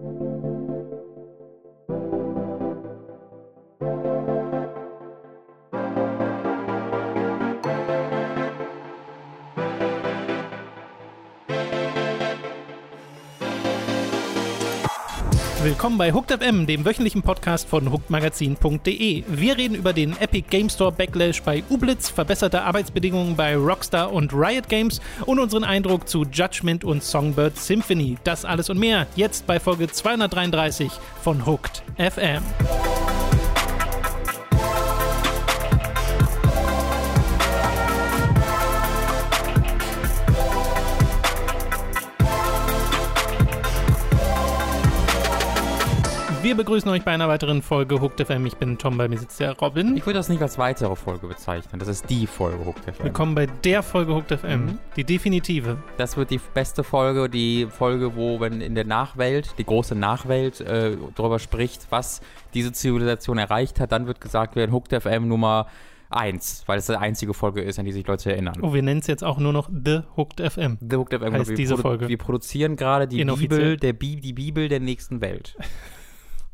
[0.00, 0.47] Thank you.
[15.60, 19.24] Willkommen bei Hooked FM, dem wöchentlichen Podcast von hookedmagazin.de.
[19.26, 24.32] Wir reden über den Epic Game Store Backlash bei Ublitz, verbesserte Arbeitsbedingungen bei Rockstar und
[24.32, 28.18] Riot Games und unseren Eindruck zu Judgment und Songbird Symphony.
[28.22, 30.92] Das alles und mehr jetzt bei Folge 233
[31.22, 32.44] von Hooked FM.
[46.58, 48.44] Begrüßen euch bei einer weiteren Folge Hooked FM.
[48.44, 49.96] Ich bin Tom, bei mir sitzt der Robin.
[49.96, 51.78] Ich würde das nicht als weitere Folge bezeichnen.
[51.78, 53.04] Das ist die Folge Hooked FM.
[53.04, 54.78] Willkommen bei der Folge Hooked FM, mhm.
[54.96, 55.76] die definitive.
[55.98, 60.60] Das wird die beste Folge, die Folge, wo, wenn in der Nachwelt, die große Nachwelt,
[60.60, 62.22] äh, darüber spricht, was
[62.54, 65.68] diese Zivilisation erreicht hat, dann wird gesagt werden, Hooked FM Nummer
[66.10, 68.56] 1, weil es die einzige Folge ist, an die sich Leute erinnern.
[68.62, 70.78] Oh, wir nennen es jetzt auch nur noch The Hooked FM.
[70.80, 72.08] The Hooked FM heißt diese Folge.
[72.08, 75.56] Wir produzieren gerade die Bibel, der Bi die Bibel der nächsten Welt.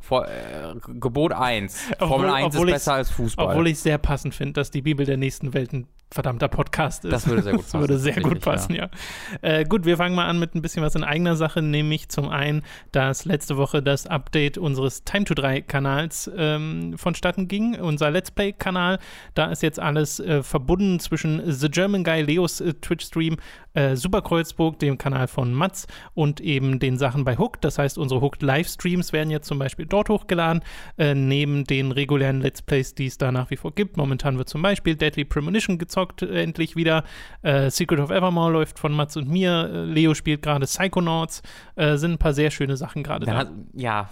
[0.05, 1.95] Vor, äh, Gebot 1.
[1.99, 3.47] Formel 1 ist besser als Fußball.
[3.47, 7.13] Obwohl ich sehr passend finde, dass die Bibel der nächsten Welten verdammter Podcast ist.
[7.13, 7.81] Das würde sehr gut passen.
[7.81, 8.89] Das würde sehr gut passen, ja.
[9.43, 9.49] ja.
[9.59, 12.29] Äh, gut, wir fangen mal an mit ein bisschen was in eigener Sache, nämlich zum
[12.29, 12.63] einen,
[12.93, 18.31] dass letzte Woche das Update unseres Time to 3 Kanals ähm, vonstatten ging, unser Let's
[18.31, 18.99] Play-Kanal.
[19.35, 23.37] Da ist jetzt alles äh, verbunden zwischen The German Guy, Leos äh, Twitch-Stream,
[23.75, 27.65] äh, Super Kreuzburg, dem Kanal von Mats und eben den Sachen bei Hooked.
[27.65, 30.63] Das heißt, unsere Hooked-Livestreams werden jetzt zum Beispiel dort hochgeladen,
[30.97, 33.97] äh, neben den regulären Let's Plays, die es da nach wie vor gibt.
[33.97, 37.05] Momentan wird zum Beispiel Deadly Premonition gezockt gezockt, äh, endlich wieder.
[37.43, 39.71] Äh, Secret of Evermore läuft von Mats und mir.
[39.73, 41.43] Äh, Leo spielt gerade Psychonauts.
[41.77, 43.51] Äh, sind ein paar sehr schöne Sachen gerade da.
[43.75, 44.11] Ja,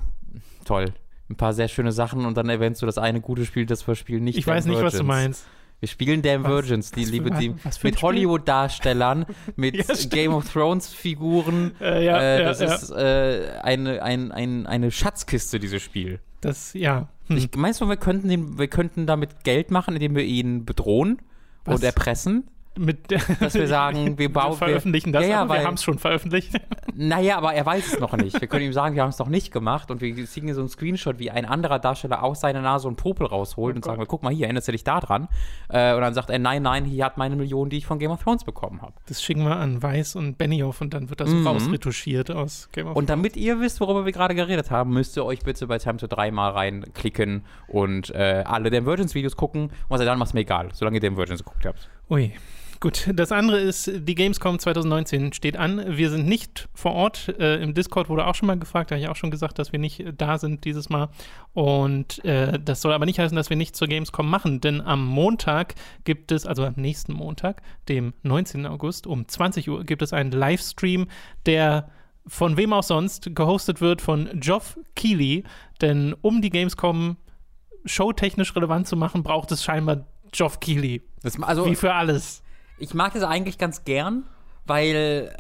[0.65, 0.93] toll.
[1.31, 3.95] Ein paar sehr schöne Sachen und dann erwähnst du das eine gute Spiel, das wir
[3.95, 4.39] spielen nicht.
[4.39, 5.47] Ich weiß nicht, was du meinst.
[5.81, 11.73] Wir spielen Damn Virgins, die liebe Team, mit Hollywood-Darstellern, mit ja, Game of Thrones-Figuren.
[11.81, 16.21] Äh, ja, äh, das ja, ist äh, eine, ein, ein, eine Schatzkiste, dieses Spiel.
[16.41, 17.09] Das, ja.
[17.27, 17.37] Hm.
[17.37, 21.19] Ich, meinst du, wir könnten, den, wir könnten damit Geld machen, indem wir ihn bedrohen?
[21.65, 21.77] Was?
[21.77, 22.45] und erpressen
[22.79, 23.11] mit
[23.41, 24.53] dass wir sagen, wir bauen.
[24.53, 26.53] Wir veröffentlichen das, ja, ja, wir haben es schon veröffentlicht.
[26.95, 28.39] Naja, aber er weiß es noch nicht.
[28.39, 30.61] Wir können ihm sagen, wir haben es noch nicht gemacht und wir ziehen hier so
[30.61, 33.93] einen Screenshot, wie ein anderer Darsteller aus seiner Nase einen Popel rausholt oh und Gott.
[33.93, 35.29] sagen, guck mal hier, erinnerst du dich da dran?
[35.71, 38.11] Äh, und dann sagt er, nein, nein, hier hat meine Million, die ich von Game
[38.11, 38.93] of Thrones bekommen habe.
[39.07, 41.47] Das schicken wir an Weiß und Benioff und dann wird das mhm.
[41.47, 42.99] rausretuschiert aus Game of Thrones.
[42.99, 45.97] Und damit ihr wisst, worüber wir gerade geredet haben, müsst ihr euch bitte bei Time
[45.97, 49.65] to 3 mal reinklicken und äh, alle den Virgins Videos gucken.
[49.65, 51.89] Und was er dann macht, ist mir egal, solange ihr den Virgins geguckt habt.
[52.11, 52.33] Ui.
[52.83, 55.85] Gut, das andere ist, die Gamescom 2019 steht an.
[55.97, 57.29] Wir sind nicht vor Ort.
[57.39, 59.71] Äh, Im Discord wurde auch schon mal gefragt, da habe ich auch schon gesagt, dass
[59.71, 61.09] wir nicht da sind dieses Mal.
[61.53, 65.07] Und äh, das soll aber nicht heißen, dass wir nicht zur Gamescom machen, denn am
[65.07, 68.67] Montag gibt es, also am nächsten Montag, dem 19.
[68.67, 71.07] August um 20 Uhr, gibt es einen Livestream,
[71.47, 71.89] der
[72.27, 75.45] von wem auch sonst gehostet wird von Geoff Keighley.
[75.81, 77.17] Denn um die Gamescom
[77.85, 81.03] showtechnisch relevant zu machen, braucht es scheinbar Geoff Keighley.
[81.23, 82.43] Das, also, Wie für alles
[82.83, 84.25] ich mag es eigentlich ganz gern,
[84.67, 85.33] weil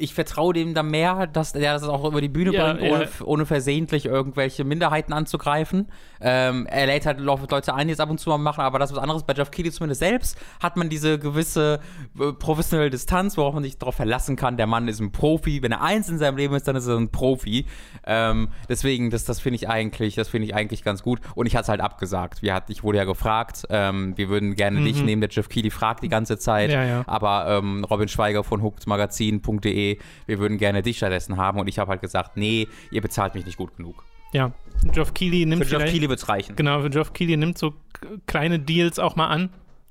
[0.00, 3.04] ich vertraue dem da mehr, dass der das auch über die Bühne ja, bringt, ohne,
[3.04, 3.10] ja.
[3.24, 5.88] ohne, versehentlich irgendwelche Minderheiten anzugreifen.
[6.20, 8.90] Ähm, er lädt halt Leute ein, die es ab und zu mal machen, aber das
[8.90, 9.24] ist was anderes.
[9.24, 11.80] Bei Jeff Keighley zumindest selbst hat man diese gewisse
[12.18, 14.56] äh, professionelle Distanz, worauf man sich darauf verlassen kann.
[14.56, 15.62] Der Mann ist ein Profi.
[15.62, 17.66] Wenn er eins in seinem Leben ist, dann ist er ein Profi.
[18.06, 21.20] Ähm, deswegen, das, das finde ich eigentlich, das finde ich eigentlich ganz gut.
[21.34, 22.42] Und ich hatte es halt abgesagt.
[22.42, 24.84] Wir hat, ich wurde ja gefragt, ähm, wir würden gerne mhm.
[24.84, 25.20] dich nehmen.
[25.20, 26.70] Der Jeff Keighley fragt die ganze Zeit.
[26.70, 29.89] Ja, aber ähm, Robin Schweiger von hookedmagazin.de
[30.26, 31.58] wir würden gerne dich stattdessen haben.
[31.58, 34.04] Und ich habe halt gesagt, nee, ihr bezahlt mich nicht gut genug.
[34.32, 34.52] Ja,
[34.92, 36.54] Geoff Keighley nimmt Für Geoff Keighley wird es reichen.
[36.56, 37.74] Genau, für Geoff Keighley nimmt so
[38.26, 39.50] kleine Deals auch mal an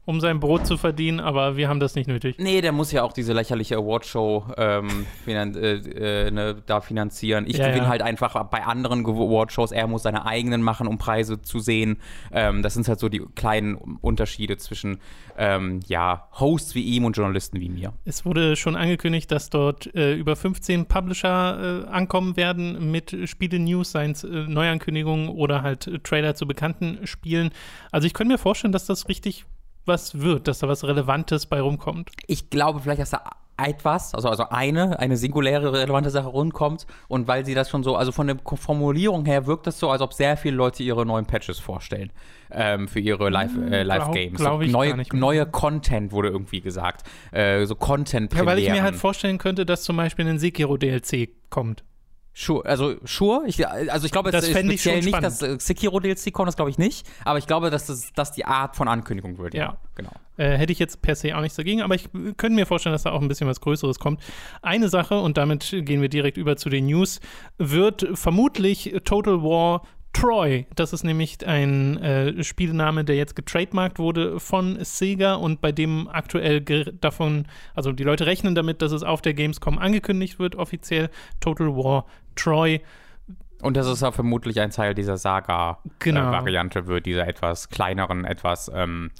[0.09, 2.37] um sein Brot zu verdienen, aber wir haben das nicht nötig.
[2.39, 7.45] Nee, der muss ja auch diese lächerliche Awardshow ähm, finan äh, äh, ne, da finanzieren.
[7.47, 7.89] Ich ja, gewinne ja.
[7.89, 11.99] halt einfach bei anderen Awardshows, er muss seine eigenen machen, um Preise zu sehen.
[12.31, 14.97] Ähm, das sind halt so die kleinen Unterschiede zwischen
[15.37, 17.93] ähm, ja, Hosts wie ihm und Journalisten wie mir.
[18.03, 23.91] Es wurde schon angekündigt, dass dort äh, über 15 Publisher äh, ankommen werden mit Spiele-News,
[23.91, 27.51] seien es äh, Neuankündigungen oder halt äh, Trailer zu bekannten Spielen.
[27.91, 29.45] Also ich könnte mir vorstellen, dass das richtig
[29.85, 32.11] was wird, dass da was Relevantes bei rumkommt.
[32.27, 33.23] Ich glaube vielleicht, dass da
[33.61, 37.95] etwas, also, also eine, eine singuläre relevante Sache rumkommt und weil sie das schon so,
[37.95, 41.25] also von der Formulierung her wirkt das so, als ob sehr viele Leute ihre neuen
[41.25, 42.11] Patches vorstellen
[42.51, 43.71] ähm, für ihre Live-Games.
[43.71, 44.37] Äh, Live Games.
[44.37, 47.03] Glaub, glaub so neue, neue Content wurde irgendwie gesagt.
[47.31, 50.77] Äh, so content Ja, weil ich mir halt vorstellen könnte, dass zum Beispiel ein Sekiro
[50.77, 51.83] DLC kommt.
[52.33, 53.43] Sure, also sure.
[53.47, 55.25] Ich, also ich glaube, das es ist ich schon nicht spannend.
[55.25, 57.05] das äh, Sekiro DLC kommt, das glaube ich nicht.
[57.25, 59.53] Aber ich glaube, dass das dass die Art von Ankündigung wird.
[59.53, 59.77] Ja.
[59.95, 60.11] genau.
[60.37, 63.03] Äh, hätte ich jetzt per se auch nichts dagegen, aber ich könnte mir vorstellen, dass
[63.03, 64.21] da auch ein bisschen was Größeres kommt.
[64.61, 67.19] Eine Sache, und damit gehen wir direkt über zu den News,
[67.57, 69.81] wird vermutlich Total War
[70.13, 70.65] Troy.
[70.75, 76.07] Das ist nämlich ein äh, Spielname, der jetzt getrademarkt wurde von Sega und bei dem
[76.07, 77.45] aktuell davon,
[77.75, 81.09] also die Leute rechnen damit, dass es auf der Gamescom angekündigt wird, offiziell
[81.39, 82.81] Total War Troy.
[83.61, 86.87] Und das ist ja vermutlich ein Teil dieser Saga-Variante Genau.
[86.89, 89.11] wird, dieser etwas kleineren, etwas ähm,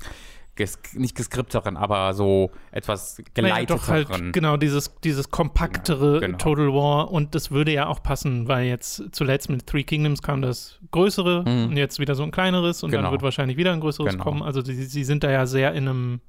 [0.60, 3.80] ges nicht geskripteren, aber so etwas Naja, geleiteteren.
[3.80, 6.38] doch halt, genau, dieses, dieses kompaktere Genau, genau.
[6.38, 10.42] Total War und das würde ja auch passen, weil jetzt zuletzt mit Three Kingdoms kam
[10.44, 11.70] das größere Mhm.
[11.72, 13.12] und jetzt wieder so ein kleineres und dann Genau.
[13.12, 14.24] wird wahrscheinlich wieder ein größeres Genau.
[14.24, 14.44] kommen.
[14.44, 16.22] Also sie sind da ja sehr in einem,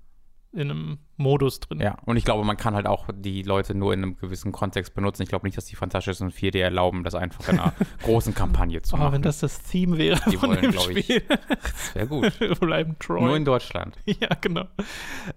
[0.53, 1.79] in einem Modus drin.
[1.81, 4.95] Ja, und ich glaube, man kann halt auch die Leute nur in einem gewissen Kontext
[4.95, 5.23] benutzen.
[5.23, 8.97] Ich glaube nicht, dass die Fantastischen 4D erlauben, das einfach in einer großen Kampagne zu
[8.97, 9.13] Oh, machen.
[9.13, 11.23] wenn das das Theme wäre Die von wollen, dem glaub ich, Spiel.
[11.29, 12.41] das wäre gut.
[12.41, 13.23] Wir bleiben Troy.
[13.23, 13.97] Nur in Deutschland.
[14.21, 14.65] Ja, genau.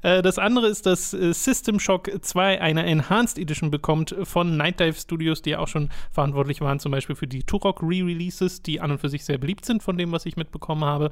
[0.01, 4.80] Äh, das andere ist, dass äh, System Shock 2 eine Enhanced Edition bekommt von Night
[4.80, 8.81] Dive Studios, die ja auch schon verantwortlich waren, zum Beispiel für die Turok Re-Releases, die
[8.81, 11.12] an und für sich sehr beliebt sind, von dem, was ich mitbekommen habe.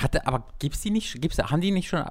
[0.00, 2.08] Hatte, aber gibt's die nicht, gibt's, haben die nicht schon, äh,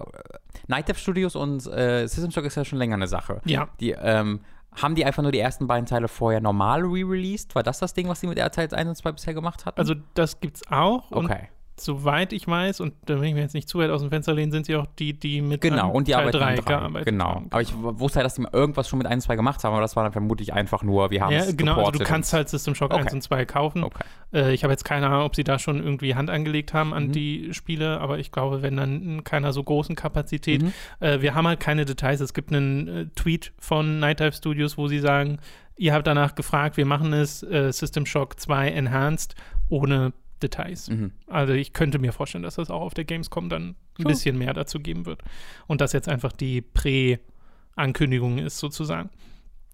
[0.67, 3.41] Night Dive Studios und äh, System Shock ist ja schon länger eine Sache.
[3.45, 3.69] Ja.
[3.79, 4.41] Die, ähm,
[4.81, 7.55] haben die einfach nur die ersten beiden Teile vorher normal re-released?
[7.55, 9.79] War das das Ding, was die mit RTL 1 und 2 bisher gemacht hatten?
[9.79, 11.11] Also, das gibt's auch.
[11.11, 11.49] Okay.
[11.79, 14.33] Soweit ich weiß, und da will ich mir jetzt nicht zu weit aus dem Fenster
[14.33, 16.63] lehnen, sind sie auch die, die mit Genau, und die Teil arbeiten 3 an drei.
[16.63, 17.25] gearbeitet Genau.
[17.35, 17.47] haben.
[17.51, 19.73] Aber ich wusste halt, dass die mal irgendwas schon mit 1 und 2 gemacht haben,
[19.73, 22.33] aber das war dann vermutlich einfach nur, wir haben Ja, es genau, also du kannst
[22.33, 23.03] halt System Shock Okay.
[23.03, 23.83] 1 und 2 kaufen.
[23.83, 24.03] Okay.
[24.33, 27.07] Äh, ich habe jetzt keine Ahnung, ob sie da schon irgendwie Hand angelegt haben an
[27.07, 27.11] Mhm.
[27.11, 30.63] die Spiele, aber ich glaube, wenn dann in keiner so großen Kapazität.
[30.63, 30.73] Mhm.
[30.99, 32.21] Äh, wir haben halt keine Details.
[32.21, 35.37] Es gibt einen äh, Tweet von Night Dive Studios, wo sie sagen,
[35.77, 39.35] ihr habt danach gefragt, wir machen es äh, System Shock 2 Enhanced
[39.69, 40.89] ohne Details.
[40.89, 41.11] Mhm.
[41.27, 44.09] Also ich könnte mir vorstellen, dass das auch auf der Gamescom dann ein Sure.
[44.09, 45.21] bisschen mehr dazu geben wird.
[45.67, 49.09] Und das jetzt einfach die Prä-Ankündigung ist sozusagen.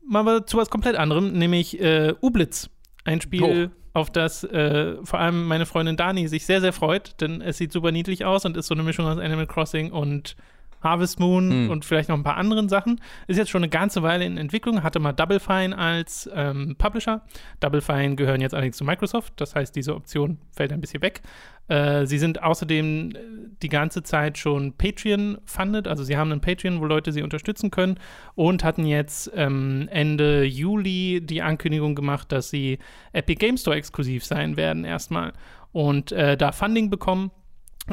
[0.07, 2.69] Mal aber zu was komplett anderem, nämlich äh, Ublitz.
[3.06, 7.42] Ein Spiel, auf das äh, vor allem meine Freundin Dani sich sehr, sehr freut, denn
[7.42, 10.36] es sieht super niedlich aus und ist so eine Mischung aus Animal Crossing und
[10.84, 11.70] Harvest Moon Mhm.
[11.70, 13.00] und vielleicht noch ein paar anderen Sachen.
[13.28, 17.22] Ist jetzt schon eine ganze Weile in Entwicklung, hatte mal Double Fine als ähm, Publisher.
[17.60, 21.22] Double Fine gehören jetzt allerdings zu Microsoft, das heißt, diese Option fällt ein bisschen weg.
[21.70, 23.20] Äh, sie sind außerdem äh,
[23.62, 27.98] die ganze Zeit schon Patreon-funded, also sie haben einen Patreon, wo Leute sie unterstützen können
[28.36, 32.80] und hatten jetzt ähm, Ende Juli die Ankündigung gemacht, dass sie
[33.14, 35.34] Epic Game Store exklusiv sein werden erstmal
[35.72, 37.32] und äh, da Funding bekommen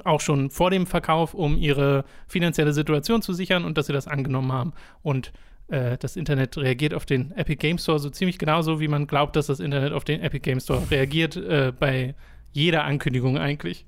[0.05, 4.07] auch schon vor dem Verkauf, um ihre finanzielle Situation zu sichern und dass sie das
[4.09, 4.73] angenommen haben.
[5.03, 5.33] Und
[5.69, 9.37] äh, das Internet reagiert auf den Epic Game Store so ziemlich genauso, wie man glaubt,
[9.37, 12.15] dass das Internet auf den Epic Game Store reagiert, äh, bei
[12.53, 13.85] jeder Ankündigung eigentlich.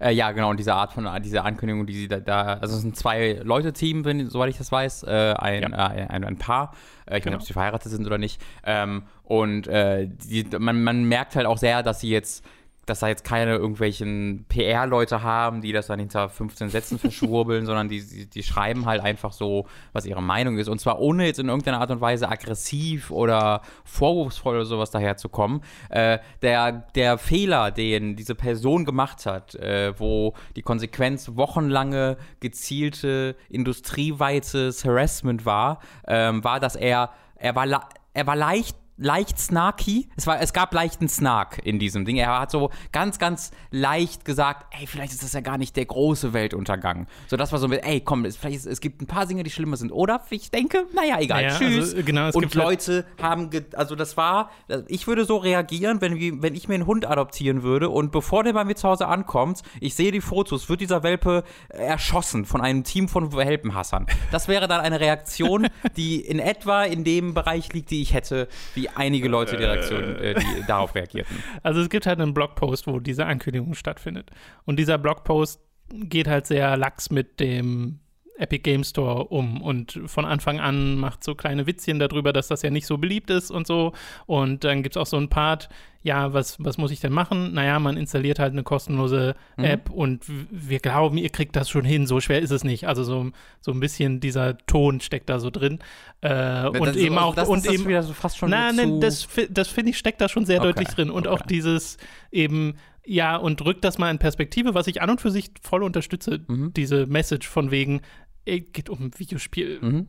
[0.00, 2.82] Äh, ja, genau, und diese Art von, diese Ankündigung, die sie da, da also es
[2.82, 5.94] sind zwei Leute-Team, wenn, soweit ich das weiß, äh, ein, Ja.
[5.94, 6.74] äh, ein, ein Paar,
[7.06, 7.36] äh, ich weiß Genau.
[7.36, 11.46] nicht, ob sie verheiratet sind oder nicht, ähm, und äh, die, man, man merkt halt
[11.46, 12.44] auch sehr, dass sie jetzt
[12.88, 17.88] dass da jetzt keine irgendwelchen PR-Leute haben, die das dann hinter 15 Sätzen verschwurbeln, sondern
[17.88, 20.68] die, die, die schreiben halt einfach so, was ihre Meinung ist.
[20.68, 25.62] Und zwar ohne jetzt in irgendeiner Art und Weise aggressiv oder vorwurfsvoll oder sowas daherzukommen.
[25.90, 33.36] Äh, der, der Fehler, den diese Person gemacht hat, äh, wo die Konsequenz wochenlange gezielte
[33.48, 40.08] industrieweites Harassment war, ähm, war, dass er, er war, er war leicht leicht snarky.
[40.16, 42.16] Es, war, es gab leichten Snark in diesem Ding.
[42.16, 45.86] Er hat so ganz, ganz leicht gesagt, ey, vielleicht ist das ja gar nicht der
[45.86, 47.06] große Weltuntergang.
[47.28, 49.44] So, das war so mit, ey, komm, es, vielleicht ist, es gibt ein paar Dinge,
[49.44, 49.92] die schlimmer sind.
[49.92, 51.92] Oder ich denke, naja, egal, Naja, tschüss.
[51.92, 54.50] also, genau, Und halt- Leute haben, ge also das war,
[54.88, 58.52] ich würde so reagieren, wenn, wenn ich mir einen Hund adoptieren würde und bevor der
[58.52, 62.84] bei mir zu Hause ankommt, ich sehe die Fotos, wird dieser Welpe erschossen von einem
[62.84, 64.06] Team von Welpenhassern.
[64.32, 68.48] Das wäre dann eine Reaktion, die in etwa in dem Bereich liegt, die ich hätte,
[68.74, 71.42] wie einige Leute die, Reaktion, äh, die darauf reagierten.
[71.62, 74.30] Also es gibt halt einen Blogpost, wo diese Ankündigung stattfindet.
[74.64, 78.00] Und dieser Blogpost geht halt sehr lax mit dem
[78.38, 82.62] Epic Game Store um und von Anfang an macht so kleine Witzchen darüber, dass das
[82.62, 83.92] ja nicht so beliebt ist und so.
[84.26, 85.68] Und dann gibt es auch so einen Part,
[86.08, 87.52] ja, was, was muss ich denn machen?
[87.52, 89.64] Naja, man installiert halt eine kostenlose Mhm.
[89.64, 92.88] App und w- wir glauben, ihr kriegt das schon hin, so schwer ist es nicht.
[92.88, 95.78] Also so, so ein bisschen dieser Ton steckt da so drin.
[96.22, 99.68] Äh, und eben auch, das, und eben wieder so fast schon Nein, nein, das, das
[99.68, 101.10] finde ich, steckt da schon sehr Okay, deutlich drin.
[101.10, 101.36] Und okay.
[101.36, 101.96] auch dieses
[102.32, 102.74] eben,
[103.04, 106.40] ja, und rückt das mal in Perspektive, was ich an und für sich voll unterstütze,
[106.48, 106.72] Mhm.
[106.74, 108.00] diese Message von wegen,
[108.46, 109.78] ey, geht um ein Videospiel.
[109.80, 110.06] Mhm.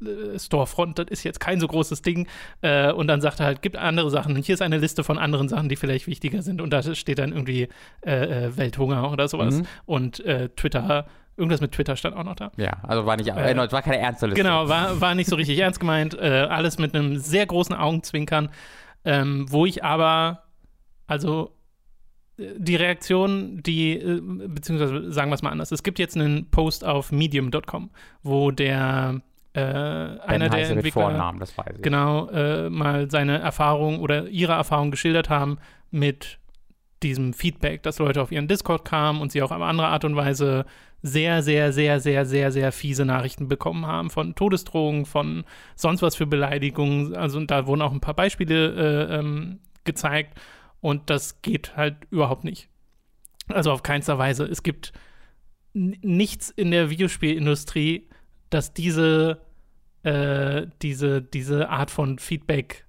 [0.00, 2.28] Äh, Storefront, das ist jetzt kein so großes Ding.
[2.60, 4.34] Äh, und dann sagt er halt, gibt andere Sachen.
[4.36, 6.60] Und hier ist eine Liste von anderen Sachen, die vielleicht wichtiger sind.
[6.60, 7.68] Und da steht dann irgendwie
[8.04, 9.56] äh, äh Welthunger oder sowas.
[9.56, 9.66] Mhm.
[9.86, 11.06] Und äh, Twitter
[11.36, 12.50] Irgendwas mit Twitter stand auch noch da.
[12.56, 14.42] Ja, also war nicht, äh, war keine ernste Liste.
[14.42, 16.18] Genau, war, war nicht so richtig ernst gemeint.
[16.18, 18.48] Äh, alles mit einem sehr großen Augenzwinkern,
[19.04, 20.42] ähm, wo ich aber,
[21.06, 21.56] also
[22.38, 25.72] die Reaktion, die, äh, beziehungsweise sagen wir es mal anders.
[25.72, 27.90] Es gibt jetzt einen Post auf medium.com,
[28.22, 29.20] wo der
[29.58, 31.82] äh, einer der Entwickler Vornamen, das weiß ich.
[31.82, 35.58] genau äh, mal seine Erfahrung oder ihre Erfahrung geschildert haben
[35.90, 36.38] mit
[37.02, 40.16] diesem Feedback, dass Leute auf ihren Discord kamen und sie auch auf andere Art und
[40.16, 40.64] Weise
[41.00, 45.44] sehr, sehr, sehr, sehr, sehr, sehr fiese Nachrichten bekommen haben von Todesdrohungen, von
[45.76, 47.14] sonst was für Beleidigungen.
[47.14, 50.38] Also da wurden auch ein paar Beispiele äh, ähm, gezeigt
[50.80, 52.68] und das geht halt überhaupt nicht.
[53.48, 54.44] Also auf keinster Weise.
[54.44, 54.92] Es gibt
[55.72, 58.08] nichts in der Videospielindustrie,
[58.50, 59.40] das diese,
[60.02, 62.84] äh, diese, diese Art von Feedback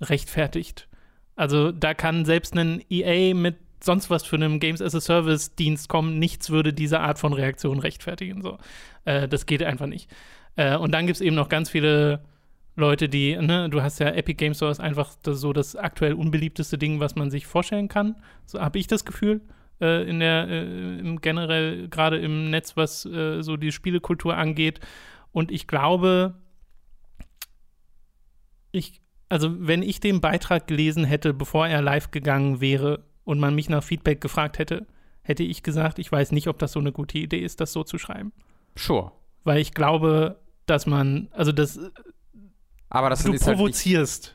[0.00, 0.88] rechtfertigt.
[1.36, 5.54] Also da kann selbst ein EA mit sonst was für einem Games as a Service
[5.54, 8.42] Dienst kommen, nichts würde diese Art von Reaktion rechtfertigen.
[8.42, 8.58] So.
[9.04, 10.10] Äh, das geht einfach nicht.
[10.56, 12.22] Äh, und dann gibt es eben noch ganz viele
[12.76, 16.14] Leute, die, ne, du hast ja Epic Games Store ist einfach das, so das aktuell
[16.14, 18.16] unbeliebteste Ding, was man sich vorstellen kann.
[18.46, 19.40] So habe ich das Gefühl.
[19.80, 24.80] Äh, in der, äh, im generell gerade im Netz, was äh, so die Spielekultur angeht.
[25.32, 26.34] Und ich glaube,
[28.72, 33.54] ich, also wenn ich den Beitrag gelesen hätte, bevor er live gegangen wäre und man
[33.54, 34.86] mich nach Feedback gefragt hätte,
[35.22, 37.84] hätte ich gesagt, ich weiß nicht, ob das so eine gute Idee ist, das so
[37.84, 38.32] zu schreiben.
[38.76, 39.12] Sure.
[39.44, 41.78] Weil ich glaube, dass man, also das
[42.88, 44.34] aber das du ist provozierst.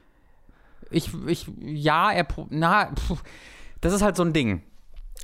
[0.82, 3.22] Halt ich, ich, ja, er, na, pf,
[3.82, 4.64] das ist halt so ein Ding.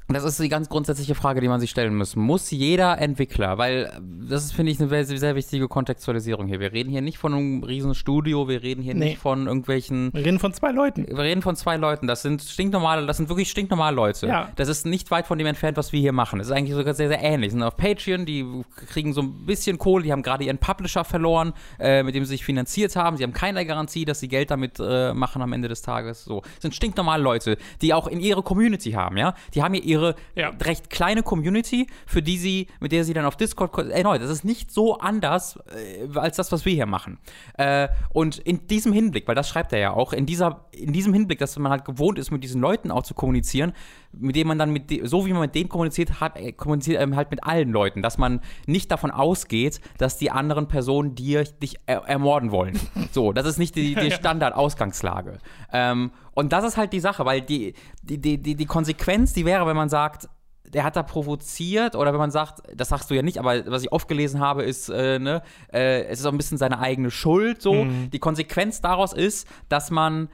[0.08, 2.16] Das ist die ganz grundsätzliche Frage, die man sich stellen muss.
[2.16, 6.60] Muss jeder Entwickler, weil das ist, finde ich, eine sehr, sehr, wichtige Kontextualisierung hier.
[6.60, 9.12] Wir reden hier nicht von einem riesen Studio, wir reden hier nee.
[9.12, 10.12] nicht von irgendwelchen.
[10.14, 11.08] Wir reden von zwei Leuten.
[11.08, 12.08] Wir reden von zwei Leuten.
[12.08, 14.28] Das sind stinknormale, das sind wirklich stinknormale Leute.
[14.28, 14.50] Ja.
[14.56, 16.40] Das ist nicht weit von dem entfernt, was wir hier machen.
[16.40, 17.50] Das ist eigentlich sogar sehr, sehr ähnlich.
[17.50, 18.46] Die sind auf Patreon, die
[18.88, 22.32] kriegen so ein bisschen Kohle, die haben gerade ihren Publisher verloren, äh, mit dem sie
[22.32, 23.18] sich finanziert haben.
[23.18, 26.26] Sie haben keine Garantie, dass sie Geld damit äh, machen am Ende des Tages.
[26.26, 26.42] So.
[26.42, 29.34] Das sind stinknormale Leute, die auch in ihre Community haben, ja.
[29.54, 30.50] Die haben hier ihre ihre ja.
[30.62, 34.44] recht kleine Community, für die sie, mit der sie dann auf Discord, erneut, das ist
[34.44, 37.20] nicht so anders äh, als das, was wir hier machen.
[37.58, 41.14] Äh, und in diesem Hinblick, weil das schreibt er ja auch, in dieser, in diesem
[41.14, 43.74] Hinblick, dass man halt gewohnt ist, mit diesen Leuten auch zu kommunizieren,
[44.14, 47.16] mit denen man dann mit, so wie man mit denen kommuniziert, hat, äh, kommuniziert ähm,
[47.16, 51.76] halt mit allen Leuten, dass man nicht davon ausgeht, dass die anderen Personen dir dich
[51.86, 52.80] er ermorden wollen.
[53.12, 55.40] so, das ist nicht die, die Standardausgangslage.
[55.72, 59.66] Ähm, und das ist halt die Sache, weil die, die, die, die Konsequenz, die wäre,
[59.68, 60.28] wenn man sagt,
[60.74, 63.84] der hat da provoziert oder wenn man sagt, das sagst du ja nicht, aber was
[63.84, 65.42] ich oft gelesen habe, ist, äh, ne,
[65.74, 67.86] äh, es ist auch ein bisschen seine eigene Schuld so.
[67.86, 68.10] Mhm.
[68.12, 70.30] Die Konsequenz daraus ist, dass man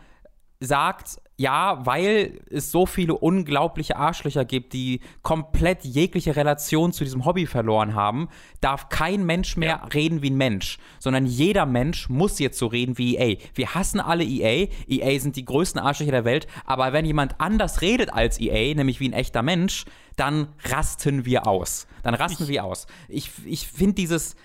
[0.59, 7.25] sagt, ja, weil es so viele unglaubliche Arschlöcher gibt, die komplett jegliche Relation zu diesem
[7.25, 8.27] Hobby verloren haben,
[8.59, 9.85] darf kein Mensch mehr ja.
[9.93, 13.37] reden wie ein Mensch, sondern jeder Mensch muss jetzt so reden wie EA.
[13.53, 14.67] Wir hassen alle EA.
[14.87, 18.99] EA sind die größten Arschlöcher der Welt, aber wenn jemand anders redet als EA, nämlich
[18.99, 19.85] wie ein echter Mensch,
[20.15, 21.85] dann rasten wir aus.
[22.01, 22.87] Dann rasten ich, wir aus.
[23.09, 24.35] Ich, ich finde dieses,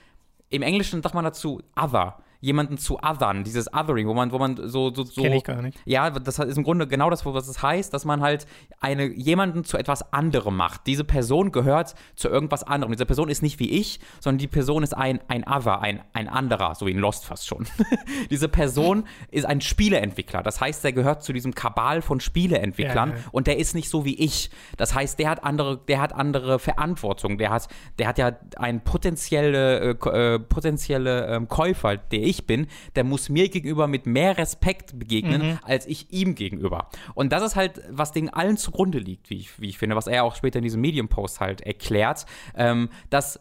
[0.50, 4.56] im Englischen sagt man dazu other jemanden zu othern, dieses Othering, wo man, wo man
[4.56, 5.22] so, so, so.
[5.22, 5.78] Kenn ich gar nicht.
[5.84, 8.46] Ja, das ist im Grunde genau das, was es heißt, dass man halt
[8.80, 10.88] eine, jemanden zu etwas anderem macht.
[10.88, 12.92] Diese Person gehört zu irgendwas anderem.
[12.92, 16.28] Diese Person ist nicht wie ich, sondern die Person ist ein, ein Other, ein, ein
[16.28, 17.64] anderer, so wie in Lost fast schon.
[18.30, 20.42] Diese Person ist ein Spieleentwickler.
[20.42, 23.22] Das heißt, der gehört zu diesem Kabal von Spieleentwicklern ja, ja.
[23.30, 24.50] und der ist nicht so wie ich.
[24.76, 27.38] Das heißt, der hat andere, der hat andere Verantwortung.
[27.38, 27.68] Der hat,
[28.00, 33.04] der hat ja einen potenzielle, äh, äh potenzielle ähm, Käufer, der ich ich bin, der
[33.04, 35.58] muss mir gegenüber mit mehr Respekt begegnen, mhm.
[35.62, 36.88] als ich ihm gegenüber.
[37.14, 40.06] Und das ist halt, was den allen zugrunde liegt, wie ich, wie ich finde, was
[40.06, 43.38] er auch später in diesem Medium-Post halt erklärt, ähm, dass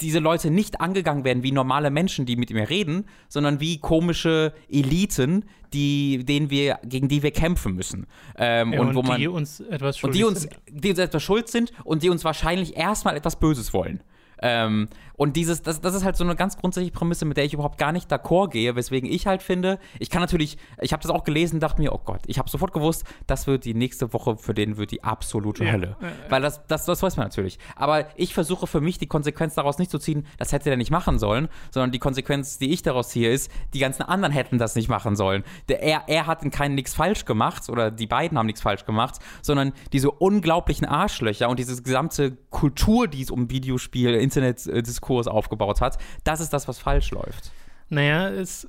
[0.00, 4.52] diese Leute nicht angegangen werden wie normale Menschen, die mit mir reden, sondern wie komische
[4.70, 8.06] Eliten, die, denen wir, gegen die wir kämpfen müssen.
[8.36, 10.48] Ähm, ja, und, und, man, die uns etwas schuld sind.
[10.68, 14.02] Die uns etwas schuld sind und die uns wahrscheinlich erstmal etwas Böses wollen.
[14.42, 14.88] Ähm,
[15.22, 17.78] und dieses, das, das ist halt so eine ganz grundsätzliche Prämisse, mit der ich überhaupt
[17.78, 21.22] gar nicht d'accord gehe, weswegen ich halt finde, ich kann natürlich, ich habe das auch
[21.22, 24.52] gelesen, dachte mir, oh Gott, ich habe sofort gewusst, das wird die nächste Woche, für
[24.52, 25.72] den wird die absolute ja.
[25.72, 25.96] Hölle.
[26.28, 27.60] Weil das, das, das weiß man natürlich.
[27.76, 30.90] Aber ich versuche für mich die Konsequenz daraus nicht zu ziehen, das hätte er nicht
[30.90, 34.74] machen sollen, sondern die Konsequenz, die ich daraus ziehe, ist, die ganzen anderen hätten das
[34.74, 35.44] nicht machen sollen.
[35.68, 38.86] Der, er, er hat in keinen nichts falsch gemacht oder die beiden haben nichts falsch
[38.86, 45.80] gemacht, sondern diese unglaublichen Arschlöcher und diese gesamte Kultur, die es um Videospiel, Internetdiskurs aufgebaut
[45.80, 47.52] hat, das ist das, was falsch läuft.
[47.88, 48.68] Naja, es,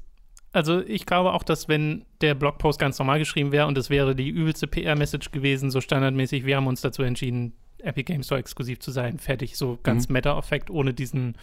[0.52, 4.16] also ich glaube auch, dass wenn der Blogpost ganz normal geschrieben wäre und es wäre
[4.16, 8.80] die übelste PR-Message gewesen, so standardmäßig, wir haben uns dazu entschieden, Epic Games Store exklusiv
[8.80, 10.14] zu sein, fertig, so ganz mhm.
[10.14, 11.38] Meta-Effekt, ohne diesen,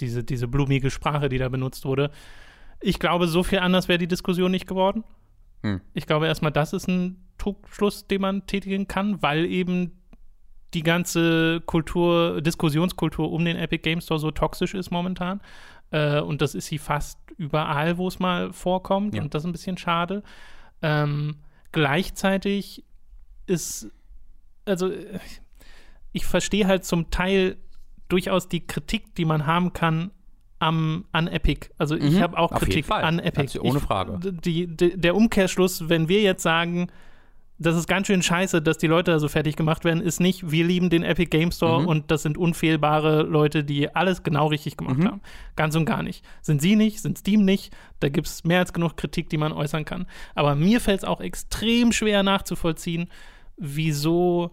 [0.00, 2.10] diese, diese blumige Sprache, die da benutzt wurde.
[2.80, 5.04] Ich glaube, so viel anders wäre die Diskussion nicht geworden.
[5.62, 5.80] Mhm.
[5.94, 9.92] Ich glaube erstmal, das ist ein Trugschluss, den man tätigen kann, weil eben
[10.76, 15.40] die ganze Kultur, Diskussionskultur um den Epic Games Store so toxisch ist momentan.
[15.90, 19.14] Äh, und das ist sie fast überall, wo es mal vorkommt.
[19.14, 19.22] Ja.
[19.22, 20.22] Und das ist ein bisschen schade.
[20.82, 21.36] Ähm,
[21.72, 22.84] gleichzeitig
[23.46, 23.90] ist,
[24.66, 24.92] also
[26.12, 27.56] ich verstehe halt zum Teil
[28.08, 30.10] durchaus die Kritik, die man haben kann
[30.58, 31.70] am, an Epic.
[31.78, 33.58] Also ich mhm, habe auch Kritik an Epic.
[33.58, 34.20] ohne Frage.
[34.22, 36.88] Ich, die, die, der Umkehrschluss, wenn wir jetzt sagen,
[37.58, 40.50] das ist ganz schön scheiße, dass die Leute da so fertig gemacht werden, ist nicht,
[40.50, 41.88] wir lieben den Epic Game Store mhm.
[41.88, 45.06] und das sind unfehlbare Leute, die alles genau richtig gemacht mhm.
[45.06, 45.20] haben.
[45.56, 46.24] Ganz und gar nicht.
[46.42, 49.52] Sind sie nicht, sind Steam nicht, da gibt es mehr als genug Kritik, die man
[49.52, 50.06] äußern kann.
[50.34, 53.08] Aber mir fällt es auch extrem schwer nachzuvollziehen,
[53.56, 54.50] wieso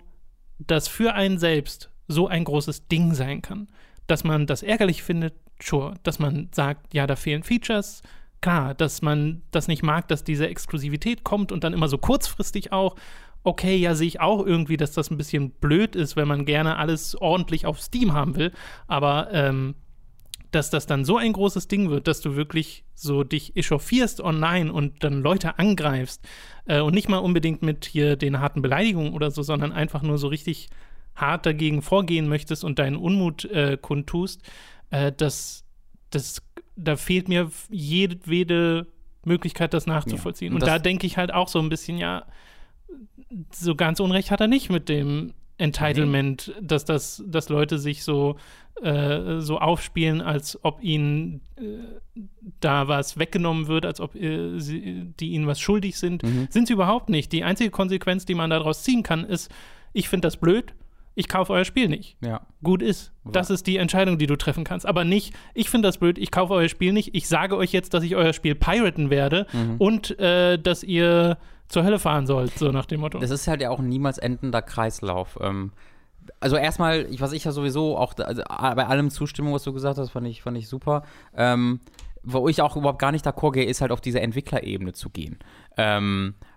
[0.60, 3.68] das für einen selbst so ein großes Ding sein kann.
[4.08, 5.96] Dass man das ärgerlich findet, sure.
[6.04, 8.02] Dass man sagt, ja, da fehlen Features,
[8.44, 12.72] klar, dass man das nicht mag, dass diese Exklusivität kommt und dann immer so kurzfristig
[12.72, 12.96] auch.
[13.44, 16.78] Okay, ja, sehe ich auch irgendwie, dass das ein bisschen blöd ist, wenn man gerne
[16.78, 18.52] alles ordentlich auf Steam haben will.
[18.88, 19.76] Aber ähm,
[20.52, 24.72] dass das dann so ein großes Ding wird, dass du wirklich so dich echauffierst online
[24.72, 26.28] und dann Leute angreifst
[26.66, 30.18] äh, und nicht mal unbedingt mit hier den harten Beleidigungen oder so, sondern einfach nur
[30.18, 30.70] so richtig
[31.16, 34.42] hart dagegen vorgehen möchtest und deinen Unmut äh, kundtust,
[34.90, 35.64] äh, das,
[36.10, 36.42] das
[36.76, 38.88] da fehlt mir jedwede
[39.26, 40.52] Möglichkeit, das nachzuvollziehen.
[40.52, 40.56] Ja.
[40.56, 42.26] Und, und da denke ich halt auch so ein bisschen, ja,
[43.52, 46.68] so ganz Unrecht hat er nicht mit dem Entitlement, nee.
[46.68, 48.38] dass das, dass Leute sich so,
[48.82, 52.22] äh, so aufspielen, als ob ihnen äh,
[52.60, 56.24] da was weggenommen wird, als ob äh, sie, die ihnen was schuldig sind.
[56.24, 56.48] Mhm.
[56.50, 57.32] Sind sie überhaupt nicht.
[57.32, 59.52] Die einzige Konsequenz, die man daraus ziehen kann, ist,
[59.94, 60.74] ich finde das blöd,
[61.16, 62.18] ich kaufe euer Spiel nicht.
[62.22, 62.42] Ja.
[62.64, 63.12] Gut ist.
[63.26, 64.86] Das ist die Entscheidung, die du treffen kannst.
[64.86, 67.16] Aber nicht, ich finde das blöd, ich kaufe euer Spiel nicht.
[67.16, 69.76] Ich sage euch jetzt, dass ich euer Spiel piraten werde mhm.
[69.78, 73.20] und äh, dass ihr zur Hölle fahren sollt, so nach dem Motto.
[73.20, 75.38] Das ist halt ja auch ein niemals endender Kreislauf.
[75.42, 75.72] Ähm,
[76.40, 80.12] also erstmal, was ich ja sowieso auch also bei allem Zustimmung, was du gesagt hast,
[80.12, 81.04] fand ich, fand ich super.
[81.36, 81.80] Ähm,
[82.24, 85.40] wo ich auch überhaupt gar nicht d'accord gehe, ist halt auf diese Entwicklerebene zu gehen.
[85.78, 86.53] Ähm, äh,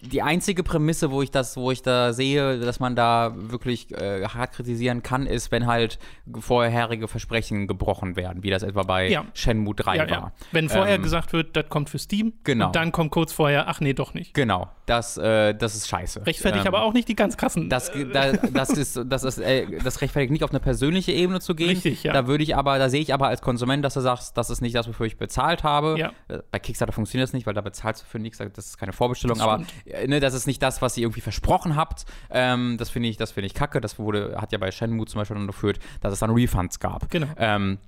[0.00, 4.24] die einzige Prämisse, wo ich das, wo ich da sehe, dass man da wirklich äh,
[4.26, 5.98] hart kritisieren kann, ist, wenn halt
[6.38, 9.26] vorherige Versprechen gebrochen werden, wie das etwa bei ja.
[9.34, 10.08] Shenmue 3 ja, war.
[10.08, 10.32] Ja.
[10.50, 12.68] Wenn vorher ähm, gesagt wird, das kommt für Steam, genau.
[12.68, 14.32] und dann kommt kurz vorher, ach nee, doch nicht.
[14.32, 16.26] Genau, das, äh, das ist scheiße.
[16.26, 17.68] Rechtfertigt ähm, aber auch nicht die ganz krassen.
[17.68, 21.54] Das, da, das ist, das ist, äh, das rechtfertigt nicht auf eine persönliche Ebene zu
[21.54, 21.68] gehen.
[21.68, 22.14] Richtig, ja.
[22.14, 24.62] Da würde ich aber, da sehe ich aber als Konsument, dass du sagst, das ist
[24.62, 26.12] nicht das, wofür ich bezahlt habe.
[26.28, 28.92] Äh, bei Kickstarter funktioniert das nicht, weil da bezahlst du für nichts, das ist keine
[28.92, 32.04] Vorbestellung, das aber äh, ne, das ist nicht das, was ihr irgendwie versprochen habt.
[32.30, 33.80] Ähm, das finde ich, das finde ich kacke.
[33.80, 37.10] Das wurde, hat ja bei Shenmue zum Beispiel dann geführt, dass es dann Refunds gab.
[37.10, 37.26] Genau.
[37.36, 37.78] Ähm,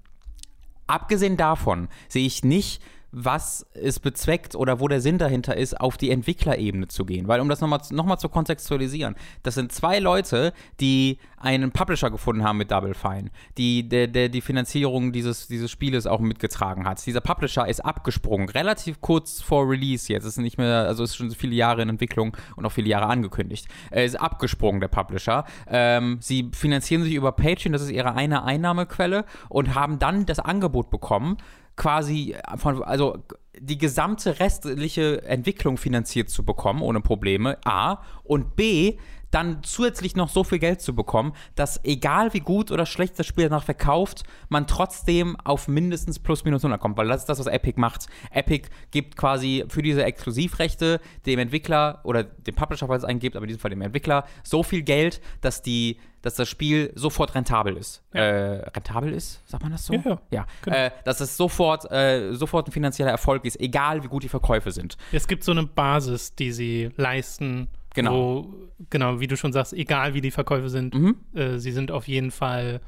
[0.87, 5.97] abgesehen davon sehe ich nicht, was es bezweckt oder wo der Sinn dahinter ist, auf
[5.97, 7.29] die Entwicklerebene zu gehen.
[7.29, 12.11] Weil, um das nochmal noch mal zu kontextualisieren, das sind zwei Leute, die einen Publisher
[12.11, 16.87] gefunden haben mit Double Fine, die der, der die Finanzierung dieses, dieses Spieles auch mitgetragen
[16.87, 17.05] hat.
[17.07, 20.25] Dieser Publisher ist abgesprungen, relativ kurz vor Release jetzt.
[20.25, 23.69] Ist nicht mehr, also ist schon viele Jahre in Entwicklung und auch viele Jahre angekündigt.
[23.91, 25.45] Er ist abgesprungen, der Publisher.
[25.69, 30.41] Ähm, sie finanzieren sich über Patreon, das ist ihre eine Einnahmequelle, und haben dann das
[30.41, 31.39] Angebot bekommen,
[31.79, 33.17] quasi von, also
[33.59, 38.03] die gesamte restliche Entwicklung finanziert zu bekommen, ohne Probleme, A.
[38.25, 38.99] Und B,
[39.31, 43.27] dann zusätzlich noch so viel Geld zu bekommen, dass egal wie gut oder schlecht das
[43.27, 47.39] Spiel danach verkauft, man trotzdem auf mindestens plus minus 100 kommt, weil das ist das,
[47.39, 48.07] was Epic macht.
[48.31, 53.37] Epic gibt quasi für diese Exklusivrechte dem Entwickler oder dem Publisher, falls es einen gibt,
[53.37, 57.35] aber in diesem Fall dem Entwickler, so viel Geld, dass die dass das Spiel sofort
[57.35, 58.03] rentabel ist.
[58.13, 58.21] Ja.
[58.21, 59.95] Äh, rentabel ist, sagt man das so?
[59.95, 60.19] Ja, ja.
[60.31, 60.47] ja.
[60.63, 60.77] Genau.
[60.77, 64.73] Äh, dass es sofort, äh, sofort ein finanzieller Erfolg ist, egal wie gut die Verkäufe
[64.73, 64.97] sind.
[65.13, 68.45] Es gibt so eine Basis, die sie leisten, Genau.
[68.45, 68.55] Wo,
[68.91, 71.17] genau, wie du schon sagst, egal wie die Verkäufe sind, mhm.
[71.35, 72.81] äh, sie sind auf jeden Fall.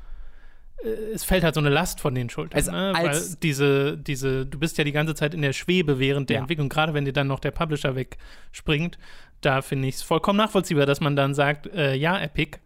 [0.83, 2.57] Äh, es fällt halt so eine Last von den Schultern.
[2.57, 2.93] Also, ne?
[2.95, 6.41] Weil diese, diese, du bist ja die ganze Zeit in der Schwebe während der ja.
[6.43, 8.99] Entwicklung, gerade wenn dir dann noch der Publisher wegspringt,
[9.41, 12.59] da finde ich es vollkommen nachvollziehbar, dass man dann sagt, äh, ja, Epic,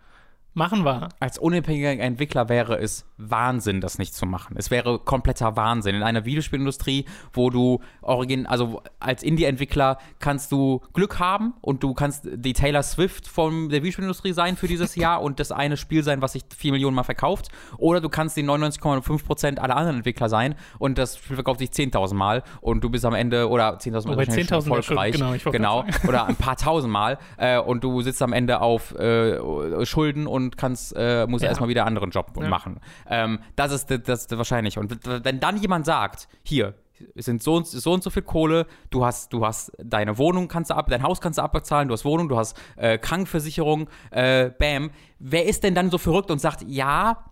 [0.55, 1.09] Machen wir.
[1.21, 4.55] Als unabhängiger Entwickler wäre es Wahnsinn, das nicht zu machen.
[4.57, 5.97] Es wäre kompletter Wahnsinn.
[5.97, 11.93] In einer Videospielindustrie, wo du origin, also als Indie-Entwickler kannst du Glück haben und du
[11.93, 16.05] kannst die Taylor Swift von der Videospielindustrie sein für dieses Jahr und das eine Spiel
[16.05, 17.49] sein, was sich vier Millionen Mal verkauft.
[17.77, 22.15] Oder du kannst die 99,5% aller anderen Entwickler sein und das Spiel verkauft sich 10.000
[22.15, 25.13] Mal und du bist am Ende, oder 10.000 Mal wahrscheinlich schon 10.000 erfolgreich.
[25.15, 25.85] Genau, Genau, genau.
[26.07, 30.44] Oder ein paar tausend Mal äh, und du sitzt am Ende auf äh, Schulden und
[30.51, 31.49] kannst, äh, musst Ja.
[31.51, 32.49] erstmal wieder einen anderen Job Ja.
[32.49, 32.81] machen.
[33.09, 34.79] Ähm, das, ist, das ist wahrscheinlich.
[34.79, 36.75] Und wenn dann jemand sagt, hier,
[37.17, 40.47] es sind so und so und so viel Kohle, du hast, du hast deine Wohnung
[40.49, 43.89] kannst du ab, dein Haus kannst du abbezahlen, du hast Wohnung, du hast äh, Krankenversicherung,
[44.11, 44.91] äh, bam.
[45.19, 47.25] Wer ist denn dann so verrückt und sagt, ja,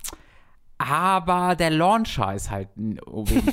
[0.78, 2.68] aber der Launcher ist halt,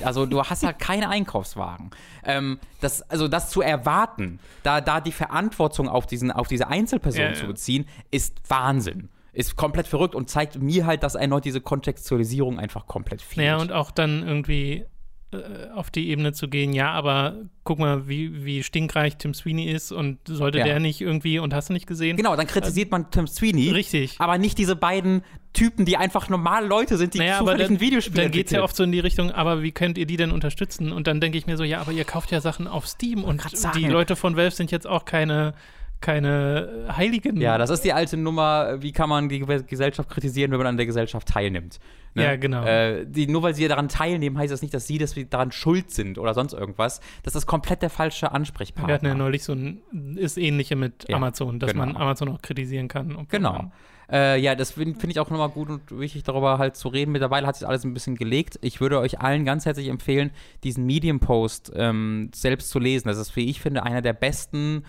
[0.04, 1.91] also du hast halt keinen Einkaufswagen.
[2.24, 7.22] Ähm, das, also das zu erwarten, da, da die Verantwortung auf, diesen, auf diese Einzelperson
[7.22, 7.34] ja.
[7.36, 9.10] zu beziehen, ist Wahnsinn.
[9.39, 13.38] Ist komplett verrückt und zeigt mir halt, dass erneut diese Kontextualisierung einfach komplett fehlt.
[13.38, 14.84] Naja, und auch dann irgendwie
[15.32, 19.65] äh, auf die Ebene zu gehen, ja, aber guck mal, wie, wie stinkreich Tim Sweeney
[19.71, 20.63] ist und sollte Ja.
[20.63, 22.17] der nicht irgendwie, und hast du nicht gesehen?
[22.17, 24.15] genau, dann kritisiert man Tim Sweeney, Richtig.
[24.17, 25.21] aber nicht diese beiden
[25.54, 28.54] Typen, die einfach normale Leute sind, die Naja, zufällig dann, ein Videospiel dann geht es
[28.54, 30.91] ja oft so in die Richtung, aber wie könnt ihr die denn unterstützen?
[30.91, 33.41] Und dann denke ich mir so, ja, aber ihr kauft ja Sachen auf Steam und
[33.75, 35.54] die Leute von Valve sind jetzt auch keine,
[36.01, 37.38] keine Heiligen.
[37.38, 40.77] Ja, das ist die alte Nummer, wie kann man die Gesellschaft kritisieren, wenn man an
[40.77, 41.79] der Gesellschaft teilnimmt.
[42.13, 42.23] Ne?
[42.23, 42.65] Ja, genau.
[42.65, 45.51] Äh, die, nur weil sie daran teilnehmen, heißt das nicht, dass sie dass wir daran
[45.51, 47.01] schuld sind oder sonst irgendwas.
[47.23, 48.88] Das ist komplett der falsche Ansprechpartner.
[48.88, 49.81] Wir hatten ja neulich so ein,
[50.15, 51.85] ist ähnliche mit Ja, Amazon, dass genau.
[51.85, 53.27] man Amazon auch kritisieren kann.
[53.29, 53.71] Genau.
[54.12, 57.12] Äh, ja, das finde find ich auch nochmal gut und wichtig, darüber halt zu reden.
[57.12, 58.57] Mittlerweile hat sich alles ein bisschen gelegt.
[58.62, 60.31] Ich würde euch allen ganz herzlich empfehlen,
[60.63, 63.07] diesen Medium-Post ähm, selbst zu lesen.
[63.07, 64.83] Das ist, wie ich finde, einer der besten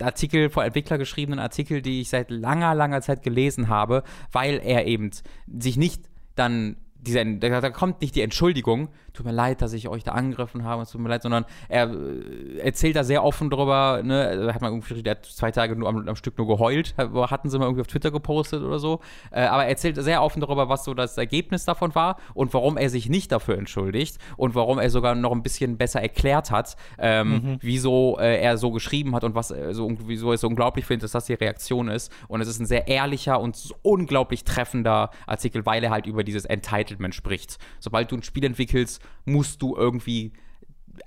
[0.00, 4.86] Artikel, vor Entwickler geschriebenen Artikel, die ich seit langer, langer Zeit gelesen habe, weil er
[4.86, 5.10] eben
[5.46, 6.02] sich nicht
[6.34, 10.12] dann dieser, da, da kommt nicht die Entschuldigung, tut mir leid, dass ich euch da
[10.12, 14.26] angegriffen habe, es tut mir leid, sondern er äh, erzählt da sehr offen drüber, ne,
[14.26, 17.50] also hat man irgendwie, der hat zwei Tage nur am, am Stück nur geheult, hatten
[17.50, 19.00] sie mal irgendwie auf Twitter gepostet oder so,
[19.30, 22.76] äh, aber er erzählt sehr offen darüber, was so das Ergebnis davon war und warum
[22.76, 26.76] er sich nicht dafür entschuldigt und warum er sogar noch ein bisschen besser erklärt hat,
[26.98, 30.48] ähm, wieso äh, er so geschrieben hat und was äh, so, wieso er es so
[30.48, 32.12] unglaublich findet, dass das die Reaktion ist.
[32.28, 36.44] Und es ist ein sehr ehrlicher und unglaublich treffender Artikel, weil er halt über dieses
[36.44, 37.58] Entitlement spricht.
[37.78, 40.32] Sobald du ein Spiel entwickelst, musst du irgendwie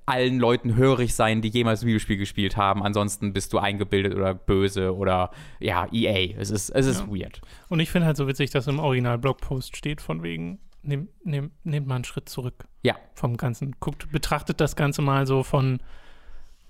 [0.05, 2.83] allen Leuten hörig sein, die jemals ein Videospiel gespielt haben.
[2.83, 6.35] Ansonsten bist du eingebildet oder böse oder ja, EA.
[6.37, 7.07] Es ist, es ist Ja.
[7.07, 7.41] weird.
[7.69, 11.87] Und ich finde halt so witzig, dass im Original-Blogpost steht, von wegen, nehmt nehm, nehmt
[11.87, 12.95] mal einen Schritt zurück Ja.
[13.15, 13.75] vom Ganzen.
[13.79, 15.79] Guckt, betrachtet das Ganze mal so von,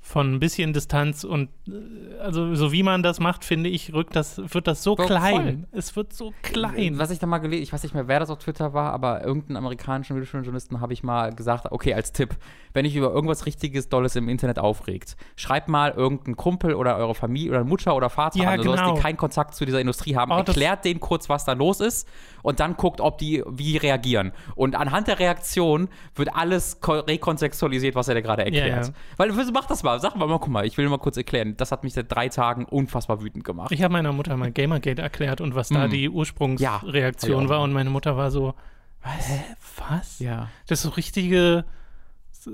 [0.10, 4.16] von ein bisschen Distanz und äh, also so wie man das macht, finde ich, rückt
[4.16, 5.06] das, wird das so Voll.
[5.06, 5.68] klein.
[5.72, 6.98] Es wird so klein.
[6.98, 9.24] Was ich da mal gelesen, ich weiß nicht mehr, wer das auf Twitter war, aber
[9.24, 12.36] irgendeinen amerikanischen Videospieljournalisten habe ich mal gesagt, okay, als Tipp,
[12.74, 17.14] wenn ich über irgendwas richtiges Dolles im Internet aufregt, schreibt mal irgendeinen Kumpel oder eure
[17.14, 18.96] Familie oder Mutter oder Vater Ja, an, oder sowas, genau.
[18.96, 22.08] die keinen Kontakt zu dieser Industrie haben, Oh, erklärt denen kurz, was da los ist
[22.42, 24.32] und dann guckt, ob die wie reagieren.
[24.56, 28.88] Und anhand der Reaktion wird alles ko- rekontextualisiert, was er da gerade erklärt.
[28.88, 28.94] ja.
[29.18, 31.72] Weil, mach das mal, sag mal, mal, guck mal, ich will mal kurz erklären, das
[31.72, 33.72] hat mich seit drei Tagen unfassbar wütend gemacht.
[33.72, 35.92] Ich habe meiner Mutter mal Gamergate erklärt und was da Mm.
[35.92, 37.50] die Ja, Ursprungsreaktion auch.
[37.50, 38.54] war und meine Mutter war so,
[39.02, 39.40] Hä,
[39.90, 40.20] was?
[40.20, 40.50] ja.
[40.68, 41.64] Das ist so richtige,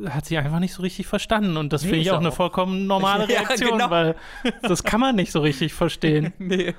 [0.10, 2.30] hat sie einfach nicht so richtig verstanden und das Nee, finde ich ist auch eine
[2.30, 3.90] auch- vollkommen normale Ja, Reaktion, genau.
[3.90, 4.16] weil
[4.62, 6.34] das kann man nicht so richtig verstehen.
[6.40, 6.74] nee.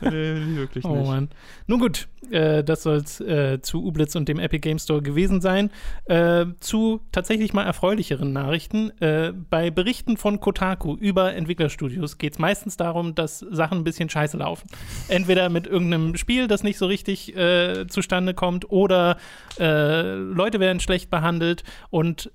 [0.00, 1.28] nee, wirklich Oh Mann.
[1.66, 5.40] Nun gut, äh, das soll es äh, zu Ublitz und dem Epic Game Store gewesen
[5.40, 5.70] sein.
[6.06, 8.90] Äh, zu tatsächlich mal erfreulicheren Nachrichten.
[9.00, 14.08] Äh, bei Berichten von Kotaku über Entwicklerstudios geht es meistens darum, dass Sachen ein bisschen
[14.10, 14.68] scheiße laufen.
[15.08, 19.16] Entweder mit irgendeinem Spiel, das nicht so richtig äh, zustande kommt, oder
[19.58, 22.30] äh, Leute werden schlecht behandelt und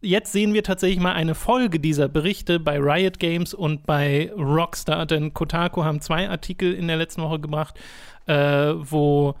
[0.00, 5.06] Jetzt sehen wir tatsächlich mal eine Folge dieser Berichte bei Riot Games und bei Rockstar,
[5.06, 7.80] denn Kotaku haben zwei Artikel in der letzten Woche gebracht,
[8.26, 9.34] äh, wo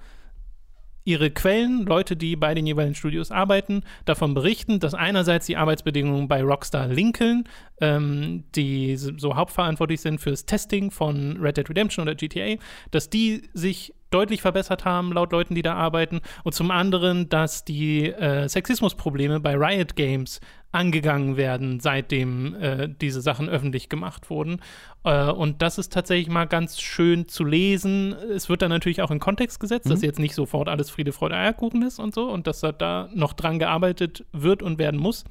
[1.04, 6.28] ihre Quellen, Leute, die bei den jeweiligen Studios arbeiten, davon berichten, dass einerseits die Arbeitsbedingungen
[6.28, 7.44] bei Rockstar Lincoln,
[7.80, 12.56] ähm, die so hauptverantwortlich sind fürs Testing von Red Dead Redemption oder GTA,
[12.90, 17.64] dass die sich deutlich verbessert haben, laut Leuten, die da arbeiten, und zum anderen, dass
[17.64, 20.40] die äh, Sexismusprobleme bei Riot Games
[20.70, 24.60] angegangen werden, seitdem äh, diese Sachen öffentlich gemacht wurden.
[25.04, 28.12] Äh, und das ist tatsächlich mal ganz schön zu lesen.
[28.12, 31.36] Es wird dann natürlich auch in Kontext gesetzt, dass jetzt nicht sofort alles Friede, Freude,
[31.36, 35.24] Eierkuchen ist und so und dass da- da noch dran gearbeitet wird und werden muss.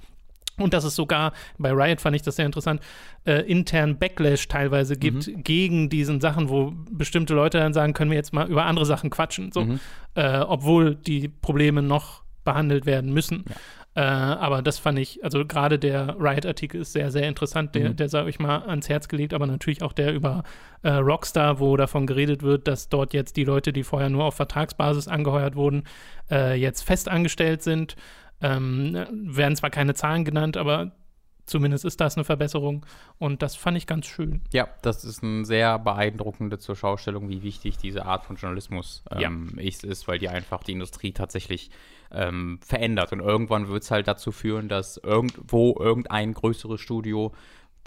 [0.58, 2.82] Und dass es sogar, bei Riot fand ich das sehr interessant,
[3.26, 5.44] äh, intern Backlash teilweise gibt mhm.
[5.44, 9.10] gegen diesen Sachen, wo bestimmte Leute dann sagen, können wir jetzt mal über andere Sachen
[9.10, 9.80] quatschen, so, mhm.
[10.16, 13.46] äh, obwohl die Probleme noch behandelt werden müssen.
[13.48, 13.56] Ja.
[13.98, 17.74] Äh, aber das fand ich, also gerade der Riot-Artikel ist sehr, sehr interessant.
[17.74, 17.96] Der, mhm.
[17.96, 20.44] der sei euch mal ans Herz gelegt, aber natürlich auch der über
[20.84, 24.36] äh, Rockstar, wo davon geredet wird, dass dort jetzt die Leute, die vorher nur auf
[24.36, 25.84] Vertragsbasis angeheuert wurden,
[26.30, 27.96] äh, jetzt festangestellt sind.
[28.42, 30.92] Ähm, werden zwar keine Zahlen genannt, aber
[31.48, 32.86] zumindest ist das eine Verbesserung
[33.18, 34.42] und das fand ich ganz schön.
[34.52, 39.54] Ja, das ist eine sehr beeindruckende zur Schaustellung, wie wichtig diese Art von Journalismus ähm,
[39.58, 39.62] ja.
[39.62, 41.72] ist, weil die einfach die Industrie tatsächlich
[42.12, 47.34] ähm, verändert und irgendwann wird es halt dazu führen, dass irgendwo irgendein größeres Studio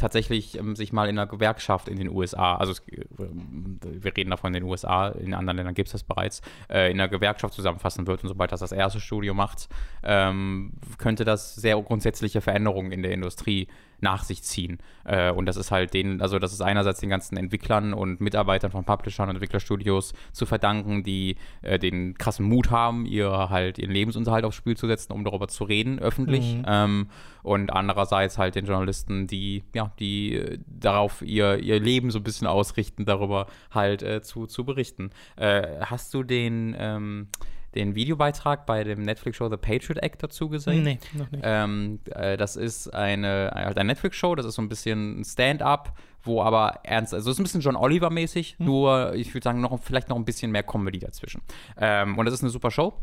[0.00, 4.30] tatsächlich ähm, sich mal in einer Gewerkschaft in den USA, also es, äh, wir reden
[4.30, 7.54] davon in den USA, in anderen Ländern gibt es das bereits, äh, in einer Gewerkschaft
[7.54, 9.68] zusammenfassen wird und sobald das das erste Studio macht,
[10.02, 13.68] ähm, könnte das sehr grundsätzliche Veränderungen in der Industrie
[14.02, 14.78] nach sich ziehen.
[15.04, 18.70] Äh, und das ist halt den, also das ist einerseits den ganzen Entwicklern und Mitarbeitern
[18.70, 23.90] von Publishern und Entwicklerstudios zu verdanken, die äh, den krassen Mut haben, ihr halt ihren
[23.90, 26.56] Lebensunterhalt aufs Spiel zu setzen, um darüber zu reden, öffentlich.
[26.56, 26.64] Mhm.
[26.66, 27.08] Ähm,
[27.42, 32.24] und andererseits halt den Journalisten, die, ja, die äh, darauf ihr, ihr Leben so ein
[32.24, 35.10] bisschen ausrichten, darüber halt äh, zu, zu berichten.
[35.36, 37.28] Äh, hast du den, ähm,
[37.74, 40.82] den Videobeitrag bei dem Netflix-Show The Patriot Act dazu gesehen.
[40.82, 41.42] Nee, noch nicht.
[41.44, 45.96] Ähm, äh, das ist eine, halt eine Netflix-Show, das ist so ein bisschen ein Stand-up,
[46.22, 48.66] wo aber ernst, also es ist ein bisschen John Oliver-mäßig, hm.
[48.66, 51.42] nur ich würde sagen, noch, vielleicht noch ein bisschen mehr Comedy dazwischen.
[51.76, 52.94] Ähm, und das ist eine super Show.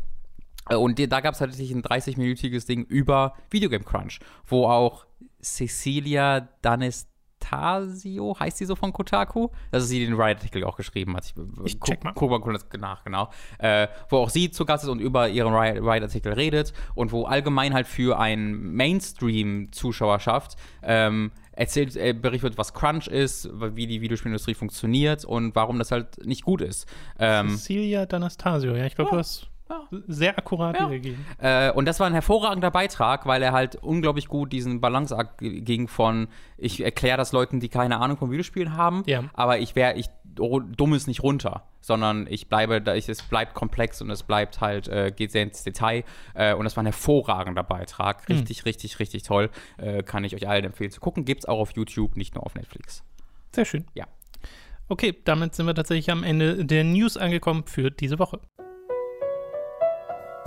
[0.68, 5.06] Äh, und da gab es tatsächlich ein 30-minütiges Ding über Videogame Crunch, wo auch
[5.42, 7.08] Cecilia Danis
[7.40, 9.48] Tasio, heißt sie so von Kotaku?
[9.70, 11.24] Das ist sie, die den Riot-Artikel auch geschrieben hat.
[11.24, 12.12] Ich, ich check mal.
[12.14, 13.30] Guck mal nach, genau.
[13.58, 17.74] Äh, wo auch sie zu Gast ist und über ihren Riot-Artikel redet und wo allgemein
[17.74, 24.54] halt für ein Mainstream-Zuschauerschaft ähm, erzählt, äh, berichtet wird, was Crunch ist, wie die Videospielindustrie
[24.54, 26.86] funktioniert und warum das halt nicht gut ist.
[27.18, 29.16] Ähm, Cecilia D'Anastasio, ja, ich glaube, ja.
[29.16, 29.48] du hast.
[30.06, 30.86] Sehr akkurat ja.
[30.86, 31.24] wiedergegeben.
[31.38, 35.88] Äh, und das war ein hervorragender Beitrag, weil er halt unglaublich gut diesen Balanceakt ging
[35.88, 39.24] von, ich erkläre das Leuten, die keine Ahnung vom Videospielen haben, ja.
[39.34, 43.54] aber ich wäre, ich dumm es nicht runter, sondern ich bleibe, da ich, es bleibt
[43.54, 46.04] komplex und es bleibt halt, äh, geht sehr ins Detail.
[46.34, 48.28] Äh, und das war ein hervorragender Beitrag.
[48.28, 48.68] Richtig, mhm.
[48.68, 49.50] richtig, richtig toll.
[49.78, 51.24] Äh, kann ich euch allen empfehlen zu gucken.
[51.24, 53.02] Gibt es auch auf YouTube, nicht nur auf Netflix.
[53.52, 53.84] Sehr schön.
[53.94, 54.06] Ja.
[54.88, 58.40] Okay, damit sind wir tatsächlich am Ende der News angekommen für diese Woche.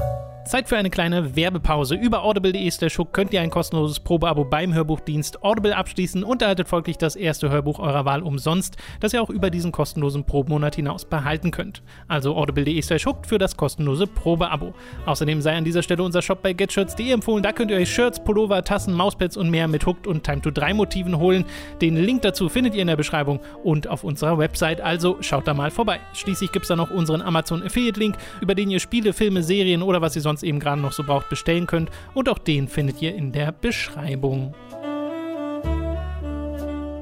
[0.01, 1.95] thank you Zeit für eine kleine Werbepause.
[1.95, 2.71] Über audible.de
[3.11, 7.79] könnt ihr ein kostenloses Probeabo beim Hörbuchdienst Audible abschließen und erhaltet folglich das erste Hörbuch
[7.79, 11.83] eurer Wahl umsonst, das ihr auch über diesen kostenlosen Probemonat hinaus behalten könnt.
[12.07, 14.73] Also audible.de für das kostenlose Probeabo.
[15.05, 17.43] Außerdem sei an dieser Stelle unser Shop bei getshirts.de empfohlen.
[17.43, 20.51] Da könnt ihr euch Shirts, Pullover, Tassen, Mauspads und mehr mit Hooked und Time to
[20.51, 21.45] 3 Motiven holen.
[21.81, 24.81] Den Link dazu findet ihr in der Beschreibung und auf unserer Website.
[24.81, 25.99] Also schaut da mal vorbei.
[26.13, 29.83] Schließlich gibt es da noch unseren Amazon Affiliate Link, über den ihr Spiele, Filme, Serien
[29.83, 31.89] oder was ihr sonst sonst eben gerade noch so braucht, bestellen könnt.
[32.13, 34.55] Und auch den findet ihr in der Beschreibung.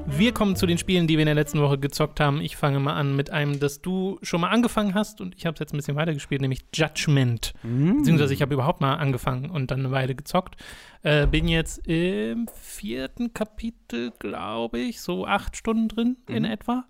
[0.06, 2.40] Wir kommen zu den Spielen, die wir in der letzten Woche gezockt haben.
[2.40, 5.54] Ich fange mal an mit einem, das du schon mal angefangen hast und ich habe
[5.54, 7.54] es jetzt ein bisschen weitergespielt, nämlich Judgment.
[7.62, 7.98] Mm.
[7.98, 10.56] Beziehungsweise ich habe überhaupt mal angefangen und dann eine Weile gezockt.
[11.02, 16.32] Äh, bin jetzt im vierten Kapitel, glaube ich, so acht Stunden drin mm.
[16.32, 16.50] in mhm.
[16.50, 16.84] etwa.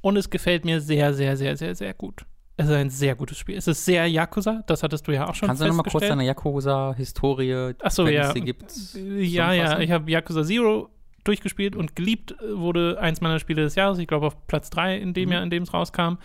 [0.00, 2.24] Und es gefällt mir sehr, sehr, sehr, sehr, sehr gut.
[2.56, 3.56] Es ist ein sehr gutes Spiel.
[3.56, 6.06] Es ist sehr Yakuza, das hattest du ja auch schon Kannst du noch mal kurz
[6.06, 8.32] deine Yakuza-Historie, Achso, ja.
[8.32, 8.72] gibt?
[8.94, 10.90] Ja, ja, ich habe Yakuza Zero
[11.24, 15.14] durchgespielt und geliebt wurde eins meiner Spiele des Jahres, ich glaube auf Platz 3 in
[15.14, 15.32] dem mhm.
[15.32, 16.18] Jahr, in dem es rauskam.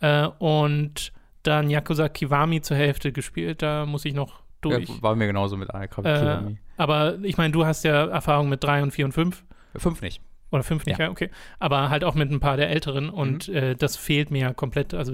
[0.00, 1.12] Äh, und
[1.44, 4.88] dann Yakuza Kiwami zur Hälfte gespielt, da muss ich noch durch.
[4.88, 8.62] Ja, war mir genauso mit Aika äh, Aber ich meine, du hast ja Erfahrung mit
[8.62, 9.44] 3 und 4 und 5.
[9.76, 10.20] 5 nicht.
[10.50, 11.06] Oder fünf nicht, ja.
[11.06, 11.10] ja.
[11.10, 11.30] okay.
[11.58, 13.54] Aber halt auch mit ein paar der älteren und mhm.
[13.54, 14.94] äh, das fehlt mir ja komplett.
[14.94, 15.12] Also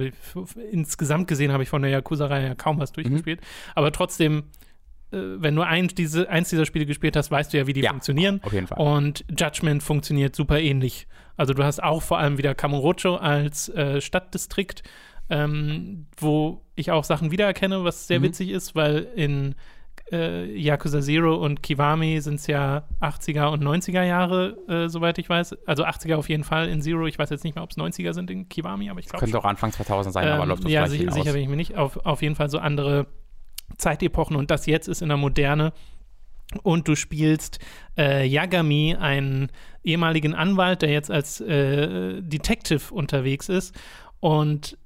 [0.71, 3.41] insgesamt gesehen habe ich von der Yakuza-Reihe ja kaum was durchgespielt.
[3.41, 3.73] Mhm.
[3.75, 4.45] Aber trotzdem,
[5.13, 7.83] äh, wenn du ein, diese, eins dieser Spiele gespielt hast, weißt du ja, wie die
[7.83, 8.41] ja, funktionieren.
[8.43, 8.79] Auf jeden Fall.
[8.79, 11.07] Und Judgment funktioniert super ähnlich.
[11.37, 14.83] Also du hast auch vor allem wieder Kamurocho als äh, Stadtdistrikt,
[15.29, 18.25] ähm, wo ich auch Sachen wiedererkenne, was sehr mhm.
[18.25, 19.55] witzig ist, weil in
[20.13, 25.29] äh, Yakuza Zero und Kiwami sind es ja 80er und 90er Jahre, äh, soweit ich
[25.29, 25.57] weiß.
[25.67, 27.07] Also 80er auf jeden Fall in Zero.
[27.07, 29.21] Ich weiß jetzt nicht mehr, ob es 90er sind in Kiwami, aber ich glaube.
[29.21, 31.57] Könnte auch Anfang 2000 sein, ähm, aber läuft das Ja, sich, sicher bin ich mir
[31.57, 31.77] nicht.
[31.77, 33.07] Auf, auf jeden Fall so andere
[33.79, 35.73] Zeitepochen und das jetzt ist in der Moderne.
[36.63, 37.59] Und du spielst
[37.99, 39.51] äh, Yagami, einen
[39.83, 43.75] ehemaligen Anwalt, der jetzt als äh, Detective unterwegs ist.
[44.21, 44.79] Und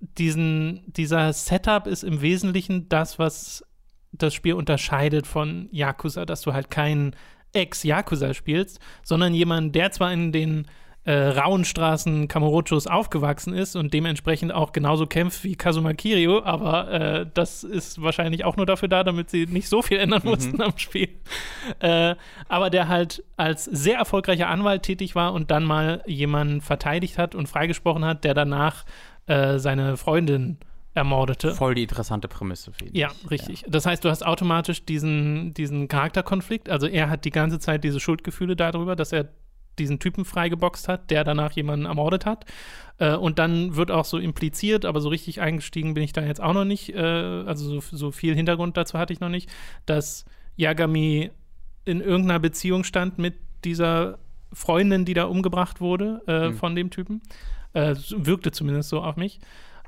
[0.00, 3.64] diesen, dieser Setup ist im Wesentlichen das, was
[4.18, 7.14] das Spiel unterscheidet von Yakuza, dass du halt keinen
[7.52, 10.66] Ex-Yakuza spielst, sondern jemanden, der zwar in den
[11.06, 16.90] äh, rauen Straßen Kamurochos aufgewachsen ist und dementsprechend auch genauso kämpft wie Kazuma Kirio, aber
[16.90, 20.30] äh, das ist wahrscheinlich auch nur dafür da, damit sie nicht so viel ändern mhm.
[20.30, 21.08] mussten am Spiel.
[21.78, 22.16] Äh,
[22.48, 27.36] aber der halt als sehr erfolgreicher Anwalt tätig war und dann mal jemanden verteidigt hat
[27.36, 28.84] und freigesprochen hat, der danach
[29.26, 30.58] äh, seine Freundin
[30.96, 31.54] ermordete.
[31.54, 32.94] Voll die interessante Prämisse für ihn.
[32.94, 33.62] Ja, richtig.
[33.62, 33.68] Ja.
[33.70, 36.70] Das heißt, du hast automatisch diesen, diesen Charakterkonflikt.
[36.70, 39.28] Also er hat die ganze Zeit diese Schuldgefühle darüber, dass er
[39.78, 42.46] diesen Typen freigeboxt hat, der danach jemanden ermordet hat.
[42.96, 46.40] Äh, und dann wird auch so impliziert, aber so richtig eingestiegen bin ich da jetzt
[46.42, 49.50] auch noch nicht, äh, also so, so, viel Hintergrund dazu hatte ich noch nicht,
[49.84, 50.24] dass
[50.56, 51.30] Yagami
[51.84, 54.18] in irgendeiner Beziehung stand mit dieser
[54.50, 56.54] Freundin, die da umgebracht wurde äh, mhm.
[56.54, 57.20] von dem Typen.
[57.74, 59.40] Äh, wirkte zumindest so auf mich.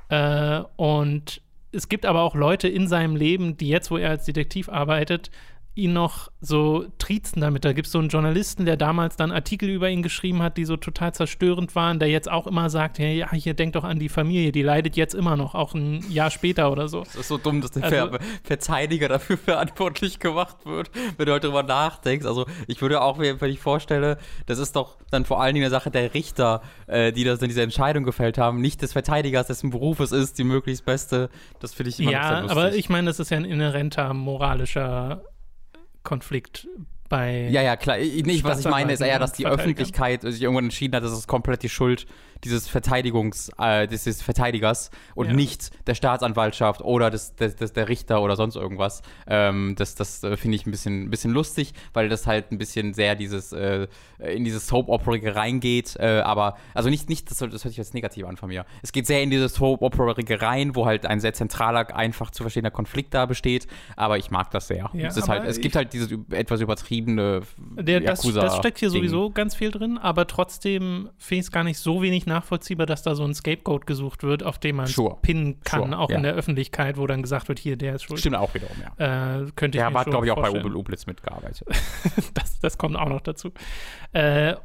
[0.09, 1.41] Äh, und
[1.71, 5.31] es gibt aber auch Leute in seinem Leben, die jetzt, wo er als Detektiv arbeitet,
[5.75, 7.65] ihn noch so triezen damit.
[7.65, 10.65] Da gibt es so einen Journalisten, der damals dann Artikel über ihn geschrieben hat, die
[10.65, 13.99] so total zerstörend waren, der jetzt auch immer sagt, hey, ja, hier denkt doch an
[13.99, 17.01] die Familie, die leidet jetzt immer noch, auch ein Jahr später oder so.
[17.01, 21.33] Das ist so dumm, dass der also, Ver Verteidiger dafür verantwortlich gemacht wird, wenn du
[21.33, 22.25] heute drüber nachdenkst.
[22.25, 25.71] Also ich würde auch, wenn ich vorstelle, das ist doch dann vor allen Dingen eine
[25.71, 29.69] Sache der Richter, äh, die das in diese Entscheidung gefällt haben, nicht des Verteidigers, dessen
[29.69, 31.29] Beruf es ist, die möglichst beste.
[31.59, 35.23] Das finde ich immer ja, aber ich meine, das ist ja ein inhärenter moralischer
[36.03, 36.67] Konflikt
[37.09, 37.49] bei.
[37.51, 37.99] Ja, ja, klar.
[37.99, 41.11] Ich, nicht, was ich meine, ist eher, dass die Öffentlichkeit sich irgendwann entschieden hat, dass
[41.11, 42.05] es komplett die Schuld
[42.43, 45.33] dieses Verteidigungs, äh, dieses Verteidigers und ja.
[45.33, 49.01] nicht der Staatsanwaltschaft oder des, des, des, der Richter oder sonst irgendwas.
[49.27, 52.57] Ähm, das das äh, finde ich ein bisschen, ein bisschen lustig, weil das halt ein
[52.57, 53.87] bisschen sehr dieses äh,
[54.19, 55.95] in dieses soap opera reingeht.
[55.97, 58.65] Äh, aber, also nicht, nicht das, das hört sich jetzt negativ an von mir.
[58.81, 62.43] Es geht sehr in dieses soap opera rein, wo halt ein sehr zentraler, einfach zu
[62.43, 63.67] verstehender Konflikt da besteht.
[63.95, 64.89] Aber ich mag das sehr.
[64.93, 68.89] Ja, es, ist halt, es gibt halt dieses etwas übertriebene der, das, das, steckt hier
[68.89, 73.03] sowieso ganz viel drin, aber trotzdem finde ich es gar nicht so wenig nachvollziehbar, dass
[73.03, 75.17] da so ein Scapegoat gesucht wird, auf dem man sure.
[75.21, 75.99] pinnen kann, sure.
[75.99, 76.17] auch ja.
[76.17, 78.19] in der Öffentlichkeit, wo dann gesagt wird, hier, der ist schuld.
[78.19, 79.41] Stimmt auch wiederum, ja.
[79.41, 81.67] Äh, könnte der hat, glaube ich, auch bei Obel Ublitz mitgearbeitet.
[82.33, 83.51] das, das kommt auch noch dazu.
[84.13, 84.55] Äh,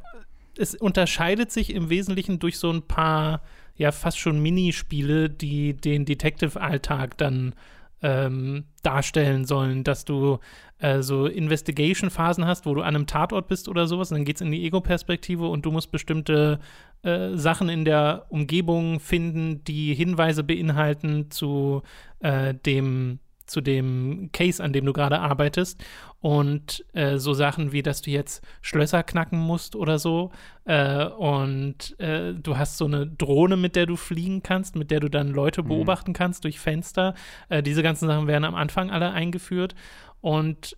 [0.57, 3.41] es unterscheidet sich im Wesentlichen durch so ein paar,
[3.75, 7.53] ja, fast schon Minispiele, die den Detective-Alltag dann
[8.01, 10.39] ähm, darstellen sollen, dass du
[10.79, 14.35] äh, so Investigation-Phasen hast, wo du an einem Tatort bist oder sowas, und dann geht
[14.35, 16.59] es in die Ego-Perspektive und du musst bestimmte
[17.03, 21.81] äh, Sachen in der Umgebung finden, die Hinweise beinhalten zu
[22.19, 25.83] äh, dem zu dem Case, an dem du gerade arbeitest.
[26.19, 30.31] Und äh, so Sachen wie, dass du jetzt Schlösser knacken musst oder so.
[30.65, 34.99] Äh, und äh, du hast so eine Drohne, mit der du fliegen kannst, mit der
[34.99, 35.67] du dann Leute mhm.
[35.67, 37.13] beobachten kannst durch Fenster.
[37.49, 39.75] Äh, diese ganzen Sachen werden am Anfang alle eingeführt.
[40.21, 40.75] Und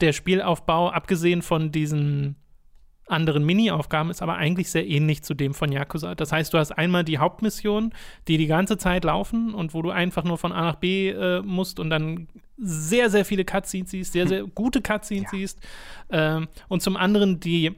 [0.00, 2.36] der Spielaufbau, abgesehen von diesen
[3.06, 6.14] anderen Mini-Aufgaben ist aber eigentlich sehr ähnlich zu dem von Yakuza.
[6.14, 7.92] Das heißt, du hast einmal die Hauptmission,
[8.26, 11.40] die die ganze Zeit laufen und wo du einfach nur von A nach B äh,
[11.42, 15.30] musst und dann sehr, sehr viele Cutscenes siehst, sehr, sehr gute Cutscenes ja.
[15.30, 15.60] siehst.
[16.10, 17.74] Ähm, und zum anderen die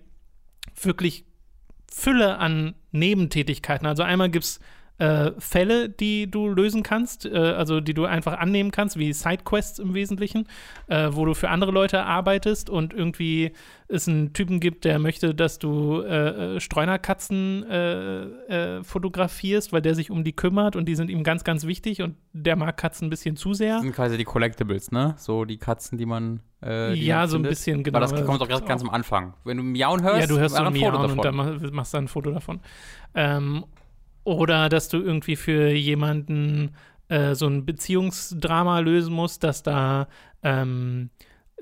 [0.80, 1.24] wirklich
[1.92, 3.86] Fülle an Nebentätigkeiten.
[3.86, 4.60] Also einmal gibt es
[4.98, 9.78] äh, Fälle, die du lösen kannst, äh, also die du einfach annehmen kannst, wie Sidequests
[9.78, 10.46] im Wesentlichen,
[10.88, 13.52] äh, wo du für andere Leute arbeitest und irgendwie
[13.86, 19.94] es einen Typen gibt, der möchte, dass du äh, äh, Streunerkatzen äh, fotografierst, weil der
[19.94, 23.06] sich um die kümmert und die sind ihm ganz, ganz wichtig und der mag Katzen
[23.06, 23.74] ein bisschen zu sehr.
[23.74, 25.14] Das sind quasi die Collectibles, ne?
[25.16, 27.98] So die Katzen, die man äh, ja, so ein bisschen, genau.
[27.98, 29.34] Aber das kommt doch ganz am Anfang.
[29.44, 32.08] Wenn du Miauen hörst, ja, du hörst so ein Miauen und dann machst du ein
[32.08, 32.60] Foto davon.
[33.14, 33.64] Ähm,
[34.28, 36.74] oder dass du irgendwie für jemanden
[37.08, 40.06] äh, so ein Beziehungsdrama lösen musst, dass da
[40.42, 41.08] ähm,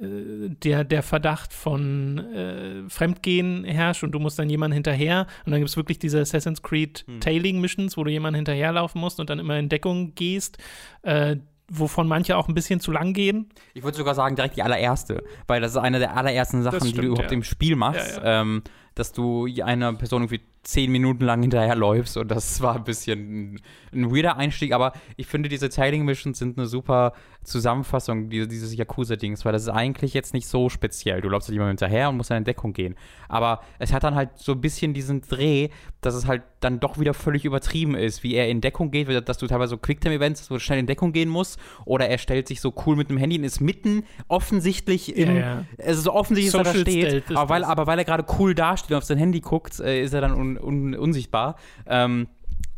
[0.01, 5.53] äh, der, der Verdacht von äh, Fremdgehen herrscht und du musst dann jemanden hinterher und
[5.53, 7.21] dann gibt es wirklich diese Assassin's Creed hm.
[7.21, 10.59] Tailing Missions, wo du jemanden hinterherlaufen musst und dann immer in Deckung gehst,
[11.03, 11.37] äh,
[11.71, 13.49] wovon manche auch ein bisschen zu lang gehen.
[13.75, 16.97] Ich würde sogar sagen, direkt die allererste, weil das ist eine der allerersten Sachen, stimmt,
[16.97, 17.37] die du überhaupt ja.
[17.37, 18.41] im Spiel machst, ja, ja.
[18.41, 18.63] Ähm,
[18.97, 23.61] dass du einer Person irgendwie zehn Minuten lang hinterherläufst und das war ein bisschen ein,
[23.93, 27.13] ein weirder Einstieg, aber ich finde, diese Tailing Missions sind eine super
[27.47, 31.21] Zusammenfassung dieses Yakuza-Dings, weil das ist eigentlich jetzt nicht so speziell.
[31.21, 32.97] Du läufst halt jemandem hinterher und musst in Deckung gehen.
[33.29, 35.69] Aber es hat dann halt so ein bisschen diesen Dreh,
[36.01, 39.39] dass es halt dann doch wieder völlig übertrieben ist, wie er in Deckung geht, dass
[39.39, 42.49] du teilweise so Quicktime-Events hast, wo du schnell in Deckung gehen musst, oder er stellt
[42.49, 45.65] sich so cool mit dem Handy und ist mitten offensichtlich im, ja, ja.
[45.85, 48.91] also so offensichtlich, dass er da steht, aber weil, aber weil er gerade cool dasteht
[48.91, 51.57] und auf sein Handy guckt, äh, ist er dann un, un, unsichtbar.
[51.87, 52.29] Ähm,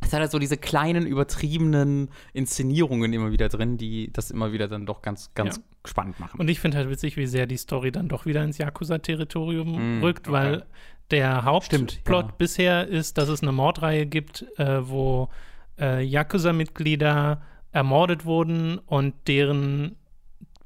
[0.01, 4.68] es hat halt so diese kleinen, übertriebenen Inszenierungen immer wieder drin, die das immer wieder
[4.68, 5.62] dann doch ganz, ganz ja.
[5.85, 6.41] spannend machen.
[6.41, 10.03] Und ich finde halt witzig, wie sehr die Story dann doch wieder ins Yakuza-Territorium mm,
[10.03, 10.33] rückt, okay.
[10.33, 10.66] weil
[11.11, 12.35] der Hauptplot ja.
[12.39, 15.31] bisher ist, dass es eine Mordreihe gibt, äh, wo
[15.79, 19.97] äh, Yakuza-Mitglieder ermordet wurden und deren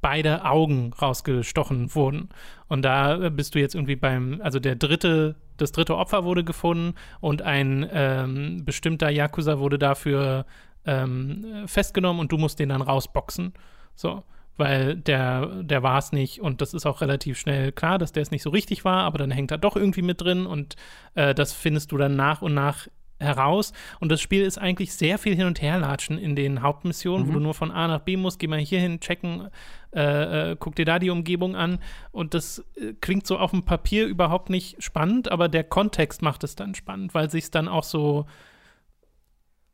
[0.00, 2.28] beide Augen rausgestochen wurden.
[2.68, 6.94] Und da bist du jetzt irgendwie beim, also der dritte, das dritte Opfer wurde gefunden
[7.20, 10.44] und ein ähm, bestimmter Yakuza wurde dafür
[10.84, 13.54] ähm, festgenommen und du musst den dann rausboxen.
[13.94, 14.24] So.
[14.58, 18.22] Weil der, der war es nicht und das ist auch relativ schnell klar, dass der
[18.22, 20.76] es nicht so richtig war, aber dann hängt er doch irgendwie mit drin und
[21.14, 22.86] äh, das findest du dann nach und nach
[23.22, 23.72] heraus.
[24.00, 27.28] Und das Spiel ist eigentlich sehr viel hin und her latschen in den Hauptmissionen, mhm.
[27.28, 29.48] wo du nur von A nach B musst, geh mal hier hin, checken,
[29.94, 31.78] äh, äh, guck dir da die Umgebung an.
[32.10, 36.44] Und das äh, klingt so auf dem Papier überhaupt nicht spannend, aber der Kontext macht
[36.44, 38.26] es dann spannend, weil sich dann auch so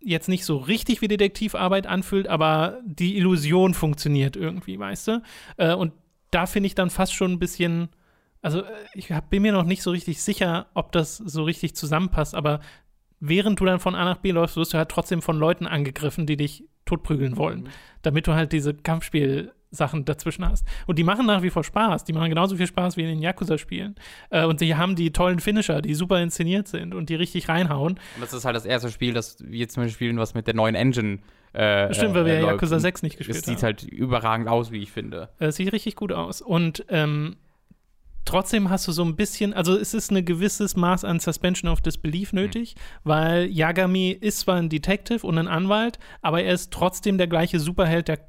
[0.01, 5.23] jetzt nicht so richtig wie Detektivarbeit anfühlt, aber die Illusion funktioniert irgendwie, weißt du?
[5.57, 5.93] Äh, und
[6.31, 7.89] da finde ich dann fast schon ein bisschen,
[8.43, 11.75] also äh, ich hab, bin mir noch nicht so richtig sicher, ob das so richtig
[11.75, 12.61] zusammenpasst, aber
[13.21, 16.27] während du dann von A nach B läufst, wirst du halt trotzdem von Leuten angegriffen,
[16.27, 17.69] die dich totprügeln wollen, mhm.
[18.03, 20.67] damit du halt diese Kampfspiel Sachen dazwischen hast.
[20.87, 22.05] Und die machen nach wie vor Spaß.
[22.05, 23.97] Die machen genauso viel Spaß wie in den Yakuza-Spielen.
[24.31, 27.95] Äh, und sie haben die tollen Finisher, die super inszeniert sind und die richtig reinhauen.
[28.15, 30.55] Und das ist halt das erste Spiel, das wir zum Beispiel spielen, was mit der
[30.55, 31.19] neuen Engine
[31.53, 33.43] äh, Stimmt, weil wir äh, ja Yakuza 6 nicht gespielt haben.
[33.43, 35.31] Es sieht halt überragend aus, wie ich finde.
[35.39, 36.41] Es sieht richtig gut aus.
[36.41, 37.37] Und ähm,
[38.29, 41.81] trotzdem hast du so ein bisschen, also es ist ein gewisses Maß an Suspension of
[41.81, 42.81] Disbelief nötig, mhm.
[43.05, 47.59] weil Yagami ist zwar ein Detective und ein Anwalt, aber er ist trotzdem der gleiche
[47.59, 48.21] Superheld, der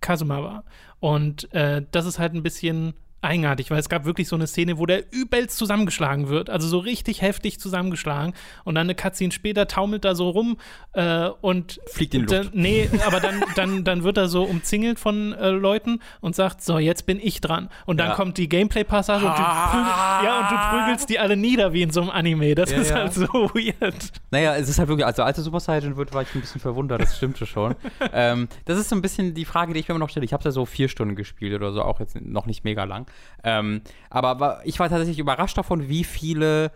[0.00, 0.64] Kazuma war.
[0.98, 2.94] Und äh, das ist halt ein bisschen
[3.24, 6.78] eigenartig, weil es gab wirklich so eine Szene, wo der übelst zusammengeschlagen wird, also so
[6.78, 10.58] richtig heftig zusammengeschlagen und dann eine Cutscene später taumelt da so rum
[10.92, 12.54] äh, und fliegt in Luft.
[12.54, 16.78] nee, aber dann, dann, dann wird er so umzingelt von äh, Leuten und sagt, so,
[16.78, 17.68] jetzt bin ich dran.
[17.86, 18.14] Und dann ja.
[18.14, 22.10] kommt die Gameplay-Passage und, ja, und du prügelst die alle nieder wie in so einem
[22.10, 22.54] Anime.
[22.54, 22.96] Das ja, ist ja.
[22.96, 24.12] halt so weird.
[24.30, 26.60] Naja, es ist halt wirklich, also als der Super Saiyan wird, war ich ein bisschen
[26.60, 27.74] verwundert, das stimmte schon.
[28.12, 30.24] ähm, das ist so ein bisschen die Frage, die ich mir immer noch stelle.
[30.24, 33.06] Ich habe da so vier Stunden gespielt oder so, auch jetzt noch nicht mega lang.
[33.42, 36.72] Ähm, aber ich war tatsächlich überrascht davon, wie viele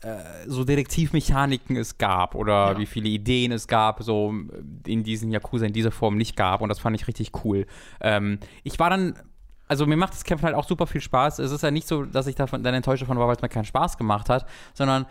[0.00, 2.78] äh, so Detektivmechaniken es gab oder ja.
[2.78, 4.34] wie viele Ideen es gab, so
[4.86, 6.60] in diesen Yakuza in dieser Form nicht gab.
[6.60, 7.66] Und das fand ich richtig cool.
[8.00, 9.14] Ähm, ich war dann
[9.66, 11.38] also mir macht das Kämpfen halt auch super viel Spaß.
[11.38, 13.48] Es ist ja nicht so, dass ich davon dann enttäuscht davon war, weil es mir
[13.48, 15.06] keinen Spaß gemacht hat, sondern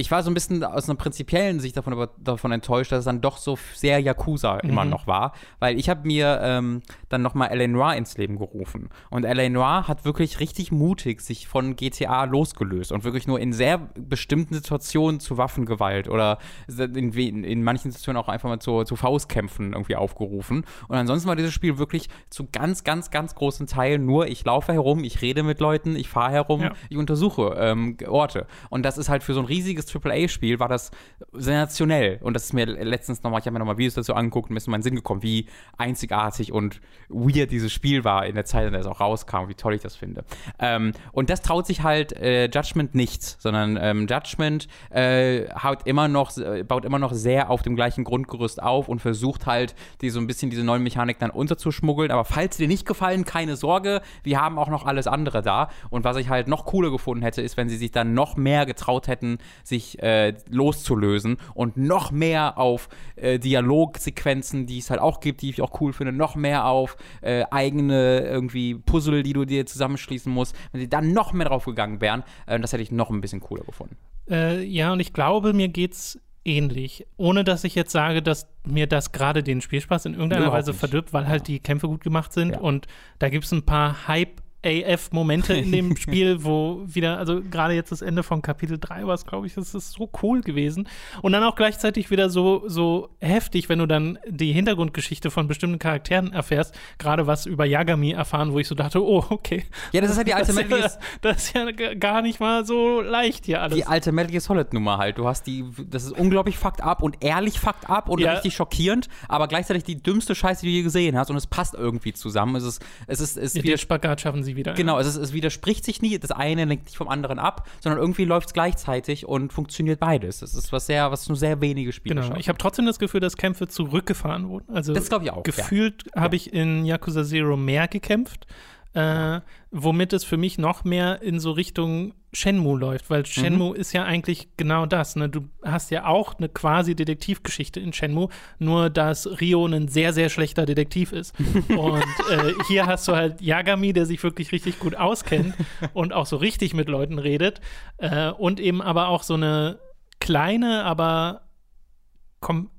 [0.00, 3.20] ich war so ein bisschen aus einer prinzipiellen Sicht davon, davon enttäuscht, dass es dann
[3.20, 4.70] doch so sehr Yakuza mhm.
[4.70, 7.68] immer noch war, weil ich habe mir ähm, dann nochmal L.A.
[7.68, 9.48] Noir ins Leben gerufen und L.A.
[9.48, 14.54] Noir hat wirklich richtig mutig sich von GTA losgelöst und wirklich nur in sehr bestimmten
[14.54, 19.96] Situationen zu Waffengewalt oder in, in manchen Situationen auch einfach mal zu, zu Faustkämpfen irgendwie
[19.96, 24.44] aufgerufen und ansonsten war dieses Spiel wirklich zu ganz, ganz, ganz großen Teilen nur, ich
[24.44, 26.72] laufe herum, ich rede mit Leuten, ich fahre herum, ja.
[26.88, 30.90] ich untersuche ähm, Orte und das ist halt für so ein riesiges AAA-Spiel war das
[31.32, 32.18] sensationell.
[32.22, 34.58] Und das ist mir letztens nochmal, ich habe mir nochmal Videos dazu angeguckt und mir
[34.58, 38.66] ist in meinen Sinn gekommen, wie einzigartig und weird dieses Spiel war in der Zeit,
[38.66, 40.24] in der es auch rauskam, wie toll ich das finde.
[40.58, 46.08] Ähm, und das traut sich halt äh, Judgment nichts, sondern ähm, Judgment äh, haut immer
[46.08, 50.10] noch, äh, baut immer noch sehr auf dem gleichen Grundgerüst auf und versucht halt, die
[50.10, 52.10] so ein bisschen diese neuen Mechanik dann unterzuschmuggeln.
[52.10, 55.70] Aber falls dir nicht gefallen, keine Sorge, wir haben auch noch alles andere da.
[55.90, 58.66] Und was ich halt noch cooler gefunden hätte, ist, wenn sie sich dann noch mehr
[58.66, 59.38] getraut hätten,
[59.70, 65.48] sich äh, loszulösen und noch mehr auf äh, Dialogsequenzen, die es halt auch gibt, die
[65.48, 70.30] ich auch cool finde, noch mehr auf äh, eigene irgendwie Puzzle, die du dir zusammenschließen
[70.30, 73.22] musst, wenn sie dann noch mehr drauf gegangen wären, äh, das hätte ich noch ein
[73.22, 73.96] bisschen cooler gefunden.
[74.28, 77.06] Äh, ja, und ich glaube, mir geht's ähnlich.
[77.16, 80.74] Ohne dass ich jetzt sage, dass mir das gerade den Spielspaß in irgendeiner Überhaupt Weise
[80.74, 82.52] verdirbt, weil halt die Kämpfe gut gemacht sind.
[82.52, 82.60] Ja.
[82.60, 82.86] Und
[83.18, 87.92] da gibt es ein paar Hype- AF-Momente in dem Spiel, wo wieder, also gerade jetzt
[87.92, 90.88] das Ende von Kapitel 3 war es, glaube ich, das ist so cool gewesen.
[91.22, 95.78] Und dann auch gleichzeitig wieder so, so heftig, wenn du dann die Hintergrundgeschichte von bestimmten
[95.78, 99.64] Charakteren erfährst, gerade was über Yagami erfahren, wo ich so dachte, oh, okay.
[99.92, 103.00] Ja, das ist halt die alte Metal Gear Das ist ja gar nicht mal so
[103.00, 103.76] leicht hier alles.
[103.76, 105.18] Die alte Metal Gear Solid Nummer halt.
[105.18, 108.32] Du hast die, das ist unglaublich fucked up und ehrlich fucked up und ja.
[108.32, 111.74] richtig schockierend, aber gleichzeitig die dümmste Scheiße, die du je gesehen hast und es passt
[111.74, 112.56] irgendwie zusammen.
[112.56, 114.74] Es ist, es ist, es ja, den Spagat schaffen sie sie wieder.
[114.74, 115.06] Genau, ja.
[115.06, 116.18] es, es, widerspricht sich nie.
[116.18, 120.40] Das eine lenkt nicht vom anderen ab, sondern irgendwie läuft es gleichzeitig und funktioniert beides.
[120.40, 122.26] Das ist was sehr, was nur sehr wenige Spiele Genau.
[122.26, 122.40] Schaffen.
[122.40, 124.74] Ich habe trotzdem das Gefühl, dass Kämpfe zurückgefahren wurden.
[124.74, 125.42] Also das glaube ich auch.
[125.42, 126.22] Gefühlt ja.
[126.22, 128.46] habe ich in Yakuza Zero mehr gekämpft.
[128.94, 133.76] Äh, womit es für mich noch mehr in so Richtung Shenmue läuft, weil Shenmue mhm.
[133.76, 135.16] ist ja eigentlich genau das.
[135.16, 135.28] Ne?
[135.28, 138.28] Du hast ja auch eine quasi Detektivgeschichte in Shenmue,
[138.58, 141.34] nur dass Rio ein sehr, sehr schlechter Detektiv ist.
[141.68, 145.54] und äh, hier hast du halt Yagami, der sich wirklich richtig gut auskennt
[145.92, 147.60] und auch so richtig mit Leuten redet
[147.98, 149.78] äh, und eben aber auch so eine
[150.20, 151.42] kleine, aber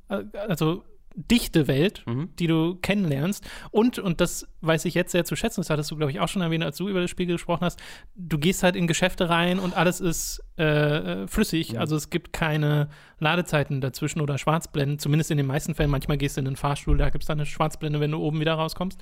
[0.09, 0.83] äh, also
[1.15, 2.29] dichte Welt, mhm.
[2.39, 3.45] die du kennenlernst.
[3.71, 6.27] Und, und das weiß ich jetzt sehr zu schätzen, das hattest du, glaube ich, auch
[6.27, 7.79] schon erwähnt, als du über das Spiel gesprochen hast,
[8.15, 11.73] du gehst halt in Geschäfte rein und alles ist äh, flüssig.
[11.73, 11.79] Mhm.
[11.79, 12.89] Also es gibt keine
[13.19, 15.89] Ladezeiten dazwischen oder Schwarzblenden, zumindest in den meisten Fällen.
[15.89, 18.39] Manchmal gehst du in den Fahrstuhl, da gibt es dann eine Schwarzblende, wenn du oben
[18.39, 18.99] wieder rauskommst.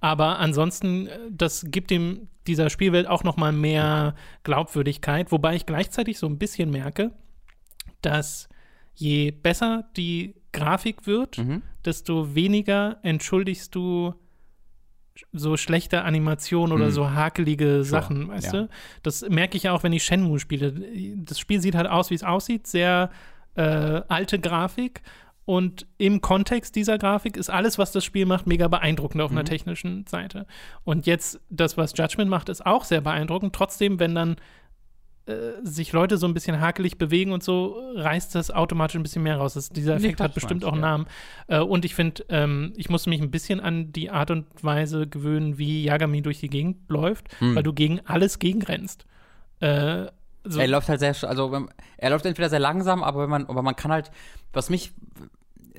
[0.00, 5.66] Aber ansonsten, äh, das gibt dem dieser Spielwelt auch noch mal mehr Glaubwürdigkeit, wobei ich
[5.66, 7.10] gleichzeitig so ein bisschen merke,
[8.02, 8.48] dass
[8.94, 11.62] je besser die Grafik wird, mhm.
[11.84, 14.14] desto weniger entschuldigst du
[15.32, 16.90] so schlechte Animationen oder mhm.
[16.90, 18.28] so hakelige Sachen, sure.
[18.28, 18.62] weißt ja.
[18.62, 18.68] du?
[19.02, 20.74] Das merke ich auch, wenn ich Shenmue spiele.
[21.16, 23.10] Das Spiel sieht halt aus, wie es aussieht, sehr
[23.54, 25.02] äh, alte Grafik.
[25.44, 29.38] Und im Kontext dieser Grafik ist alles, was das Spiel macht, mega beeindruckend auf mhm.
[29.38, 30.46] einer technischen Seite.
[30.84, 33.54] Und jetzt, das, was Judgment macht, ist auch sehr beeindruckend.
[33.54, 34.36] Trotzdem, wenn dann
[35.64, 39.38] sich Leute so ein bisschen hakelig bewegen und so, reißt das automatisch ein bisschen mehr
[39.38, 39.54] raus.
[39.54, 40.90] Das, dieser Effekt hat bestimmt auch einen ja.
[40.90, 41.06] Namen.
[41.48, 45.08] Äh, und ich finde, ähm, ich muss mich ein bisschen an die Art und Weise
[45.08, 47.56] gewöhnen, wie Yagami durch die Gegend läuft, hm.
[47.56, 49.04] weil du gegen alles gegenrennst.
[49.58, 50.06] Äh,
[50.44, 50.60] so.
[50.60, 51.66] Er läuft halt sehr, also
[51.96, 54.12] er läuft entweder sehr langsam, aber wenn man, aber man kann halt,
[54.52, 54.92] was mich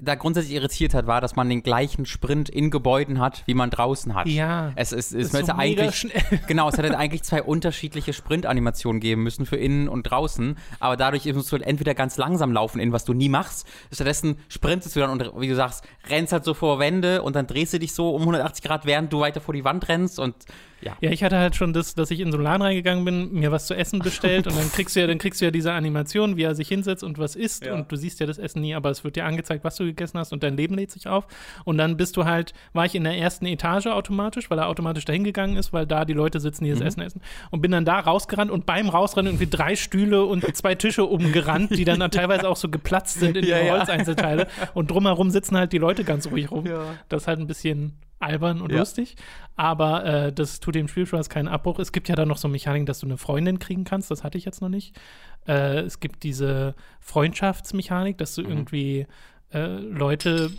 [0.01, 3.69] da grundsätzlich irritiert hat, war, dass man den gleichen Sprint in Gebäuden hat, wie man
[3.69, 4.27] draußen hat.
[4.27, 4.71] Ja.
[4.75, 6.07] Es ist, es ist so eigentlich,
[6.47, 11.25] genau, es hätte eigentlich zwei unterschiedliche Sprintanimationen geben müssen für innen und draußen, aber dadurch
[11.33, 14.99] musst du halt entweder ganz langsam laufen, in was du nie machst, stattdessen sprintest du
[14.99, 17.93] dann und, wie du sagst, rennst halt so vor Wände und dann drehst du dich
[17.93, 20.35] so um 180 Grad, während du weiter vor die Wand rennst und
[20.81, 20.95] ja.
[21.01, 23.51] ja, ich hatte halt schon das, dass ich in so einen Laden reingegangen bin, mir
[23.51, 26.37] was zu essen bestellt und dann kriegst du ja, dann kriegst du ja diese Animation,
[26.37, 27.73] wie er sich hinsetzt und was isst ja.
[27.73, 30.19] und du siehst ja das Essen nie, aber es wird dir angezeigt, was du gegessen
[30.19, 31.25] hast und dein Leben lädt sich auf
[31.65, 35.05] und dann bist du halt, war ich in der ersten Etage automatisch, weil er automatisch
[35.05, 36.87] dahin gegangen ist, weil da die Leute sitzen, die das mhm.
[36.87, 40.75] Essen essen und bin dann da rausgerannt und beim Rausrennen irgendwie drei Stühle und zwei
[40.75, 44.91] Tische umgerannt, die dann, dann teilweise auch so geplatzt sind in ja, die Holzeinzelteile und
[44.91, 46.65] drumherum sitzen halt die Leute ganz ruhig rum.
[47.09, 48.79] Das ist halt ein bisschen albern und ja.
[48.79, 49.15] lustig.
[49.55, 51.79] Aber äh, das tut dem Spielspaß keinen Abbruch.
[51.79, 54.11] Es gibt ja dann noch so Mechaniken, dass du eine Freundin kriegen kannst.
[54.11, 54.95] Das hatte ich jetzt noch nicht.
[55.47, 58.49] Äh, es gibt diese Freundschaftsmechanik, dass du mhm.
[58.49, 59.07] irgendwie
[59.53, 60.51] äh, Leute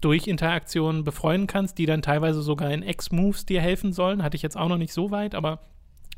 [0.00, 4.22] durch Interaktionen befreuen kannst, die dann teilweise sogar in Ex-Moves dir helfen sollen.
[4.22, 5.60] Hatte ich jetzt auch noch nicht so weit, aber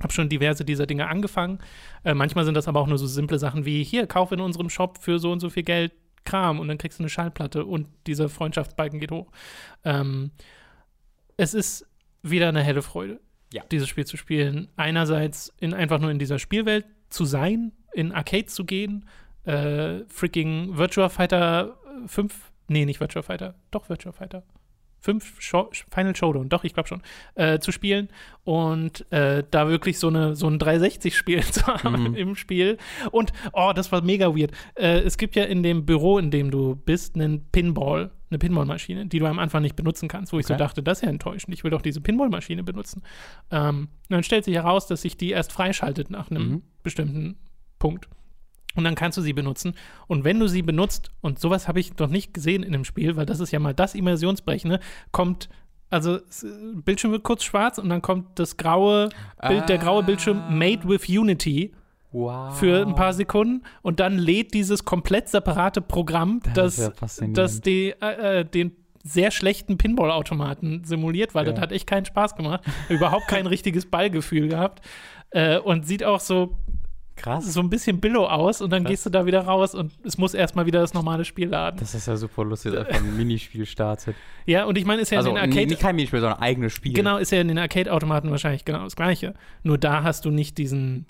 [0.02, 1.58] habe schon diverse dieser Dinge angefangen.
[2.04, 4.70] Äh, manchmal sind das aber auch nur so simple Sachen wie: hier, kauf in unserem
[4.70, 5.92] Shop für so und so viel Geld
[6.24, 9.30] Kram und dann kriegst du eine Schallplatte und dieser Freundschaftsbalken geht hoch.
[9.84, 10.30] Ähm,
[11.38, 11.86] es ist
[12.22, 13.20] wieder eine helle Freude,
[13.52, 13.62] ja.
[13.70, 14.68] dieses Spiel zu spielen.
[14.76, 19.06] Einerseits in, einfach nur in dieser Spielwelt zu sein, in Arcades zu gehen,
[19.44, 24.42] äh, freaking Virtua Fighter 5, nee, nicht Virtua Fighter, doch Virtua Fighter
[25.00, 27.02] fünf Show Final Showdown, doch, ich glaube schon,
[27.34, 28.08] äh, zu spielen
[28.44, 32.14] und äh, da wirklich so, eine, so ein 360-Spiel zu haben mhm.
[32.14, 32.78] im Spiel.
[33.10, 34.52] Und, oh, das war mega weird.
[34.74, 39.06] Äh, es gibt ja in dem Büro, in dem du bist, einen Pinball, eine Pinballmaschine,
[39.06, 40.54] die du am Anfang nicht benutzen kannst, wo ich okay.
[40.54, 43.02] so dachte, das ist ja enttäuschend, ich will doch diese Pinballmaschine benutzen.
[43.50, 46.62] Ähm, dann stellt sich heraus, dass sich die erst freischaltet nach einem mhm.
[46.82, 47.36] bestimmten
[47.78, 48.08] Punkt.
[48.78, 49.74] Und dann kannst du sie benutzen.
[50.06, 53.16] Und wenn du sie benutzt, und sowas habe ich noch nicht gesehen in dem Spiel,
[53.16, 54.78] weil das ist ja mal das Immersionsbrechende,
[55.10, 55.48] kommt
[55.90, 56.18] also
[56.84, 59.08] Bildschirm wird kurz schwarz und dann kommt das graue
[59.40, 59.66] Bild, ah.
[59.66, 60.50] der graue Bildschirm ah.
[60.50, 61.74] Made with Unity.
[62.12, 62.58] Wow.
[62.58, 67.94] Für ein paar Sekunden und dann lädt dieses komplett separate Programm, das, das, das die,
[68.00, 68.72] äh, äh, den
[69.02, 71.52] sehr schlechten Pinball-Automaten simuliert, weil ja.
[71.52, 72.62] das hat echt keinen Spaß gemacht.
[72.88, 74.82] Überhaupt kein richtiges Ballgefühl gehabt.
[75.30, 76.56] Äh, und sieht auch so
[77.18, 77.52] Krass.
[77.52, 78.90] so ein bisschen Billo aus und dann Krass.
[78.90, 81.78] gehst du da wieder raus und es muss erstmal wieder das normale Spiel laden.
[81.78, 84.16] Das ist ja super lustig, dass einfach ein Minispiel startet.
[84.46, 85.66] Ja, und ich meine, ist ja also, in den Arcade.
[85.66, 86.94] Nicht kein Minispiel, sondern ein eigenes Spiel.
[86.94, 89.34] Genau, ist ja in den Arcade-Automaten wahrscheinlich genau das Gleiche.
[89.62, 91.04] Nur da hast du nicht diesen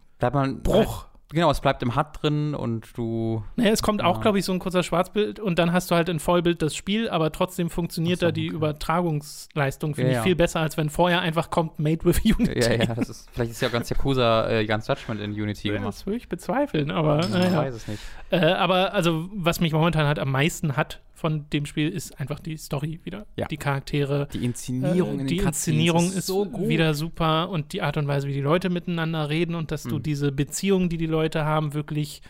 [0.64, 1.06] Bruch.
[1.30, 3.44] Genau, es bleibt im HUD drin und du.
[3.56, 4.06] Naja, es kommt ja.
[4.06, 6.74] auch, glaube ich, so ein kurzer Schwarzbild und dann hast du halt in Vollbild das
[6.74, 8.56] Spiel, aber trotzdem funktioniert so, da die okay.
[8.56, 10.22] Übertragungsleistung, finde ja, ich, ja.
[10.22, 12.60] viel besser, als wenn vorher einfach kommt Made with Unity.
[12.60, 15.88] Ja, ja, das ist, vielleicht ist ja ganz Yakuza, äh, ganz Judgment in Unity gemacht.
[15.88, 17.20] Das würde ich bezweifeln, aber.
[17.20, 17.58] Ich naja.
[17.58, 18.02] weiß es nicht.
[18.30, 22.40] Äh, aber also, was mich momentan halt am meisten hat von dem Spiel, ist einfach
[22.40, 23.26] die Story wieder.
[23.36, 23.46] Ja.
[23.48, 24.28] Die Charaktere.
[24.32, 25.20] Die Inszenierung.
[25.20, 28.40] Äh, die Inszenierung ist, ist so wieder super und die Art und Weise, wie die
[28.40, 29.90] Leute miteinander reden und dass mhm.
[29.90, 32.22] du diese Beziehungen, die die Leute haben, wirklich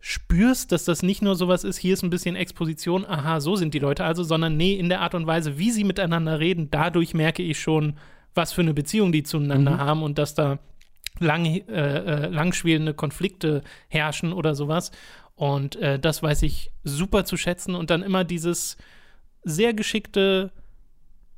[0.00, 3.74] spürst, dass das nicht nur sowas ist, hier ist ein bisschen Exposition, aha, so sind
[3.74, 7.12] die Leute also, sondern nee, in der Art und Weise, wie sie miteinander reden, dadurch
[7.12, 7.94] merke ich schon,
[8.34, 9.78] was für eine Beziehung die zueinander mhm.
[9.78, 10.58] haben und dass da
[11.18, 14.90] lang, äh, äh, langschwelende Konflikte herrschen oder sowas.
[15.34, 17.74] Und äh, das weiß ich super zu schätzen.
[17.74, 18.76] Und dann immer dieses
[19.42, 20.52] sehr geschickte,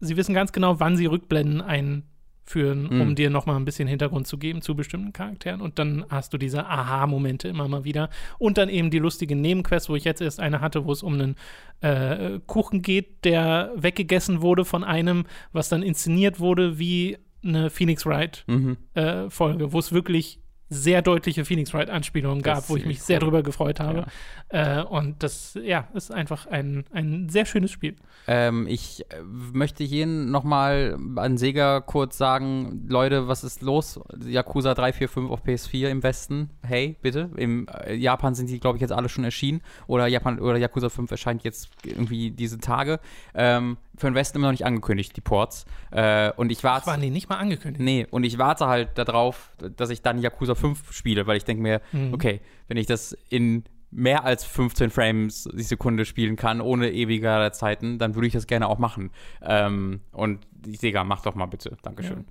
[0.00, 3.00] sie wissen ganz genau, wann sie Rückblenden einführen, mhm.
[3.00, 5.60] um dir nochmal ein bisschen Hintergrund zu geben zu bestimmten Charakteren.
[5.60, 8.10] Und dann hast du diese Aha-Momente immer mal wieder.
[8.38, 11.14] Und dann eben die lustige Nebenquest, wo ich jetzt erst eine hatte, wo es um
[11.14, 11.36] einen
[11.80, 18.06] äh, Kuchen geht, der weggegessen wurde von einem, was dann inszeniert wurde wie eine Phoenix
[18.06, 18.76] Wright-Folge, mhm.
[18.94, 23.04] äh, wo es wirklich sehr deutliche Phoenix Wright-Anspielungen gab, wo ich mich cool.
[23.04, 24.06] sehr drüber gefreut habe.
[24.52, 24.80] Ja.
[24.80, 27.96] Äh, und das, ja, ist einfach ein, ein sehr schönes Spiel.
[28.26, 34.00] Ähm, ich äh, möchte hier nochmal an Sega kurz sagen, Leute, was ist los?
[34.24, 36.48] Yakuza 3, 4, 5 auf PS4 im Westen.
[36.62, 37.30] Hey, bitte.
[37.36, 39.60] Im äh, Japan sind die, glaube ich, jetzt alle schon erschienen.
[39.86, 42.98] Oder Japan oder Yakuza 5 erscheint jetzt irgendwie diese Tage.
[43.34, 45.66] Ähm, für den Westen immer noch nicht angekündigt, die Ports.
[45.90, 46.86] Äh, und ich warte.
[46.86, 47.82] Waren die nicht mal angekündigt?
[47.82, 51.62] Nee, und ich warte halt darauf, dass ich dann Yakuza 5 spiele, weil ich denke
[51.62, 52.14] mir, mhm.
[52.14, 57.50] okay, wenn ich das in mehr als 15 Frames die Sekunde spielen kann, ohne ewige
[57.52, 59.10] Zeiten, dann würde ich das gerne auch machen.
[59.42, 61.76] Ähm, und Sega, mach doch mal bitte.
[61.82, 62.24] Dankeschön.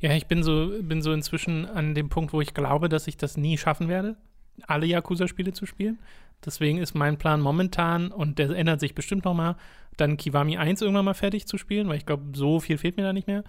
[0.00, 0.10] Ja.
[0.10, 3.16] ja, ich bin so, bin so inzwischen an dem Punkt, wo ich glaube, dass ich
[3.16, 4.16] das nie schaffen werde,
[4.66, 6.00] alle Yakuza-Spiele zu spielen.
[6.44, 9.56] Deswegen ist mein Plan momentan, und der ändert sich bestimmt noch mal,
[9.96, 13.02] dann Kiwami 1 irgendwann mal fertig zu spielen, weil ich glaube, so viel fehlt mir
[13.02, 13.44] da nicht mehr.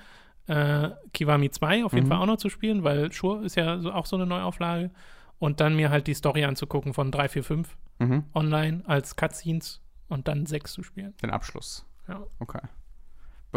[0.48, 2.12] Äh, Kiwami 2 auf jeden mhm.
[2.12, 4.92] Fall auch noch zu spielen, weil Sure ist ja so, auch so eine Neuauflage.
[5.40, 8.24] Und dann mir halt die Story anzugucken von 3, 4, 5 mhm.
[8.34, 11.14] online als Cutscenes und dann 6 zu spielen.
[11.22, 11.86] Den Abschluss.
[12.08, 12.24] Ja.
[12.40, 12.62] Okay.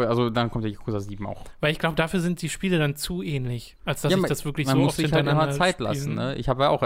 [0.07, 1.43] Also dann kommt der Yakuza 7 auch.
[1.59, 4.45] Weil ich glaube, dafür sind die Spiele dann zu ähnlich, als dass ja, ich das
[4.45, 5.89] wirklich man so muss sich halt immer Zeit spielen.
[5.89, 6.15] lassen.
[6.15, 6.35] Ne?
[6.35, 6.83] Ich habe ja auch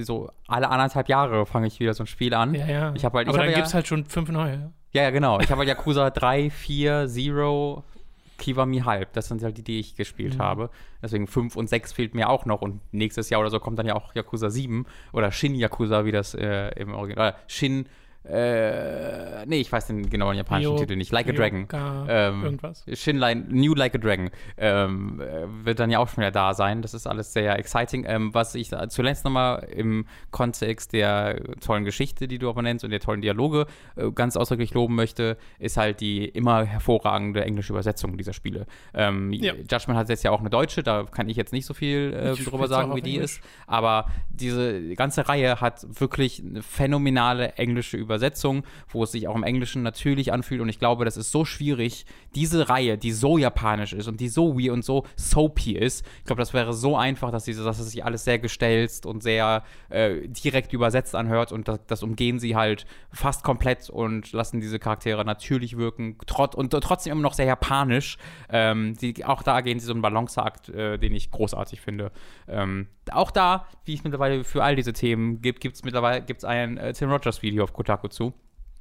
[0.00, 2.54] so alle anderthalb Jahre fange ich wieder so ein Spiel an.
[2.54, 2.94] Ja, ja.
[2.94, 4.72] Ich halt, ich Aber dann ja, gibt es halt schon fünf neue.
[4.92, 5.40] Ja, ja, genau.
[5.40, 7.82] Ich habe halt Yakuza 3, 4, 0,
[8.38, 9.12] Kiwami halb.
[9.12, 10.42] Das sind halt die, die ich gespielt mhm.
[10.42, 10.70] habe.
[11.02, 12.62] Deswegen 5 und 6 fehlt mir auch noch.
[12.62, 16.12] Und nächstes Jahr oder so kommt dann ja auch Yakuza 7 oder Shin Yakuza, wie
[16.12, 17.34] das äh, im Original.
[17.46, 17.86] Shin
[18.28, 21.12] äh, nee, ich weiß den genauen japanischen Yo, Titel nicht.
[21.12, 21.68] Like a Dragon.
[22.08, 22.84] Ähm, irgendwas.
[22.92, 25.22] Shinline, New Like a Dragon ähm,
[25.62, 26.82] wird dann ja auch schon wieder da sein.
[26.82, 28.04] Das ist alles sehr exciting.
[28.06, 32.90] Ähm, was ich zuletzt nochmal im Kontext der tollen Geschichte, die du aber nennst, und
[32.90, 38.16] der tollen Dialoge äh, ganz ausdrücklich loben möchte, ist halt die immer hervorragende englische Übersetzung
[38.16, 38.66] dieser Spiele.
[38.92, 39.54] Ähm, ja.
[39.54, 42.34] Judgment hat jetzt ja auch eine deutsche, da kann ich jetzt nicht so viel äh,
[42.34, 43.36] drüber sagen, wie die Englisch.
[43.36, 43.40] ist.
[43.66, 48.15] Aber diese ganze Reihe hat wirklich eine phänomenale englische Übersetzung.
[48.16, 50.60] Übersetzung, wo es sich auch im Englischen natürlich anfühlt.
[50.60, 54.28] Und ich glaube, das ist so schwierig, diese Reihe, die so japanisch ist und die
[54.28, 56.04] so weird und so soapy ist.
[56.20, 59.22] Ich glaube, das wäre so einfach, dass, diese, dass es sich alles sehr gestelzt und
[59.22, 61.52] sehr äh, direkt übersetzt anhört.
[61.52, 66.16] Und das, das, umgehen sie halt fast komplett und lassen diese Charaktere natürlich wirken.
[66.26, 68.16] Trot und trotzdem immer noch sehr japanisch.
[68.48, 72.12] Ähm, die, auch da gehen sie so einen Balanceakt, äh, den ich großartig finde.
[72.48, 76.44] Ähm, auch da, wie ich mittlerweile für all diese Themen gibt, gibt es mittlerweile gibt's
[76.44, 78.34] ein äh, Tim Rogers Video auf Kotaku zu.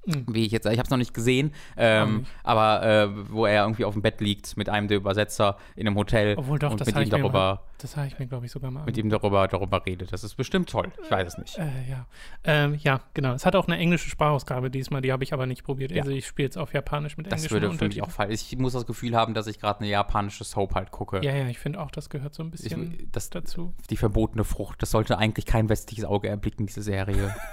[0.05, 0.25] Mhm.
[0.27, 2.31] Wie ich jetzt, ich habe es noch nicht gesehen, ähm, nicht.
[2.43, 5.97] aber äh, wo er irgendwie auf dem Bett liegt mit einem der Übersetzer in einem
[5.97, 8.51] Hotel Obwohl doch, und das mit ihm darüber, mal, das habe ich mir glaube ich
[8.51, 10.13] sogar mal mit ihm darüber darüber redet.
[10.13, 10.91] Das ist bestimmt toll.
[11.03, 11.57] Ich weiß es nicht.
[11.57, 12.05] Äh, ja,
[12.43, 13.33] ähm, ja, genau.
[13.33, 15.91] Es hat auch eine englische Sprachausgabe diesmal, die habe ich aber nicht probiert.
[15.91, 16.03] Ja.
[16.03, 18.31] Also ich spiele jetzt auf Japanisch mit Das würde für mich auch fallen.
[18.31, 21.21] Ich muss das Gefühl haben, dass ich gerade eine japanische Soap halt gucke.
[21.23, 23.73] Ja, ja, ich finde auch, das gehört so ein bisschen ich, das, dazu.
[23.89, 24.81] Die verbotene Frucht.
[24.81, 27.35] Das sollte eigentlich kein westliches Auge erblicken, diese Serie.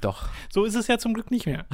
[0.00, 0.28] Doch.
[0.50, 1.66] So ist es ja zum Glück nicht mehr.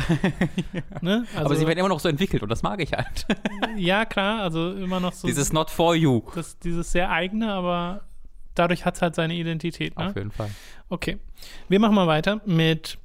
[0.72, 0.82] ja.
[1.00, 1.26] ne?
[1.34, 3.26] also, aber sie werden immer noch so entwickelt und das mag ich halt.
[3.76, 5.26] ja, klar, also immer noch so.
[5.26, 6.22] Dieses Not for You.
[6.34, 8.02] Das, dieses sehr eigene, aber
[8.54, 9.98] dadurch hat es halt seine Identität.
[9.98, 10.08] Ne?
[10.08, 10.50] Auf jeden Fall.
[10.88, 11.18] Okay.
[11.68, 12.98] Wir machen mal weiter mit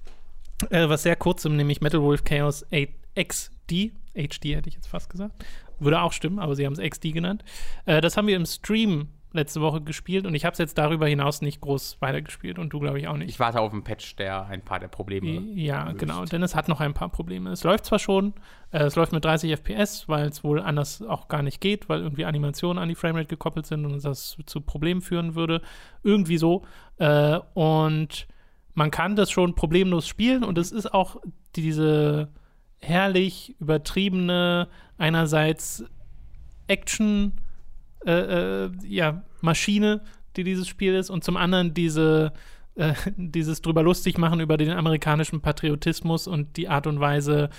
[0.69, 3.91] äh, was sehr kurzem, nämlich Metal Wolf Chaos 8 XD.
[4.15, 5.45] HD hätte ich jetzt fast gesagt.
[5.79, 7.43] Würde auch stimmen, aber sie haben es XD genannt.
[7.85, 11.07] Äh, das haben wir im Stream letzte Woche gespielt und ich habe es jetzt darüber
[11.07, 13.29] hinaus nicht groß weitergespielt und du glaube ich auch nicht.
[13.29, 15.41] Ich warte auf einen Patch, der ein paar der Probleme.
[15.53, 15.99] Ja, löst.
[15.99, 17.51] genau, denn es hat noch ein paar Probleme.
[17.51, 18.33] Es läuft zwar schon,
[18.71, 22.01] äh, es läuft mit 30 FPS, weil es wohl anders auch gar nicht geht, weil
[22.01, 25.61] irgendwie Animationen an die Framerate gekoppelt sind und das zu Problemen führen würde.
[26.03, 26.63] Irgendwie so.
[26.97, 28.27] Äh, und
[28.73, 31.17] man kann das schon problemlos spielen und es ist auch
[31.55, 32.29] diese
[32.79, 35.83] herrlich übertriebene, einerseits
[36.67, 37.33] Action-
[38.05, 40.01] äh, äh, ja, Maschine,
[40.35, 42.33] die dieses Spiel ist, und zum anderen diese,
[42.75, 47.49] äh, dieses drüber lustig machen über den amerikanischen Patriotismus und die Art und Weise,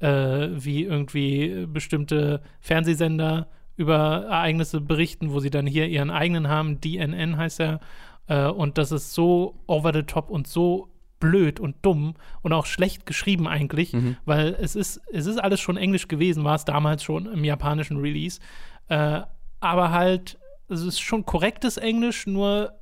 [0.00, 6.80] äh, wie irgendwie bestimmte Fernsehsender über Ereignisse berichten, wo sie dann hier ihren eigenen haben,
[6.80, 7.80] DNN heißt er,
[8.26, 10.88] äh, und das ist so over the top und so
[11.18, 14.16] blöd und dumm und auch schlecht geschrieben eigentlich, mhm.
[14.24, 17.98] weil es ist, es ist alles schon Englisch gewesen, war es damals schon im japanischen
[17.98, 18.40] Release.
[18.88, 19.22] Äh,
[19.60, 20.38] aber halt,
[20.68, 22.74] es ist schon korrektes Englisch, nur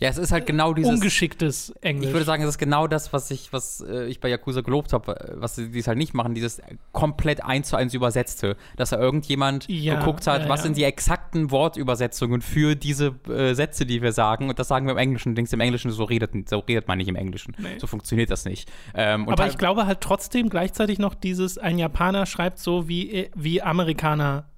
[0.00, 0.90] ja, es ist halt genau dieses.
[0.90, 2.06] Ungeschicktes Englisch.
[2.06, 4.94] Ich würde sagen, es ist genau das, was ich, was äh, ich bei Yakuza gelobt
[4.94, 6.62] habe, äh, was sie dies halt nicht machen, dieses
[6.92, 8.56] komplett eins zu eins übersetzte.
[8.76, 13.52] Dass da irgendjemand ja, geguckt hat, ja, was sind die exakten Wortübersetzungen für diese äh,
[13.52, 14.48] Sätze, die wir sagen.
[14.48, 15.34] Und das sagen wir im Englischen.
[15.34, 17.54] Denkst im Englischen, so redet, so redet man nicht im Englischen.
[17.58, 17.78] Nee.
[17.78, 18.72] So funktioniert das nicht.
[18.94, 23.60] Ähm, Aber ich glaube halt trotzdem gleichzeitig noch dieses, ein Japaner schreibt so, wie, wie
[23.60, 24.49] Amerikaner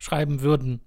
[0.00, 0.80] schreiben würden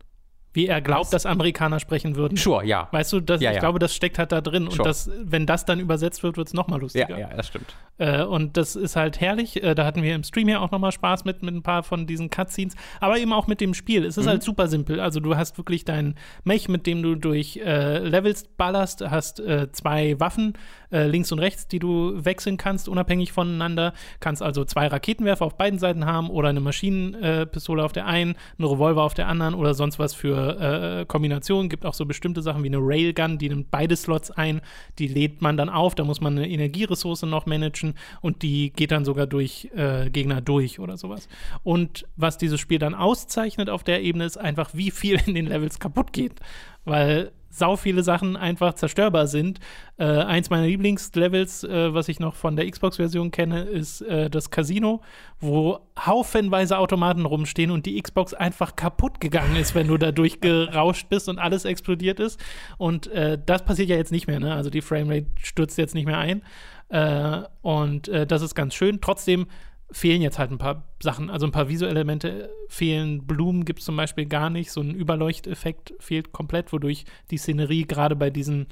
[0.53, 1.09] wie er glaubt, Was?
[1.09, 2.37] dass Amerikaner sprechen würden.
[2.37, 2.87] Sure, ja.
[2.91, 3.59] Weißt du, das, ja, ich ja.
[3.59, 4.65] glaube, das steckt halt da drin.
[4.69, 4.77] Sure.
[4.77, 7.09] Und das, wenn das dann übersetzt wird, wird es nochmal lustiger.
[7.09, 7.75] Ja, ja, das stimmt.
[7.97, 9.63] Äh, und das ist halt herrlich.
[9.63, 12.05] Äh, da hatten wir im Stream ja auch nochmal Spaß mit, mit ein paar von
[12.05, 12.75] diesen Cutscenes.
[12.99, 14.05] Aber eben auch mit dem Spiel.
[14.05, 14.29] Es ist mhm.
[14.29, 14.99] halt super simpel.
[14.99, 19.71] Also du hast wirklich dein Mech, mit dem du durch äh, Levels ballerst, hast äh,
[19.71, 20.53] zwei Waffen,
[20.91, 23.93] äh, links und rechts, die du wechseln kannst, unabhängig voneinander.
[24.19, 28.69] Kannst also zwei Raketenwerfer auf beiden Seiten haben oder eine Maschinenpistole auf der einen, eine
[28.69, 31.69] Revolver auf der anderen oder sonst was für äh, Kombinationen.
[31.69, 34.61] Gibt auch so bestimmte Sachen wie eine Railgun, die nimmt beide Slots ein.
[34.99, 35.95] Die lädt man dann auf.
[35.95, 40.41] Da muss man eine Energieressource noch managen und die geht dann sogar durch äh, Gegner
[40.41, 41.27] durch oder sowas.
[41.63, 45.47] Und was dieses Spiel dann auszeichnet auf der Ebene ist einfach, wie viel in den
[45.47, 46.33] Levels kaputt geht.
[46.85, 49.59] Weil sau viele Sachen einfach zerstörbar sind.
[49.97, 54.49] Äh, eins meiner Lieblingslevels, äh, was ich noch von der Xbox-Version kenne, ist äh, das
[54.49, 55.01] Casino,
[55.39, 61.09] wo haufenweise Automaten rumstehen und die Xbox einfach kaputt gegangen ist, wenn du da durchgerauscht
[61.09, 62.39] bist und alles explodiert ist.
[62.77, 64.55] Und äh, das passiert ja jetzt nicht mehr, ne?
[64.55, 66.41] Also die Framerate stürzt jetzt nicht mehr ein.
[66.89, 68.99] Äh, und äh, das ist ganz schön.
[68.99, 69.45] Trotzdem
[69.91, 71.29] fehlen jetzt halt ein paar Sachen.
[71.29, 73.25] Also ein paar visuelle Elemente fehlen.
[73.25, 74.71] Blumen gibt es zum Beispiel gar nicht.
[74.71, 78.67] So ein Überleuchteffekt fehlt komplett, wodurch die Szenerie gerade bei diesen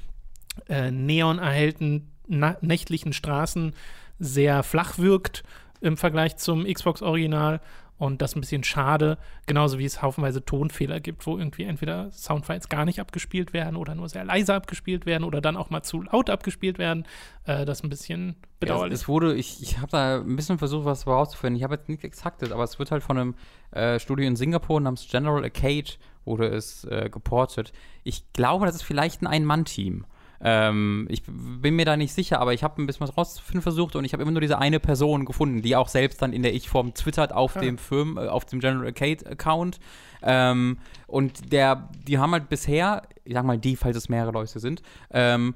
[0.68, 3.74] äh, neon erhellten nächtlichen Straßen
[4.20, 5.44] sehr flach wirkt
[5.82, 7.60] im Vergleich zum Xbox-Original.
[8.02, 12.10] Und das ist ein bisschen schade, genauso wie es haufenweise Tonfehler gibt, wo irgendwie entweder
[12.10, 15.84] Soundfiles gar nicht abgespielt werden oder nur sehr leise abgespielt werden oder dann auch mal
[15.84, 17.06] zu laut abgespielt werden.
[17.46, 18.94] Äh, das ist ein bisschen bedauerlich.
[18.94, 21.58] Ja, es, wurde, ich, ich habe da ein bisschen versucht, was herauszufinden.
[21.58, 23.36] Ich habe jetzt nichts Exaktes, aber es wird halt von einem
[23.70, 25.92] äh, Studio in Singapur namens General Arcade
[26.26, 27.72] wurde es äh, geportet.
[28.04, 30.06] Ich glaube, das ist vielleicht ein Ein-Mann-Team.
[30.44, 33.96] Ähm, ich bin mir da nicht sicher, aber ich habe ein bisschen was rauszufinden versucht
[33.96, 36.54] und ich habe immer nur diese eine Person gefunden, die auch selbst dann in der
[36.54, 37.62] Ich-Form twittert auf ja.
[37.62, 39.80] dem Firmen, äh, auf dem General Arcade Account.
[40.24, 40.78] Ähm,
[41.08, 44.82] und der, die haben halt bisher, ich sag mal die, falls es mehrere Leute sind,
[45.12, 45.56] ähm,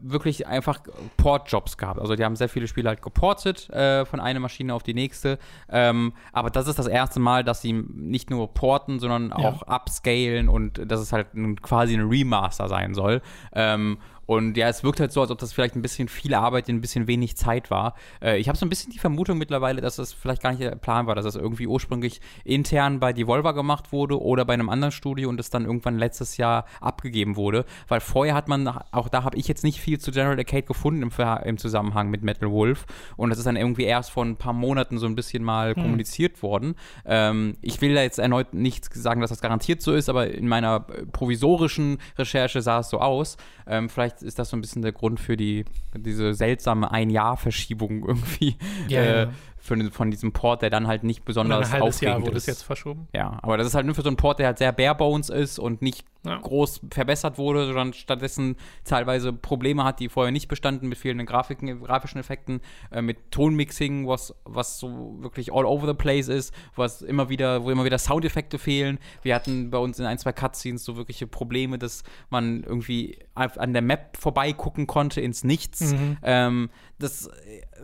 [0.00, 0.80] wirklich einfach
[1.16, 2.00] Port-Jobs gehabt.
[2.00, 5.38] Also die haben sehr viele Spiele halt geportet äh, von einer Maschine auf die nächste.
[5.68, 9.36] Ähm, aber das ist das erste Mal, dass sie nicht nur porten, sondern ja.
[9.36, 13.22] auch upscalen und dass es halt ein, quasi ein Remaster sein soll.
[13.52, 13.98] Ähm,
[14.32, 16.76] und ja, es wirkt halt so, als ob das vielleicht ein bisschen viel Arbeit in
[16.76, 17.94] ein bisschen wenig Zeit war.
[18.22, 20.70] Äh, ich habe so ein bisschen die Vermutung mittlerweile, dass das vielleicht gar nicht der
[20.76, 24.92] Plan war, dass das irgendwie ursprünglich intern bei Devolver gemacht wurde oder bei einem anderen
[24.92, 27.66] Studio und es dann irgendwann letztes Jahr abgegeben wurde.
[27.88, 31.02] Weil vorher hat man, auch da habe ich jetzt nicht viel zu General Arcade gefunden
[31.02, 31.10] im,
[31.44, 32.86] im, Zusammenhang mit Metal Wolf.
[33.16, 35.82] Und das ist dann irgendwie erst vor ein paar Monaten so ein bisschen mal hm.
[35.82, 36.74] kommuniziert worden.
[37.04, 40.48] Ähm, ich will da jetzt erneut nicht sagen, dass das garantiert so ist, aber in
[40.48, 43.36] meiner provisorischen Recherche sah es so aus.
[43.66, 45.64] Ähm, vielleicht ist das so ein bisschen der Grund für die,
[45.96, 48.56] diese seltsame Ein-Jahr-Verschiebung irgendwie.
[48.88, 49.30] Ja, äh, ja
[49.62, 52.46] für, von diesem Port, der dann halt nicht besonders ein aufregend Jahr wurde ist.
[52.46, 53.06] jetzt verschoben.
[53.14, 55.30] Ja, aber das ist halt nur für so einen Port, der halt sehr bare bones
[55.30, 56.36] ist und nicht ja.
[56.38, 61.80] groß verbessert wurde, sondern stattdessen teilweise Probleme hat, die vorher nicht bestanden, mit vielen Grafiken,
[61.80, 62.60] grafischen Effekten,
[62.90, 67.62] äh, mit Tonmixing, was, was so wirklich all over the place ist, was immer wieder,
[67.62, 68.98] wo immer wieder Soundeffekte fehlen.
[69.22, 73.72] Wir hatten bei uns in ein, zwei Cutscenes so wirkliche Probleme, dass man irgendwie an
[73.72, 75.92] der Map vorbeigucken konnte ins Nichts.
[75.92, 76.16] Mhm.
[76.24, 77.30] Ähm, das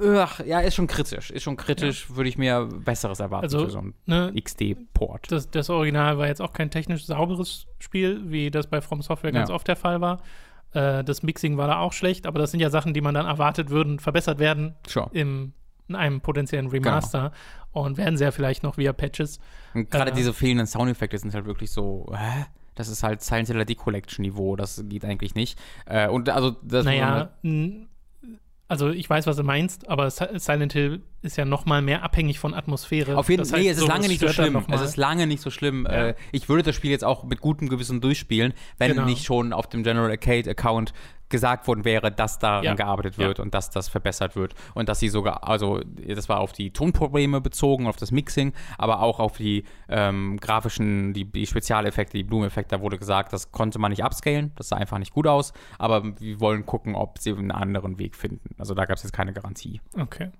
[0.01, 1.30] ugh, ja, ist schon kritisch.
[1.30, 2.16] Ist schon kritisch, ja.
[2.16, 5.30] würde ich mir Besseres erwarten also, für so ein ne, XD-Port.
[5.30, 9.32] Das, das, Original war jetzt auch kein technisch sauberes Spiel, wie das bei From Software
[9.32, 9.55] ganz ja.
[9.55, 10.22] oft der Fall war.
[10.72, 13.26] Äh, das Mixing war da auch schlecht, aber das sind ja Sachen, die man dann
[13.26, 15.11] erwartet würden, verbessert werden sure.
[15.12, 15.53] im,
[15.88, 17.32] in einem potenziellen Remaster
[17.72, 17.86] genau.
[17.86, 19.40] und werden sehr vielleicht noch via Patches.
[19.74, 22.46] Gerade äh, diese fehlenden Soundeffekte sind halt wirklich so, hä?
[22.74, 25.59] Das ist halt Silent Hill D-Collection Niveau, das geht eigentlich nicht.
[25.86, 27.30] Äh, und also das naja,
[28.69, 32.39] also ich weiß, was du meinst, aber Silent Hill ist ja noch mal mehr abhängig
[32.39, 33.16] von Atmosphäre.
[33.16, 34.62] Auf jeden Fall, nee, es ist lange nicht so schlimm.
[34.71, 35.87] Es ist lange nicht so schlimm.
[35.91, 36.09] Ja.
[36.09, 39.07] Äh, ich würde das Spiel jetzt auch mit gutem Gewissen durchspielen, wenn genau.
[39.07, 40.93] nicht schon auf dem General Arcade Account
[41.29, 42.74] gesagt worden wäre, dass daran ja.
[42.74, 43.45] gearbeitet wird ja.
[43.45, 47.41] und dass das verbessert wird und dass sie sogar, also das war auf die Tonprobleme
[47.41, 52.76] bezogen, auf das Mixing, aber auch auf die ähm, grafischen, die, die Spezialeffekte, die Blumeneffekte,
[52.76, 56.03] da wurde gesagt, das konnte man nicht upscalen, das sah einfach nicht gut aus, aber
[56.18, 58.55] wir wollen gucken, ob sie einen anderen Weg finden.
[58.59, 59.81] Also da gab es jetzt keine Garantie.
[59.99, 60.31] Okay.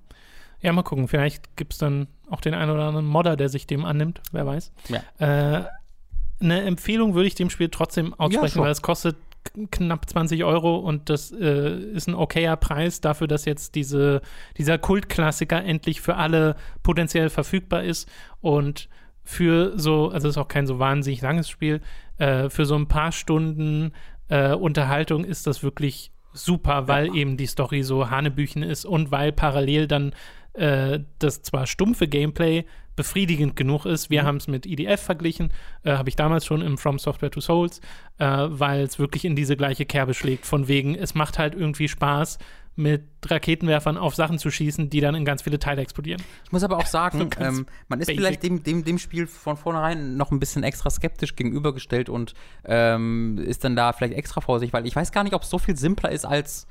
[0.61, 1.07] Ja, mal gucken.
[1.07, 4.21] Vielleicht gibt es dann auch den einen oder anderen Modder, der sich dem annimmt.
[4.33, 4.73] Wer weiß.
[4.89, 5.03] Ja.
[5.59, 5.67] Äh,
[6.41, 9.17] eine Empfehlung würde ich dem Spiel trotzdem aussprechen, ja, weil es kostet
[9.71, 14.21] knapp 20 Euro und das äh, ist ein okayer Preis dafür, dass jetzt diese,
[14.57, 18.09] dieser Kultklassiker endlich für alle potenziell verfügbar ist
[18.41, 18.89] und
[19.25, 21.81] für so, also es ist auch kein so wahnsinnig langes Spiel,
[22.17, 23.93] äh, für so ein paar Stunden
[24.29, 27.15] äh, Unterhaltung ist das wirklich super, weil ja.
[27.15, 30.13] eben die Story so Hanebüchen ist und weil parallel dann
[30.59, 32.65] äh, das zwar stumpfe Gameplay
[32.97, 34.11] befriedigend genug ist.
[34.11, 34.27] Wir mhm.
[34.27, 35.53] haben es mit EDF verglichen,
[35.85, 37.81] äh, habe ich damals schon im From Software to Souls,
[38.19, 41.89] äh, weil es wirklich in diese gleiche Kerbe schlägt, von wegen, es macht halt irgendwie
[41.89, 42.39] Spaß,
[42.79, 46.23] mit Raketenwerfern auf Sachen zu schießen, die dann in ganz viele Teile explodieren.
[46.45, 48.21] Ich muss aber auch sagen, so ähm, man ist basic.
[48.21, 52.35] vielleicht dem, dem, dem Spiel von vornherein noch ein bisschen extra skeptisch gegenübergestellt und
[52.65, 55.59] ähm, ist dann da vielleicht extra vorsichtig, weil ich weiß gar nicht, ob es so
[55.59, 56.69] viel simpler ist als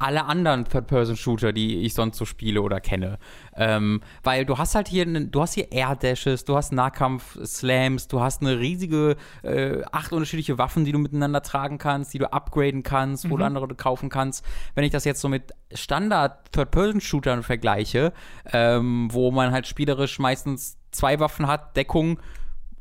[0.00, 3.18] alle anderen Third-Person-Shooter, die ich sonst so spiele oder kenne.
[3.54, 8.40] Ähm, weil du hast halt hier, du hast hier Air-Dashes, du hast Nahkampf-Slams, du hast
[8.40, 13.28] eine riesige, äh, acht unterschiedliche Waffen, die du miteinander tragen kannst, die du upgraden kannst,
[13.28, 13.40] wo mhm.
[13.40, 14.44] du andere kaufen kannst.
[14.74, 18.12] Wenn ich das jetzt so mit Standard-Third-Person-Shootern vergleiche,
[18.52, 22.18] ähm, wo man halt spielerisch meistens zwei Waffen hat, Deckung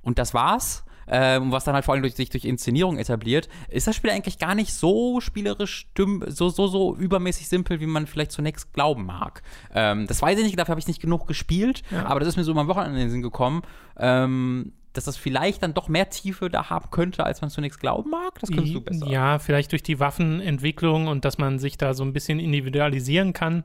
[0.01, 3.88] und das war's, ähm, was dann halt vor allem durch, sich durch Inszenierung etabliert, ist
[3.88, 5.88] das Spiel eigentlich gar nicht so spielerisch
[6.28, 9.41] so, so, so übermäßig simpel, wie man vielleicht zunächst glauben mag.
[9.74, 12.05] Ähm, das weiß ich nicht, dafür habe ich nicht genug gespielt, ja.
[12.05, 13.62] aber das ist mir so am Wochenende in den Sinn gekommen.
[13.97, 18.10] Ähm, dass das vielleicht dann doch mehr Tiefe da haben könnte, als man zunächst glauben
[18.10, 18.39] mag?
[18.39, 19.07] Das könntest du besser.
[19.07, 23.64] Ja, vielleicht durch die Waffenentwicklung und dass man sich da so ein bisschen individualisieren kann.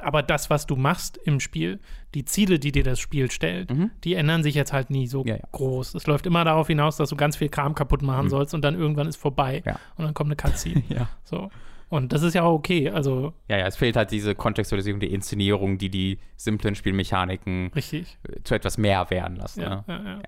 [0.00, 1.80] Aber das, was du machst im Spiel,
[2.14, 3.90] die Ziele, die dir das Spiel stellt, mhm.
[4.04, 5.42] die ändern sich jetzt halt nie so ja, ja.
[5.52, 5.94] groß.
[5.94, 8.30] Es läuft immer darauf hinaus, dass du ganz viel Kram kaputt machen mhm.
[8.30, 9.62] sollst und dann irgendwann ist vorbei.
[9.64, 9.78] Ja.
[9.96, 10.82] Und dann kommt eine Cutscene.
[10.88, 11.08] ja.
[11.24, 11.50] So.
[11.88, 12.90] Und das ist ja auch okay.
[12.90, 18.18] Also ja, ja, es fehlt halt diese Kontextualisierung, die Inszenierung, die die simplen Spielmechaniken Richtig.
[18.42, 19.60] zu etwas mehr werden lassen.
[19.60, 20.20] Ja, ja.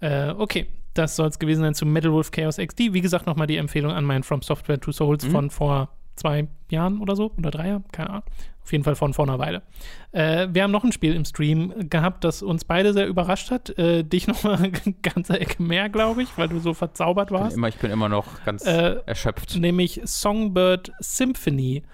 [0.00, 0.30] ja.
[0.30, 2.92] Äh, okay, das soll es gewesen sein zu Metal Wolf Chaos XD.
[2.92, 5.30] Wie gesagt, nochmal die Empfehlung an meinen From Software to Souls mhm.
[5.30, 8.22] von vor zwei Jahren oder so oder drei Jahren, keine Ahnung.
[8.66, 9.62] Auf jeden Fall von vor einer Weile.
[10.10, 13.70] Äh, wir haben noch ein Spiel im Stream gehabt, das uns beide sehr überrascht hat.
[13.78, 17.50] Äh, dich noch mal eine ganze Ecke mehr, glaube ich, weil du so verzaubert warst.
[17.50, 19.56] Ich bin immer, ich bin immer noch ganz äh, erschöpft.
[19.56, 21.84] Nämlich Songbird Symphony.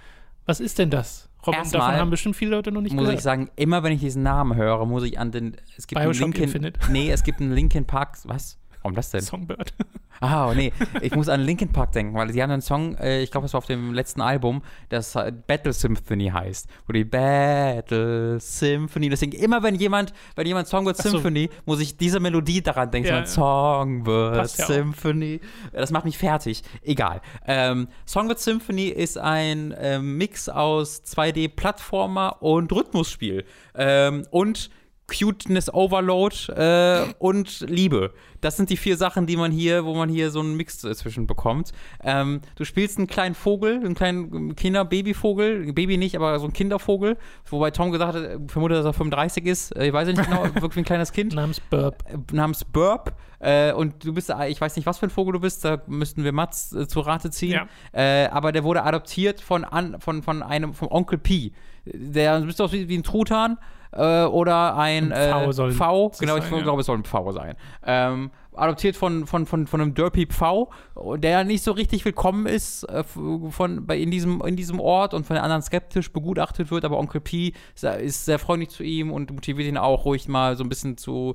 [0.47, 1.29] Was ist denn das?
[1.47, 3.19] Robin, Erstmal davon haben bestimmt viele Leute noch nicht muss gehört.
[3.19, 6.25] ich sagen, immer wenn ich diesen Namen höre, muss ich an den es gibt Bioshock
[6.25, 6.81] einen Linkin, Infinite.
[6.91, 8.59] Nee, es gibt einen Linkin Park, was?
[8.83, 9.21] Warum das denn?
[9.21, 9.73] Songbird.
[10.21, 10.73] Ah, oh, nee.
[11.01, 13.55] Ich muss an Linkin Park denken, weil die haben einen Song, äh, ich glaube, es
[13.55, 15.15] war auf dem letzten Album, das
[15.47, 16.69] Battle Symphony heißt.
[16.87, 21.11] Wo die Battle Symphony, deswegen immer wenn jemand, wenn jemand Songbird so.
[21.11, 23.09] Symphony, muss ich diese Melodie daran denken.
[23.09, 25.41] Ja, so, Songbird ja Symphony.
[25.73, 26.63] Das macht mich fertig.
[26.83, 27.21] Egal.
[27.47, 33.45] Ähm, Songbird Symphony ist ein ähm, Mix aus 2D-Plattformer und Rhythmusspiel.
[33.75, 34.71] Ähm, und
[35.07, 38.13] Cuteness Overload äh, und Liebe.
[38.41, 41.27] Das sind die vier Sachen, die man hier, wo man hier so einen Mix zwischen
[41.27, 41.73] bekommt.
[42.03, 47.17] Ähm, du spielst einen kleinen Vogel, einen kleinen Kinder-Babyvogel, Baby nicht, aber so ein Kindervogel,
[47.49, 49.77] wobei Tom gesagt hat, vermutet, dass er 35 ist.
[49.77, 51.35] Ich weiß nicht genau, wirklich ein kleines Kind.
[51.35, 52.03] namens Burp.
[52.07, 53.15] Äh, namens Burp.
[53.39, 55.83] Äh, und du bist, äh, ich weiß nicht, was für ein Vogel du bist, da
[55.87, 57.61] müssten wir Mats äh, zu Rate ziehen.
[57.93, 58.25] Ja.
[58.25, 61.53] Äh, aber der wurde adoptiert von, an, von, von einem, vom Onkel Pi.
[61.85, 63.59] Der bist du wie, wie ein Truthahn
[63.93, 66.61] äh, oder ein, ein V, äh, v genau, ich ja.
[66.61, 67.57] glaube, es soll ein V sein.
[67.85, 70.71] Ähm, adoptiert von, von, von, von einem Derpy Pfau,
[71.17, 75.27] der nicht so richtig willkommen ist äh, von, bei, in, diesem, in diesem Ort und
[75.27, 79.31] von den anderen skeptisch begutachtet wird, aber Onkel P ist sehr freundlich zu ihm und
[79.31, 81.35] motiviert ihn auch ruhig mal so ein bisschen zu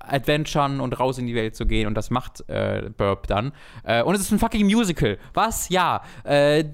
[0.00, 3.52] adventuren und raus in die Welt zu gehen und das macht äh, Burp dann.
[3.84, 5.18] Äh, und es ist ein fucking Musical.
[5.34, 5.68] Was?
[5.68, 6.02] Ja.
[6.24, 6.64] Äh,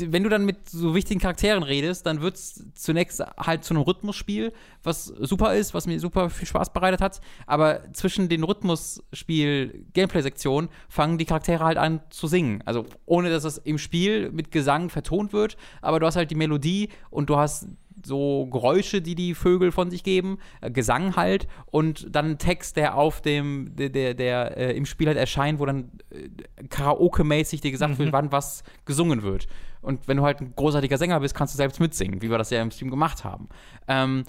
[0.00, 3.82] wenn du dann mit so wichtigen Charakteren redest, dann wird es zunächst halt zu einem
[3.82, 4.52] Rhythmusspiel,
[4.82, 7.20] was super ist, was mir super viel Spaß bereitet hat.
[7.46, 12.62] Aber zwischen den Rhythmusspiel-Gameplay-Sektionen fangen die Charaktere halt an zu singen.
[12.64, 16.34] Also ohne dass es im Spiel mit Gesang vertont wird, aber du hast halt die
[16.34, 17.68] Melodie und du hast
[18.06, 22.76] so Geräusche, die die Vögel von sich geben, äh, Gesang halt und dann ein Text,
[22.76, 27.60] der auf dem, der, der, der äh, im Spiel halt erscheint, wo dann äh, Karaoke-mäßig
[27.60, 27.98] dir gesagt mhm.
[27.98, 29.46] wird, wann was gesungen wird.
[29.82, 32.50] Und wenn du halt ein großartiger Sänger bist, kannst du selbst mitsingen, wie wir das
[32.50, 33.48] ja im Stream gemacht haben.
[33.86, 34.24] Ähm,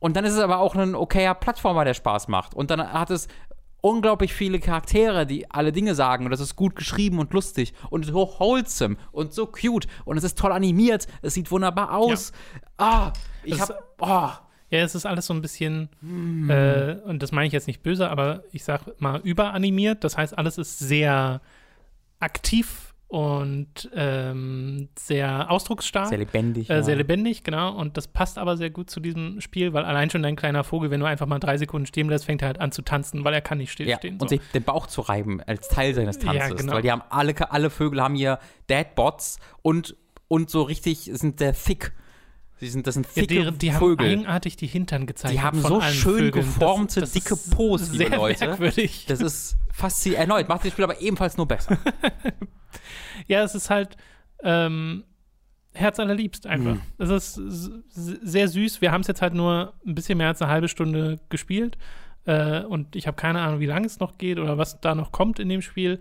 [0.00, 2.54] und dann ist es aber auch ein okayer Plattformer, der Spaß macht.
[2.54, 3.26] Und dann hat es
[3.88, 8.04] unglaublich viele Charaktere, die alle Dinge sagen und das ist gut geschrieben und lustig und
[8.04, 12.32] so wholesome und so cute und es ist toll animiert, es sieht wunderbar aus.
[12.78, 12.86] Ja.
[12.86, 13.12] Ah,
[13.44, 14.30] ich hab, oh.
[14.70, 16.50] Ja, es ist alles so ein bisschen, hm.
[16.50, 20.04] äh, und das meine ich jetzt nicht böse, aber ich sag mal überanimiert.
[20.04, 21.40] Das heißt, alles ist sehr
[22.20, 26.08] aktiv und ähm, sehr ausdrucksstark.
[26.08, 26.68] Sehr lebendig.
[26.68, 26.82] Äh, ja.
[26.82, 27.74] Sehr lebendig, genau.
[27.74, 30.90] Und das passt aber sehr gut zu diesem Spiel, weil allein schon dein kleiner Vogel,
[30.90, 33.32] wenn du einfach mal drei Sekunden stehen lässt, fängt er halt an zu tanzen, weil
[33.32, 34.16] er kann nicht stillstehen.
[34.16, 34.36] Ja, und so.
[34.36, 36.50] sich den Bauch zu reiben als Teil seines Tanzes.
[36.50, 36.74] Ja, genau.
[36.74, 38.38] Weil die haben alle, alle Vögel haben hier
[38.68, 39.96] Deadbots und,
[40.28, 41.92] und so richtig sind sehr thick.
[42.60, 44.06] Sie sind, das sind dicke ja, die, die Vögel.
[44.06, 45.34] haben eigenartig die Hintern gezeigt.
[45.34, 46.32] Die haben so schön Vögeln.
[46.32, 48.46] geformte, das, das dicke Pos, liebe Leute.
[48.46, 49.06] Merkwürdig.
[49.06, 50.28] Das ist faszinierend.
[50.28, 51.78] Erneut, macht das Spiel aber ebenfalls nur besser.
[53.28, 53.96] ja, es ist halt
[54.42, 55.04] ähm,
[55.72, 56.74] Herz allerliebst einfach.
[56.74, 57.02] Mm.
[57.02, 57.40] Es ist
[57.88, 58.80] sehr süß.
[58.80, 61.78] Wir haben es jetzt halt nur ein bisschen mehr als eine halbe Stunde gespielt.
[62.24, 65.12] Äh, und ich habe keine Ahnung, wie lange es noch geht oder was da noch
[65.12, 66.00] kommt in dem Spiel.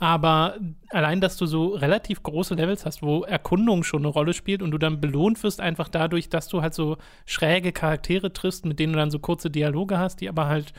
[0.00, 0.56] Aber
[0.90, 4.70] allein, dass du so relativ große Levels hast, wo Erkundung schon eine Rolle spielt und
[4.70, 8.92] du dann belohnt wirst, einfach dadurch, dass du halt so schräge Charaktere triffst, mit denen
[8.92, 10.72] du dann so kurze Dialoge hast, die aber halt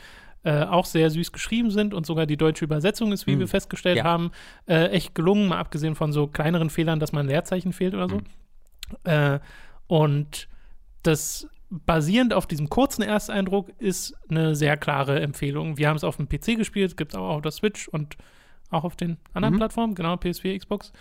[0.43, 3.39] äh, auch sehr süß geschrieben sind und sogar die deutsche Übersetzung ist, wie mhm.
[3.41, 4.03] wir festgestellt ja.
[4.05, 4.31] haben,
[4.67, 8.07] äh, echt gelungen, mal abgesehen von so kleineren Fehlern, dass mal ein Leerzeichen fehlt oder
[8.07, 8.15] so.
[8.15, 8.23] Mhm.
[9.03, 9.39] Äh,
[9.87, 10.47] und
[11.03, 15.77] das basierend auf diesem kurzen Ersteindruck ist eine sehr klare Empfehlung.
[15.77, 18.15] Wir haben es auf dem PC gespielt, gibt es aber auch auf der Switch und
[18.69, 19.59] auch auf den anderen mhm.
[19.59, 20.91] Plattformen, genau, PS4, Xbox.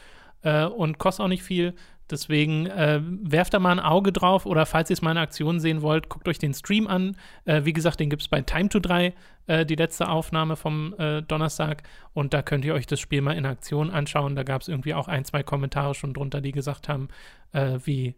[0.42, 1.74] Äh, und kostet auch nicht viel.
[2.10, 5.60] Deswegen äh, werft da mal ein Auge drauf oder falls ihr es mal in Aktion
[5.60, 7.16] sehen wollt, guckt euch den Stream an.
[7.44, 9.12] Äh, wie gesagt, den gibt es bei Time to 3,
[9.46, 11.82] äh, die letzte Aufnahme vom äh, Donnerstag.
[12.14, 14.36] Und da könnt ihr euch das Spiel mal in Aktion anschauen.
[14.36, 17.08] Da gab es irgendwie auch ein, zwei Kommentare schon drunter, die gesagt haben,
[17.52, 18.14] äh, wie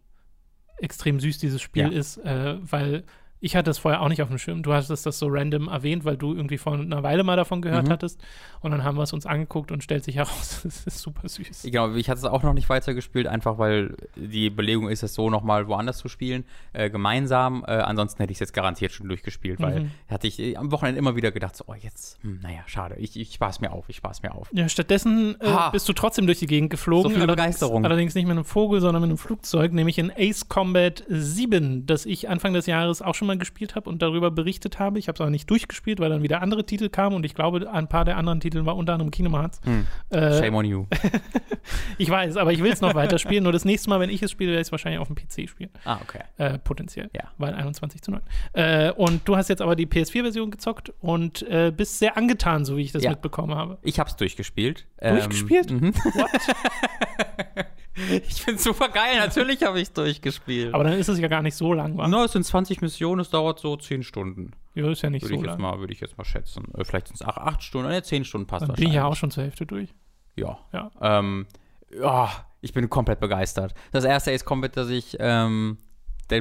[0.78, 1.98] extrem süß dieses Spiel ja.
[1.98, 3.04] ist, weil
[3.40, 4.62] ich hatte es vorher auch nicht auf dem Schirm.
[4.62, 7.86] Du hattest das so random erwähnt, weil du irgendwie vor einer Weile mal davon gehört
[7.86, 7.92] mhm.
[7.92, 8.20] hattest.
[8.60, 11.62] Und dann haben wir es uns angeguckt und stellt sich heraus, es ist super süß.
[11.64, 15.30] Genau, ich hatte es auch noch nicht weitergespielt, einfach weil die Belegung ist, es so
[15.30, 17.64] nochmal woanders zu spielen, äh, gemeinsam.
[17.66, 19.64] Äh, ansonsten hätte ich es jetzt garantiert schon durchgespielt, mhm.
[19.64, 22.96] weil hatte ich äh, am Wochenende immer wieder gedacht, so, oh, jetzt, hm, naja, schade,
[22.96, 24.48] ich, ich spare es mir auf, ich spare es mir auf.
[24.52, 27.10] Ja, stattdessen äh, bist du trotzdem durch die Gegend geflogen.
[27.10, 27.86] So viel Begeisterung.
[27.86, 32.04] Allerdings nicht mit einem Vogel, sondern mit einem Flugzeug, nämlich in Ace Combat 7, das
[32.04, 34.98] ich Anfang des Jahres auch schon mal gespielt habe und da darüber berichtet habe.
[34.98, 37.70] Ich habe es aber nicht durchgespielt, weil dann wieder andere Titel kamen und ich glaube,
[37.72, 39.60] ein paar der anderen Titel war unter anderem Kingdom Hearts.
[39.64, 39.86] Hm.
[40.10, 40.86] Äh, Shame on you.
[41.98, 43.44] ich weiß, aber ich will es noch weiterspielen.
[43.44, 45.48] Nur das nächste Mal, wenn ich es spiele, werde ich es wahrscheinlich auf dem PC
[45.48, 45.70] spielen.
[45.84, 46.20] Ah, okay.
[46.36, 47.10] Äh, potenziell.
[47.14, 47.30] Ja.
[47.38, 48.20] Weil 21 zu 9.
[48.52, 52.76] Äh, und du hast jetzt aber die PS4-Version gezockt und äh, bist sehr angetan, so
[52.76, 53.10] wie ich das ja.
[53.10, 53.78] mitbekommen habe.
[53.82, 54.86] Ich habe es durchgespielt.
[55.00, 55.70] Durchgespielt?
[55.70, 55.94] Ähm, mhm.
[55.94, 57.66] What?
[58.28, 60.74] Ich finde super geil, natürlich habe ich es durchgespielt.
[60.74, 62.08] Aber dann ist es ja gar nicht so lang, wa?
[62.08, 64.52] No, es sind 20 Missionen, es dauert so 10 Stunden.
[64.74, 65.56] Ja, ist ja nicht würde so ich lang.
[65.56, 66.64] Jetzt mal, würde ich jetzt mal schätzen.
[66.76, 69.04] Äh, vielleicht sind es 8, 8 Stunden, ne, 10 Stunden passt dann bin ich ja
[69.04, 69.90] auch schon zur Hälfte durch.
[70.36, 70.58] Ja.
[70.72, 70.90] Ja.
[71.00, 71.46] Ähm,
[71.92, 72.30] ja,
[72.60, 73.74] ich bin komplett begeistert.
[73.92, 75.78] Das erste Ace Combat, das ich ähm,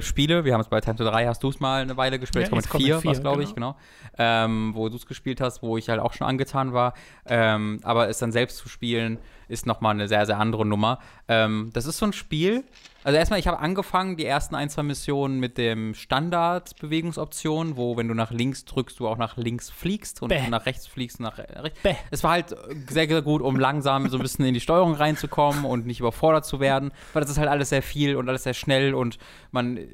[0.01, 2.49] spiele, wir haben es bei Time to 3, hast du es mal eine Weile gespielt,
[2.49, 3.73] ja, Ace Combat 4, 4 was glaube ich, genau.
[3.73, 4.15] genau.
[4.17, 6.93] Ähm, wo du es gespielt hast, wo ich halt auch schon angetan war.
[7.25, 10.99] Ähm, aber es dann selbst zu spielen, ist nochmal eine sehr, sehr andere Nummer.
[11.27, 12.63] Ähm, das ist so ein Spiel,
[13.03, 18.07] also erstmal, ich habe angefangen, die ersten ein, zwei Missionen mit dem Standard-Bewegungsoption, wo, wenn
[18.07, 20.47] du nach links drückst, du auch nach links fliegst und Bäh.
[20.49, 21.81] nach rechts fliegst nach rechts.
[21.81, 21.95] Bäh.
[22.11, 22.55] Es war halt
[22.89, 26.45] sehr, sehr gut, um langsam so ein bisschen in die Steuerung reinzukommen und nicht überfordert
[26.45, 29.17] zu werden, weil das ist halt alles sehr viel und alles sehr schnell und
[29.51, 29.87] man äh,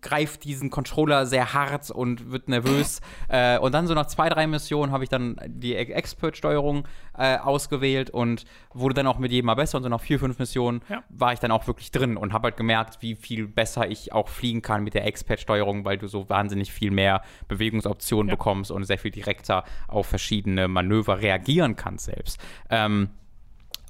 [0.00, 3.00] greift diesen Controller sehr hart und wird nervös.
[3.28, 6.86] äh, und dann so nach zwei, drei Missionen habe ich dann die Expert-Steuerung
[7.18, 10.38] äh, ausgewählt und wurde dann auch mit jedem Mal besser und so nach vier, fünf
[10.38, 11.02] Missionen ja.
[11.08, 14.28] war ich dann auch wirklich drin und habe halt gemerkt, wie viel besser ich auch
[14.28, 18.34] fliegen kann mit der Expert-Steuerung, weil du so wahnsinnig viel mehr Bewegungsoptionen ja.
[18.34, 22.38] bekommst und sehr viel direkter auf verschiedene Manöver reagieren kannst selbst.
[22.68, 23.08] Ähm,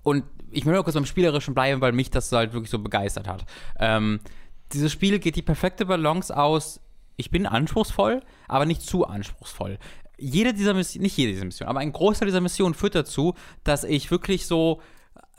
[0.05, 3.27] und ich möchte auch kurz beim Spielerischen bleiben, weil mich das halt wirklich so begeistert
[3.27, 3.45] hat.
[3.81, 4.21] Ähm,
[4.73, 6.81] dieses Spiel geht die perfekte Balance aus.
[7.17, 9.79] Ich bin anspruchsvoll, aber nicht zu anspruchsvoll
[10.19, 13.35] jede dieser Missionen, nicht jede dieser Missionen, aber ein Großteil dieser Missionen führt dazu,
[13.65, 14.81] dass ich wirklich so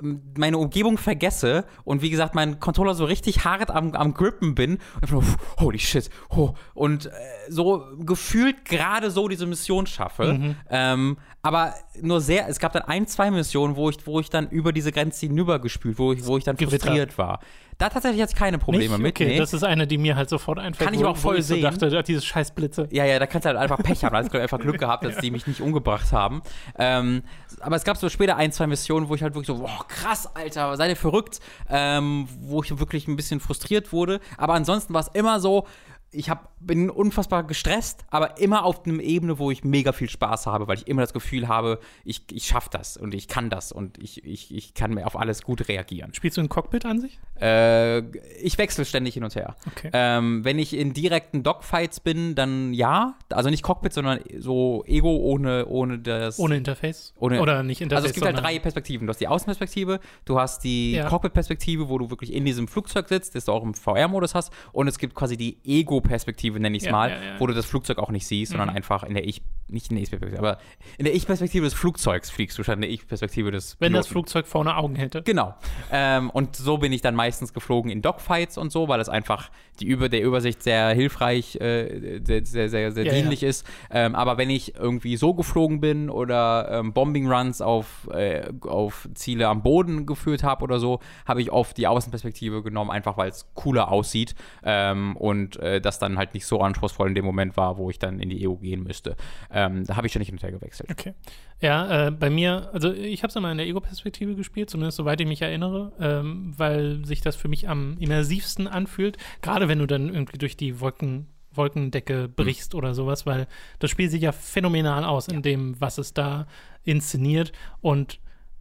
[0.01, 4.77] meine Umgebung vergesse und wie gesagt, mein Controller so richtig hart am, am Grippen bin
[5.01, 5.23] und nur,
[5.59, 7.09] holy shit, oh, und äh,
[7.49, 10.33] so gefühlt gerade so diese Mission schaffe.
[10.33, 10.55] Mhm.
[10.69, 14.49] Ähm, aber nur sehr, es gab dann ein, zwei Missionen, wo ich, wo ich dann
[14.49, 17.39] über diese Grenze hinübergespült, wo ich, wo ich dann frustriert war.
[17.77, 19.01] Da tatsächlich jetzt keine Probleme Nicht?
[19.01, 19.15] mit.
[19.15, 19.37] Okay, nee.
[19.37, 20.89] das ist eine, die mir halt sofort einfällt.
[20.89, 21.57] Kann ich wo, auch voll sehen.
[21.57, 22.87] Ich so dachte, dieses scheiß Blitze.
[22.91, 24.13] Ja, ja, da kannst du halt einfach Pech haben.
[24.13, 25.21] Da hast du einfach Glück gehabt, dass ja.
[25.21, 26.41] die mich nicht umgebracht haben.
[26.79, 27.21] Ähm,
[27.59, 30.27] aber es gab so später ein, zwei Missionen, wo ich halt wirklich so, boah, krass,
[30.35, 34.21] Alter, seid ihr verrückt, ähm, wo ich wirklich ein bisschen frustriert wurde.
[34.37, 35.67] Aber ansonsten war es immer so,
[36.11, 40.45] ich hab, bin unfassbar gestresst, aber immer auf einer Ebene, wo ich mega viel Spaß
[40.47, 43.71] habe, weil ich immer das Gefühl habe, ich, ich schaffe das und ich kann das
[43.71, 46.13] und ich, ich, ich kann auf alles gut reagieren.
[46.13, 47.19] Spielst du ein Cockpit an sich?
[47.41, 47.99] Äh,
[48.41, 49.55] ich wechsle ständig hin und her.
[49.67, 49.89] Okay.
[49.91, 53.15] Ähm, wenn ich in direkten Dogfights bin, dann ja.
[53.29, 56.39] Also nicht Cockpit, sondern so Ego ohne, ohne das.
[56.39, 57.13] Ohne Interface?
[57.19, 57.97] Ohne, Oder nicht Interface?
[58.05, 59.07] Also es gibt halt drei Perspektiven.
[59.07, 61.09] Du hast die Außenperspektive, du hast die Ja.
[61.09, 64.51] Cockpit-Perspektive, wo du wirklich in diesem Flugzeug sitzt, das du auch im VR-Modus hast.
[64.71, 65.57] Und es gibt quasi die
[65.97, 67.39] Ego-Perspektive, nenne ich es Ja, mal, ja, ja.
[67.39, 68.75] wo du das Flugzeug auch nicht siehst, sondern Mhm.
[68.75, 70.59] einfach in der Ich, nicht in der Ich-Perspektive, aber
[70.97, 74.11] in der Ich-Perspektive des Flugzeugs fliegst du statt in der Ich-Perspektive des Wenn das Piloten.
[74.13, 75.23] Flugzeug vorne Augen hätte.
[75.23, 75.55] Genau.
[75.91, 79.49] Ähm, und so bin ich dann meistens geflogen in Dogfights und so, weil es einfach
[79.79, 83.67] die über der Übersicht sehr hilfreich, äh, sehr, sehr, sehr, sehr dienlich ist.
[83.91, 89.07] Ähm, aber wenn ich irgendwie so geflogen bin oder ähm, Bombing Runs auf, äh, auf
[89.13, 93.29] Ziele am Boden geführt habe oder so, habe ich oft die Außenperspektive genommen, einfach weil
[93.29, 94.33] es cooler aussieht
[94.63, 97.97] ähm, und äh, das dann halt nicht so anspruchsvoll in dem Moment war, wo ich
[97.97, 99.15] dann in die EU gehen müsste.
[99.51, 100.91] Ähm, da habe ich ständig hin und her gewechselt.
[100.91, 101.13] Okay.
[101.59, 105.19] Ja, äh, bei mir, also ich habe es immer in der Ego-Perspektive gespielt, zumindest soweit
[105.19, 109.17] ich mich erinnere, ähm, weil sich das für mich am immersivsten anfühlt.
[109.41, 113.47] Gerade wenn du dann irgendwie durch die Wolken, Wolkendecke brichst oder sowas, weil
[113.79, 116.45] das Spiel sieht ja phänomenal aus in dem, was es da
[116.83, 118.19] inszeniert und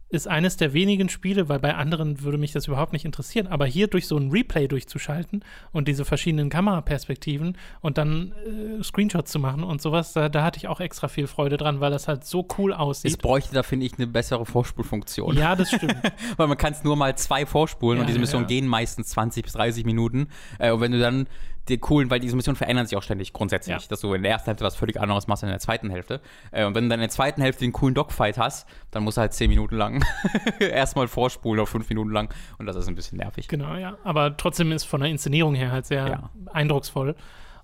[0.09, 3.65] ist eines der wenigen Spiele, weil bei anderen würde mich das überhaupt nicht interessieren, aber
[3.65, 5.43] hier durch so ein Replay durchzuschalten
[5.73, 10.57] und diese verschiedenen Kameraperspektiven und dann äh, Screenshots zu machen und sowas, da, da hatte
[10.57, 13.21] ich auch extra viel Freude dran, weil das halt so cool Es aussieht.
[13.21, 15.35] bräuchte da, finde ich, eine bessere Vorspulfunktion.
[15.35, 15.97] Ja, das stimmt.
[16.37, 18.47] Weil man kann es nur mal zwei vorspulen Ja, und diese Missionen ja.
[18.49, 20.27] gehen meistens 20 bis 30 Minuten.
[20.59, 21.27] Äh, und wenn du dann
[21.69, 23.87] die coolen, weil diese Missionen verändern sich auch ständig grundsätzlich, Ja.
[23.89, 26.21] dass du in der ersten Hälfte was völlig anderes machst als in der zweiten Hälfte.
[26.51, 29.17] Äh, und wenn du dann in der zweiten Hälfte den coolen Dogfight hast, dann musst
[29.17, 30.03] du halt 10 Minuten lang
[30.59, 33.47] erstmal vorspulen auf 5 Minuten lang und das ist ein bisschen nervig.
[33.47, 33.97] Genau, ja.
[34.03, 36.29] Aber trotzdem ist von der Inszenierung her halt sehr Ja.
[36.53, 37.15] eindrucksvoll.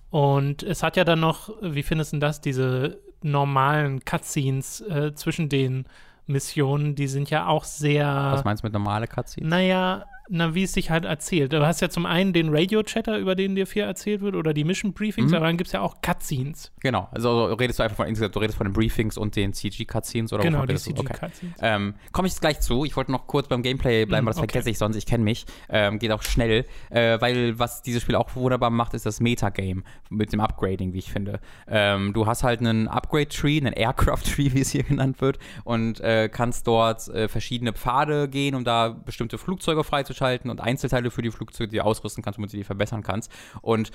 [0.10, 5.50] Und es hat ja dann noch, wie findest du das, diese normalen Cutscenes äh, zwischen
[5.50, 5.86] den
[6.28, 8.06] Missionen, die sind ja auch sehr.
[8.06, 9.50] Was meinst du mit normale Cutscenes?
[9.50, 11.52] Naja, na, wie es sich halt erzählt.
[11.54, 14.64] Du hast ja zum einen den Radio-Chatter, über den dir viel erzählt wird, oder die
[14.64, 15.36] Mission-Briefings, Mhm.
[15.38, 16.72] aber dann gibt es ja auch Cutscenes.
[16.80, 20.32] Genau, also redest du einfach von insgesamt, du redest von den Briefings und den CG-Cutscenes
[20.34, 20.80] oder genau, die du?
[20.80, 20.94] Okay.
[21.14, 21.56] CG-Cutscenes.
[21.62, 22.86] Ähm, Komme ich jetzt gleich zu.
[22.86, 24.48] Ich wollte noch kurz beim Gameplay bleiben, Mm, weil das okay.
[24.52, 24.96] vergesse ich sonst.
[24.96, 25.46] Ich kenne mich.
[25.70, 29.84] Ähm, geht auch schnell, äh, weil was dieses Spiel auch wunderbar macht, ist das Metagame
[30.10, 31.40] mit dem Upgrading, wie ich finde.
[31.68, 36.30] Ähm, du hast halt einen Upgrade-Tree, einen Aircraft-Tree, wie es hier genannt wird, und äh,
[36.30, 41.32] kannst dort äh, verschiedene Pfade gehen, um da bestimmte Flugzeuge freizuschalten und Einzelteile für die
[41.32, 43.32] Flugzeuge, die du ausrüsten kannst, womit du die verbessern kannst.
[43.62, 43.92] Und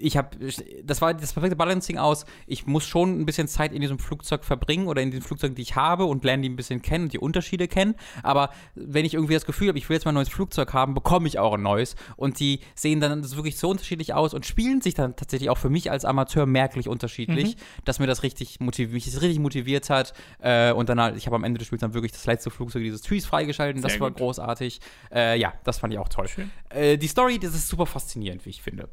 [0.00, 0.36] ich habe,
[0.82, 2.24] das war das perfekte Balancing aus.
[2.46, 5.62] Ich muss schon ein bisschen Zeit in diesem Flugzeug verbringen oder in den Flugzeugen, die
[5.62, 7.94] ich habe und lerne die ein bisschen kennen und die Unterschiede kennen.
[8.22, 10.94] Aber wenn ich irgendwie das Gefühl habe, ich will jetzt mal ein neues Flugzeug haben,
[10.94, 11.96] bekomme ich auch ein neues.
[12.16, 15.58] Und die sehen dann das wirklich so unterschiedlich aus und spielen sich dann tatsächlich auch
[15.58, 19.90] für mich als Amateur merklich unterschiedlich, dass mir das richtig motiviert, mich das richtig motiviert
[19.90, 20.14] hat.
[20.40, 22.82] Äh, und dann halt, ich habe am Ende des Spiels dann wirklich das letzte Flugzeug
[22.82, 23.82] dieses Trees freigeschalten.
[23.82, 24.18] Das Sehr war gut.
[24.18, 24.80] großartig.
[25.12, 26.26] Äh, ja, das fand ich auch toll.
[26.70, 28.88] Äh, die Story, das ist super faszinierend, wie ich finde.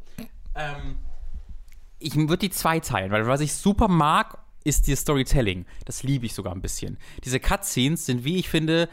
[0.58, 0.98] Ähm,
[2.00, 5.66] ich würde die zwei teilen, weil was ich super mag, ist das Storytelling.
[5.86, 6.98] Das liebe ich sogar ein bisschen.
[7.24, 8.90] Diese Cutscenes sind, wie ich finde,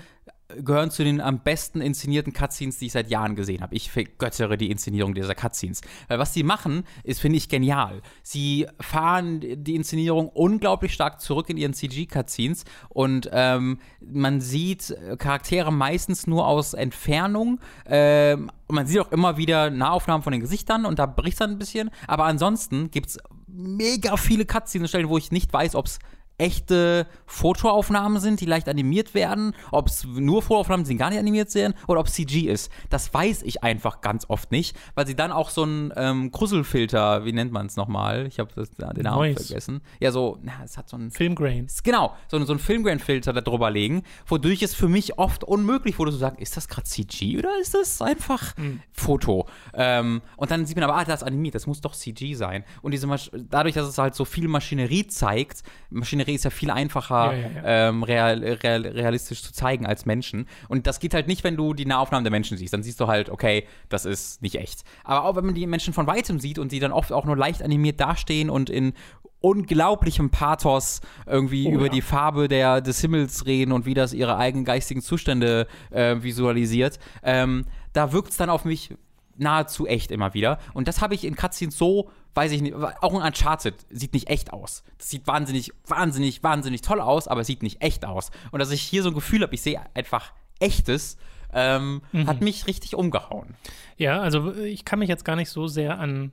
[0.63, 3.75] gehören zu den am besten inszenierten Cutscenes, die ich seit Jahren gesehen habe.
[3.75, 5.81] Ich vergöttere die Inszenierung dieser Cutscenes.
[6.09, 8.03] Weil was sie machen, ist, finde ich, genial.
[8.23, 15.17] Sie fahren die Inszenierung unglaublich stark zurück in ihren CG-Cutscenes und ähm, man sieht äh,
[15.17, 17.61] Charaktere meistens nur aus Entfernung.
[17.87, 21.53] Ähm, man sieht auch immer wieder Nahaufnahmen von den Gesichtern und da bricht es dann
[21.53, 21.91] ein bisschen.
[22.07, 25.99] Aber ansonsten gibt es mega viele Cutscenes-Stellen, wo ich nicht weiß, ob es
[26.39, 31.19] echte Fotoaufnahmen sind, die leicht animiert werden, ob es nur Fotoaufnahmen sind, die gar nicht
[31.19, 32.71] animiert werden, oder ob es CG ist.
[32.91, 37.25] Das weiß ich einfach ganz oft nicht, weil sie dann auch so einen ähm, Kruselfilter,
[37.25, 38.27] wie nennt man es nochmal?
[38.27, 39.45] Ich habe den Namen Noise.
[39.45, 39.81] vergessen.
[40.01, 41.69] Ja, so, na, es hat so einen Filmgrain.
[41.83, 46.11] Genau, so, so einen Filmgrain-Filter da drüber legen, wodurch es für mich oft unmöglich wurde
[46.11, 48.55] zu sagen, ist das gerade CG oder ist das einfach
[48.93, 49.47] Foto?
[49.73, 52.65] Ähm, und dann sieht man aber, ah, das ist animiert, das muss doch CG sein.
[52.83, 56.71] Und diese Masch dadurch, dass es halt so viel Maschinerie zeigt, Maschinerie ist ja viel
[56.71, 57.89] einfacher Ja, ja.
[57.89, 60.47] Ähm, real, real, realistisch zu zeigen als Menschen.
[60.69, 62.73] Und das geht halt nicht, wenn du die Nahaufnahmen der Menschen siehst.
[62.73, 64.85] Dann siehst du halt, okay, das ist nicht echt.
[65.05, 67.37] Aber auch wenn man die Menschen von weitem sieht und die dann oft auch nur
[67.37, 68.95] leicht animiert dastehen und in
[69.41, 71.93] unglaublichem Pathos irgendwie Oh, über ja.
[71.93, 76.99] die Farbe der, des Himmels reden und wie das ihre eigenen geistigen Zustände äh, visualisiert,
[77.23, 78.95] ähm, da wirkt es dann auf mich
[79.37, 80.59] nahezu echt immer wieder.
[80.73, 84.29] Und das habe ich in Cutscenes so, weiß ich nicht, auch in Uncharted sieht nicht
[84.29, 84.83] echt aus.
[84.99, 88.31] Das sieht wahnsinnig, wahnsinnig, wahnsinnig toll aus, aber es sieht nicht echt aus.
[88.51, 91.17] Und dass ich hier so ein Gefühl habe, ich sehe einfach echtes,
[91.53, 92.27] ähm, Mhm.
[92.27, 93.55] hat mich richtig umgehauen.
[93.97, 96.33] Ja, also ich kann mich jetzt gar nicht so sehr an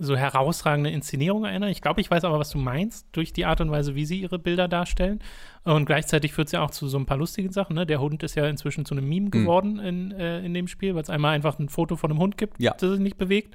[0.00, 1.70] so herausragende Inszenierung erinnern.
[1.70, 4.20] Ich glaube, ich weiß aber, was du meinst, durch die Art und Weise, wie sie
[4.20, 5.20] ihre Bilder darstellen.
[5.64, 7.76] Und gleichzeitig führt es ja auch zu so ein paar lustigen Sachen.
[7.76, 7.86] Ne?
[7.86, 9.30] Der Hund ist ja inzwischen zu einem Meme mhm.
[9.30, 9.80] geworden mhm.
[9.80, 12.60] in, äh, in dem Spiel, weil es einmal einfach ein Foto von einem Hund gibt,
[12.60, 12.74] ja.
[12.78, 13.54] das sich nicht bewegt,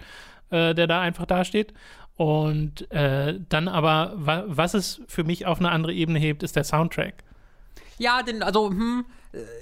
[0.50, 1.74] äh, der da einfach dasteht.
[2.16, 6.56] Und äh, dann aber, wa was es für mich auf eine andere Ebene hebt, ist
[6.56, 7.24] der Soundtrack.
[7.98, 9.06] Ja, denn, also, hm,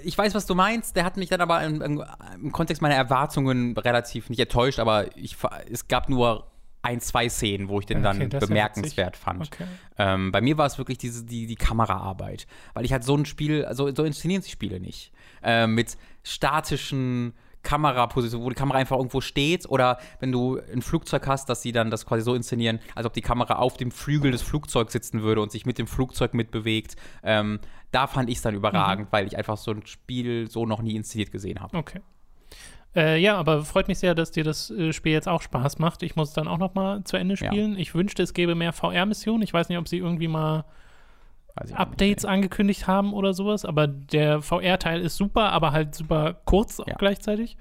[0.04, 0.95] ich weiß, was du meinst.
[0.95, 2.04] Der hat mich dann aber im, im,
[2.41, 5.36] im Kontext meiner Erwartungen relativ nicht enttäuscht, aber ich,
[5.70, 6.48] es gab nur
[6.88, 9.47] ein, zwei Szenen, wo ich den okay, dann bemerkenswert fand.
[9.47, 9.65] Okay.
[9.97, 12.47] Ähm, bei mir war es wirklich diese, die, die Kameraarbeit.
[12.73, 15.11] Weil ich halt so ein Spiel, also so inszenieren sich Spiele nicht.
[15.43, 17.34] Ähm, mit statischen
[17.64, 21.73] Kameraposition, wo die Kamera einfach irgendwo steht oder wenn du ein Flugzeug hast, dass sie
[21.73, 25.22] dann das quasi so inszenieren, als ob die Kamera auf dem Flügel des Flugzeugs sitzen
[25.22, 26.95] würde und sich mit dem Flugzeug mitbewegt.
[27.23, 27.59] Ähm,
[27.91, 29.11] da fand ich es dann überragend, mhm.
[29.11, 31.76] weil ich einfach so ein Spiel so noch nie inszeniert gesehen habe.
[31.76, 31.99] Okay.
[32.98, 36.02] Äh, ja, aber freut mich sehr, dass dir das äh, Spiel jetzt auch Spaß macht.
[36.02, 37.74] Ich muss es dann auch noch mal zu Ende spielen.
[37.74, 37.80] Ja.
[37.80, 39.44] Ich wünschte, es gäbe mehr VR-Missionen.
[39.44, 40.65] Ich weiß nicht, ob sie irgendwie mal
[41.74, 42.32] Updates nicht.
[42.32, 46.95] angekündigt haben oder sowas, aber der VR-Teil ist super, aber halt super kurz auch ja.
[46.98, 47.57] gleichzeitig.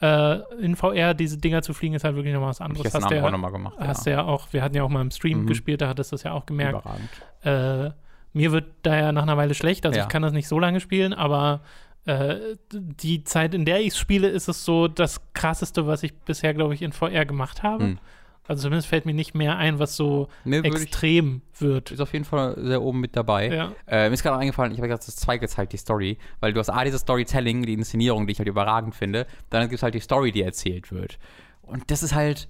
[0.00, 2.86] Äh, in VR diese Dinger zu fliegen ist halt wirklich nochmal was anderes.
[2.86, 3.74] Ich hast du ja, auch nochmal gemacht.
[3.78, 4.12] Hast ja.
[4.12, 5.46] ja auch, wir hatten ja auch mal im Stream mhm.
[5.46, 6.80] gespielt, da hattest du das ja auch gemerkt.
[6.80, 7.10] Überragend.
[7.42, 7.90] Äh,
[8.32, 10.04] mir wird da ja nach einer Weile schlecht, also ja.
[10.04, 11.60] ich kann das nicht so lange spielen, aber
[12.08, 16.54] äh, die Zeit, in der ich spiele, ist es so das krasseste, was ich bisher,
[16.54, 17.84] glaube ich, in VR gemacht habe.
[17.84, 17.98] Mhm.
[18.46, 21.90] Also zumindest fällt mir nicht mehr ein, was so nee, extrem ich, wird.
[21.90, 23.48] Ist auf jeden Fall sehr oben mit dabei.
[23.48, 23.72] Ja.
[23.86, 26.60] Äh, mir ist gerade eingefallen, ich habe gerade das zwei gezeigt, die Story, weil du
[26.60, 29.94] hast A, dieses Storytelling, die Inszenierung, die ich halt überragend finde, dann gibt es halt
[29.94, 31.18] die Story, die erzählt wird.
[31.60, 32.48] Und das ist halt,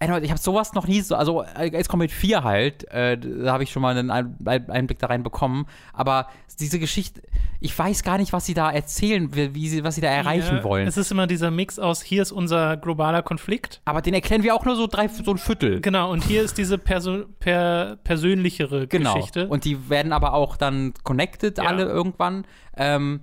[0.00, 3.64] ich habe sowas noch nie so, also jetzt kommt mit 4 halt, äh, da habe
[3.64, 6.28] ich schon mal einen Einblick da rein bekommen, aber
[6.60, 7.22] diese Geschichte,
[7.60, 10.64] ich weiß gar nicht, was sie da erzählen, wie sie, was sie da erreichen ja,
[10.64, 10.86] wollen.
[10.86, 13.80] Es ist immer dieser Mix aus, hier ist unser globaler Konflikt.
[13.84, 15.80] Aber den erklären wir auch nur so drei, so ein Viertel.
[15.80, 19.14] Genau, und hier ist diese Perso per persönlichere genau.
[19.14, 19.48] Geschichte.
[19.48, 21.64] Und die werden aber auch dann connected, ja.
[21.64, 22.44] alle irgendwann.
[22.76, 23.20] Ähm,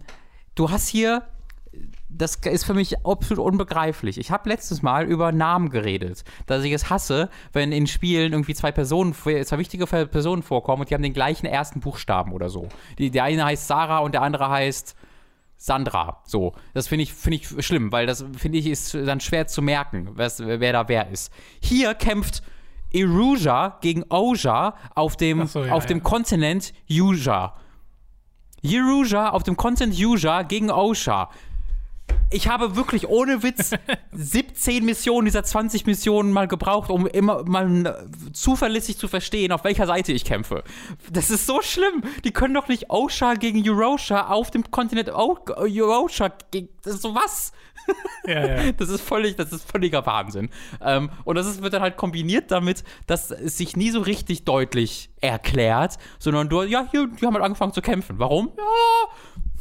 [0.56, 1.24] du hast hier
[2.18, 4.18] das ist für mich absolut unbegreiflich.
[4.18, 8.54] Ich habe letztes Mal über Namen geredet, dass ich es hasse, wenn in Spielen irgendwie
[8.54, 12.70] zwei Personen, zwei wichtige Personen vorkommen und die haben den gleichen ersten Buchstaben oder so.
[12.98, 14.96] Die, der eine heißt Sarah und der andere heißt
[15.58, 16.22] Sandra.
[16.26, 19.62] So, das finde ich, find ich schlimm, weil das finde ich ist dann schwer zu
[19.62, 21.32] merken, was, wer da wer ist.
[21.62, 22.44] Hier kämpft
[22.94, 25.88] Eruja gegen Oja auf dem, so, ja, auf ja.
[25.88, 27.56] dem Kontinent Yuja.
[28.66, 31.30] Yeruja auf dem Kontinent Yuja gegen Osha
[32.32, 33.72] ich habe wirklich ohne Witz
[34.12, 39.88] 17 Missionen dieser 20 Missionen mal gebraucht, um immer mal zuverlässig zu verstehen, auf welcher
[39.88, 40.64] Seite ich kämpfe.
[41.12, 42.04] Das ist so schlimm.
[42.24, 46.70] Die können doch nicht Osha gegen Eurosha auf dem Kontinent o Eurosha gegen.
[46.84, 47.52] Das ist so was?
[48.28, 48.72] Ja, ja.
[48.78, 50.50] Das ist völlig, das ist völliger Wahnsinn.
[50.82, 54.44] Ähm, und das ist, wird dann halt kombiniert damit, dass es sich nie so richtig
[54.44, 58.20] deutlich erklärt, sondern du, ja, hier, die haben halt angefangen zu kämpfen.
[58.20, 58.52] Warum?
[58.58, 58.64] Ja,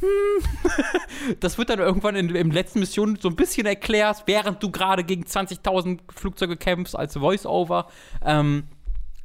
[0.01, 1.37] hm.
[1.41, 5.05] das wird dann irgendwann in, in letzten Mission so ein bisschen erklärt, während du gerade
[5.05, 7.89] gegen 20.000 Flugzeuge kämpfst als Voice-Over.
[8.25, 8.65] Ähm,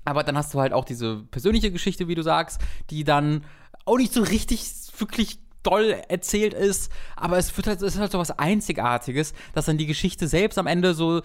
[0.05, 3.45] aber dann hast du halt auch diese persönliche Geschichte, wie du sagst, die dann
[3.85, 4.63] auch nicht so richtig
[4.97, 5.39] wirklich
[5.69, 9.77] doll erzählt ist, aber es wird halt, es ist halt so was Einzigartiges, dass dann
[9.77, 11.21] die Geschichte selbst am Ende so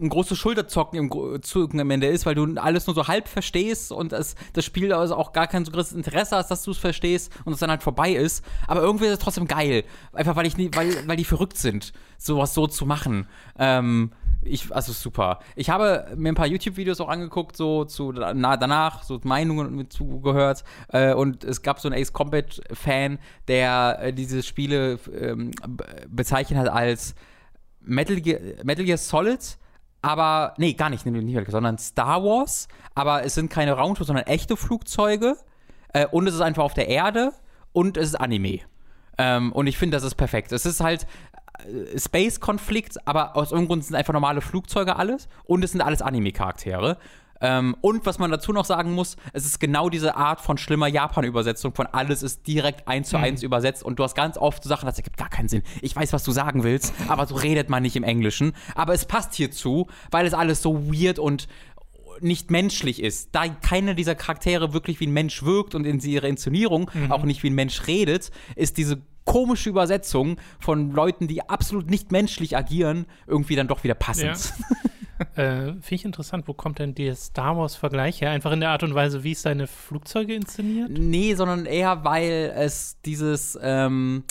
[0.00, 3.92] ein großes Schulterzocken im, Zucken am Ende ist, weil du alles nur so halb verstehst
[3.92, 6.78] und es, das Spiel also auch gar kein so großes Interesse hast, dass du es
[6.78, 8.44] verstehst und es dann halt vorbei ist.
[8.66, 9.84] Aber irgendwie ist es trotzdem geil.
[10.12, 13.26] Einfach weil ich weil, weil die verrückt sind, sowas so zu machen.
[13.58, 14.12] Ähm,
[14.42, 15.40] ich, also super.
[15.56, 20.64] Ich habe mir ein paar YouTube-Videos auch angeguckt, so zu na, danach, so Meinungen zugehört.
[20.88, 25.50] Äh, und es gab so einen Ace Combat-Fan, der äh, diese Spiele ähm,
[26.08, 27.14] bezeichnet hat als
[27.80, 29.58] Metal Gear, Metal Gear Solid,
[30.02, 32.68] aber, nee, gar nicht, nicht Metal Gear, sondern Star Wars.
[32.94, 35.36] Aber es sind keine Raumschiffs, sondern echte Flugzeuge.
[35.92, 37.32] Äh, und es ist einfach auf der Erde
[37.72, 38.60] und es ist Anime.
[39.18, 40.52] Ähm, und ich finde, das ist perfekt.
[40.52, 41.06] Es ist halt
[41.64, 46.02] äh, Space-Konflikt, aber aus irgendeinem Grund sind einfach normale Flugzeuge alles und es sind alles
[46.02, 46.98] Anime-Charaktere.
[47.40, 50.88] Ähm, und was man dazu noch sagen muss, es ist genau diese Art von schlimmer
[50.88, 53.24] Japan-Übersetzung, von alles ist direkt eins zu mhm.
[53.24, 55.62] eins übersetzt und du hast ganz oft so Sachen, das ergibt gar keinen Sinn.
[55.80, 58.52] Ich weiß, was du sagen willst, aber so redet man nicht im Englischen.
[58.74, 61.48] Aber es passt hierzu, weil es alles so weird und
[62.20, 63.30] nicht menschlich ist.
[63.32, 67.12] Da keine dieser Charaktere wirklich wie ein Mensch wirkt und in ihrer Inszenierung mhm.
[67.12, 72.10] auch nicht wie ein Mensch redet, ist diese komische Übersetzung von Leuten, die absolut nicht
[72.10, 74.54] menschlich agieren, irgendwie dann doch wieder passend.
[75.36, 75.42] Ja.
[75.42, 78.30] äh, Finde ich interessant, wo kommt denn der Star Wars-Vergleich her?
[78.30, 80.88] Einfach in der Art und Weise, wie es seine Flugzeuge inszeniert?
[80.90, 84.24] Nee, sondern eher, weil es dieses, ähm,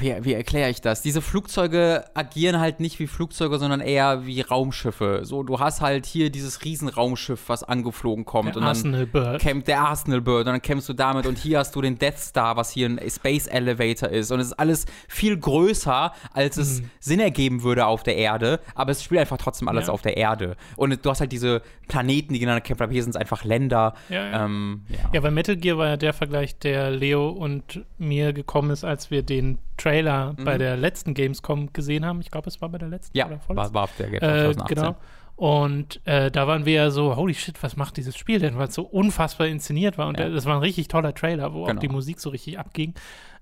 [0.00, 1.02] wie, wie erkläre ich das?
[1.02, 5.20] Diese Flugzeuge agieren halt nicht wie Flugzeuge, sondern eher wie Raumschiffe.
[5.24, 8.50] So, du hast halt hier dieses Riesenraumschiff, was angeflogen kommt.
[8.50, 9.40] Der und Arsenal Bird.
[9.40, 10.46] Kämpft, der Arsenal Bird.
[10.46, 11.26] Und dann kämpfst du damit.
[11.26, 14.30] Und hier hast du den Death Star, was hier ein Space Elevator ist.
[14.30, 16.90] Und es ist alles viel größer, als es mhm.
[17.00, 18.60] Sinn ergeben würde auf der Erde.
[18.74, 19.92] Aber es spielt einfach trotzdem alles ja.
[19.92, 20.56] auf der Erde.
[20.76, 22.84] Und du hast halt diese Planeten, die gegeneinander kämpfen.
[22.84, 23.94] Aber hier sind es einfach Länder.
[24.08, 24.44] Ja, ja.
[24.44, 24.98] Ähm, ja.
[25.12, 29.10] ja, weil Metal Gear war ja der Vergleich, der Leo und mir gekommen ist, als
[29.10, 30.44] wir den Trailer mhm.
[30.44, 32.20] bei der letzten Gamescom gesehen haben.
[32.20, 33.74] Ich glaube, es war bei der letzten ja, oder vorletzten.
[33.74, 34.96] War, war auf der Gamescom äh, Genau.
[35.34, 38.58] Und äh, da waren wir ja so, holy shit, was macht dieses Spiel denn?
[38.58, 40.06] Weil es so unfassbar inszeniert war.
[40.06, 40.28] Und ja.
[40.28, 41.76] das war ein richtig toller Trailer, wo genau.
[41.76, 42.94] auch die Musik so richtig abging.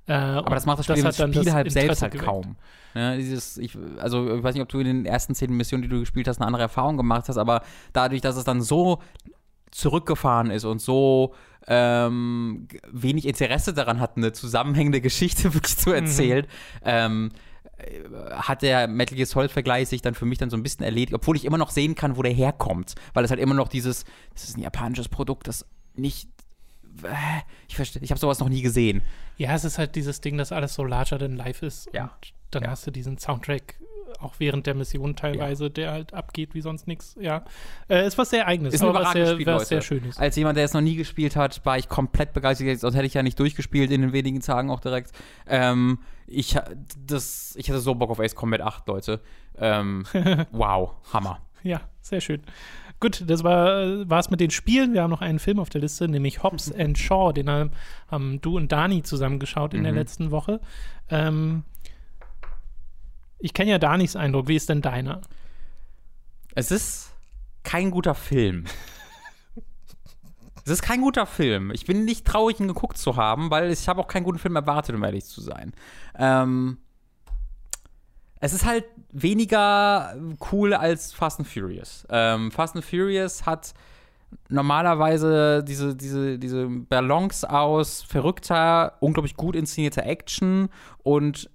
[0.07, 2.57] Äh, Aber das macht das Spiel, das das Spiel halt selbst halt kaum.
[2.95, 5.89] Ja, dieses, ich, also ich weiß nicht, ob du in den ersten zehn Missionen, die
[5.89, 7.63] du gespielt hast, eine andere Erfahrung gemacht hast, aber
[7.93, 9.01] dadurch, dass es dann so
[9.71, 11.35] zurückgefahren ist und so
[11.67, 16.85] ähm, wenig Interesse daran hat, eine zusammenhängende Geschichte wirklich zu erzählen, mhm.
[16.85, 17.31] ähm,
[17.79, 21.15] äh, hat der Metal Gear Solid-Vergleich sich dann für mich dann so ein bisschen erledigt,
[21.15, 22.95] obwohl ich immer noch sehen kann, wo der herkommt.
[23.15, 24.05] Weil es halt immer noch dieses,
[24.35, 26.29] das ist ein japanisches Produkt, das nicht.
[27.03, 27.15] Äh,
[27.69, 29.03] ich verstehe, ich habe sowas noch nie gesehen.
[29.37, 31.89] Ja, es ist halt dieses Ding, dass alles so larger than life ist.
[31.93, 32.05] Ja.
[32.05, 32.71] Und dann ja.
[32.71, 33.79] hast du diesen Soundtrack
[34.19, 35.69] auch während der Mission teilweise, ja.
[35.71, 37.17] der halt abgeht wie sonst nichts.
[37.21, 37.45] Ja,
[37.89, 40.19] äh, ist was sehr eigenes, ist aber was sehr, Spiel, was sehr schönes.
[40.19, 42.81] Als jemand, der es noch nie gespielt hat, war ich komplett begeistert.
[42.81, 45.13] Sonst hätte ich ja nicht durchgespielt in den wenigen Tagen auch direkt.
[45.47, 46.57] Ähm, ich,
[47.07, 49.21] das, ich hatte so Bock auf Ace Combat 8, Leute.
[49.59, 50.05] Ähm,
[50.53, 51.41] wow, Hammer.
[51.63, 52.43] Ja, sehr schön.
[53.01, 54.93] Gut, das war es mit den Spielen.
[54.93, 57.33] Wir haben noch einen Film auf der Liste, nämlich Hobbs and Shaw.
[57.33, 57.71] Den haben,
[58.11, 59.85] haben du und Dani zusammengeschaut in mhm.
[59.85, 60.61] der letzten Woche.
[61.09, 61.65] Ähm,
[63.41, 64.49] ich kenne ja Danis Eindruck.
[64.49, 65.21] Wie ist denn deiner?
[66.55, 67.15] Es ist
[67.63, 68.65] kein guter Film.
[70.65, 71.71] es ist kein guter Film.
[71.71, 74.57] Ich bin nicht traurig, ihn geguckt zu haben, weil ich habe auch keinen guten Film
[74.57, 75.73] erwartet, um ehrlich zu sein.
[76.19, 76.79] Ähm,
[78.41, 80.15] es ist halt weniger
[80.51, 82.07] cool als Fast and Furious.
[82.11, 83.75] Ähm, Fast and Furious hat
[84.49, 90.69] normalerweise diese, diese, diese Balance aus verrückter, unglaublich gut inszenierter Action
[91.03, 91.51] und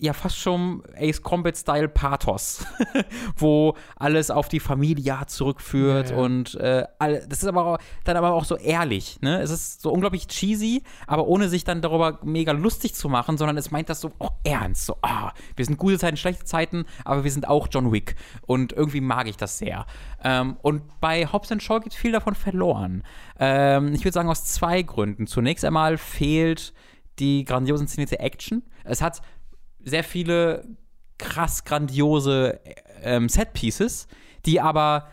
[0.00, 2.64] ja fast schon Ace Combat Style Pathos,
[3.36, 6.22] wo alles auf die Familie zurückführt ja, ja.
[6.22, 9.40] und äh, all, das ist aber auch, dann aber auch so ehrlich, ne?
[9.40, 13.56] Es ist so unglaublich cheesy, aber ohne sich dann darüber mega lustig zu machen, sondern
[13.56, 17.24] es meint das so auch ernst, so ah, wir sind gute Zeiten, schlechte Zeiten, aber
[17.24, 18.16] wir sind auch John Wick
[18.46, 19.86] und irgendwie mag ich das sehr.
[20.24, 23.02] Ähm, und bei Hobbs Shaw geht viel davon verloren.
[23.38, 25.26] Ähm, ich würde sagen aus zwei Gründen.
[25.26, 26.72] Zunächst einmal fehlt
[27.18, 28.62] die grandios inszenierte Action.
[28.84, 29.20] Es hat
[29.84, 30.66] sehr viele
[31.18, 32.60] krass grandiose
[33.02, 34.08] ähm, Set-Pieces,
[34.46, 35.08] die aber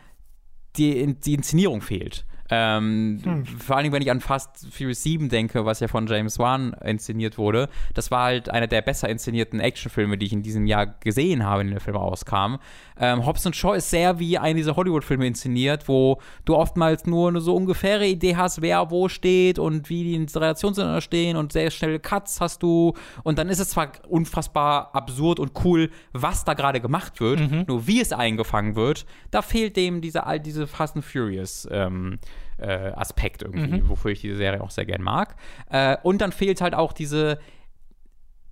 [0.77, 2.25] die, die Inszenierung fehlt.
[2.49, 3.45] Ähm, hm.
[3.45, 7.37] Vor allem, wenn ich an Fast Furious 7 denke, was ja von James Wan inszeniert
[7.37, 7.69] wurde.
[7.93, 11.61] Das war halt einer der besser inszenierten Actionfilme, die ich in diesem Jahr gesehen habe,
[11.61, 12.55] wenn der Film rauskam.
[12.99, 17.41] Ähm, Hobbs Shaw ist sehr wie eine dieser Hollywood-Filme inszeniert, wo du oftmals nur eine
[17.41, 21.53] so ungefähre Idee hast, wer wo steht und wie die in Relation zueinander stehen und
[21.53, 22.93] sehr schnelle Cuts hast du.
[23.23, 27.65] Und dann ist es zwar unfassbar absurd und cool, was da gerade gemacht wird, mhm.
[27.67, 32.19] nur wie es eingefangen wird, da fehlt dem diese, all diese Fast and Furious ähm,
[32.57, 33.89] äh, Aspekt irgendwie, mhm.
[33.89, 35.35] wofür ich diese Serie auch sehr gern mag.
[35.69, 37.39] Äh, und dann fehlt halt auch diese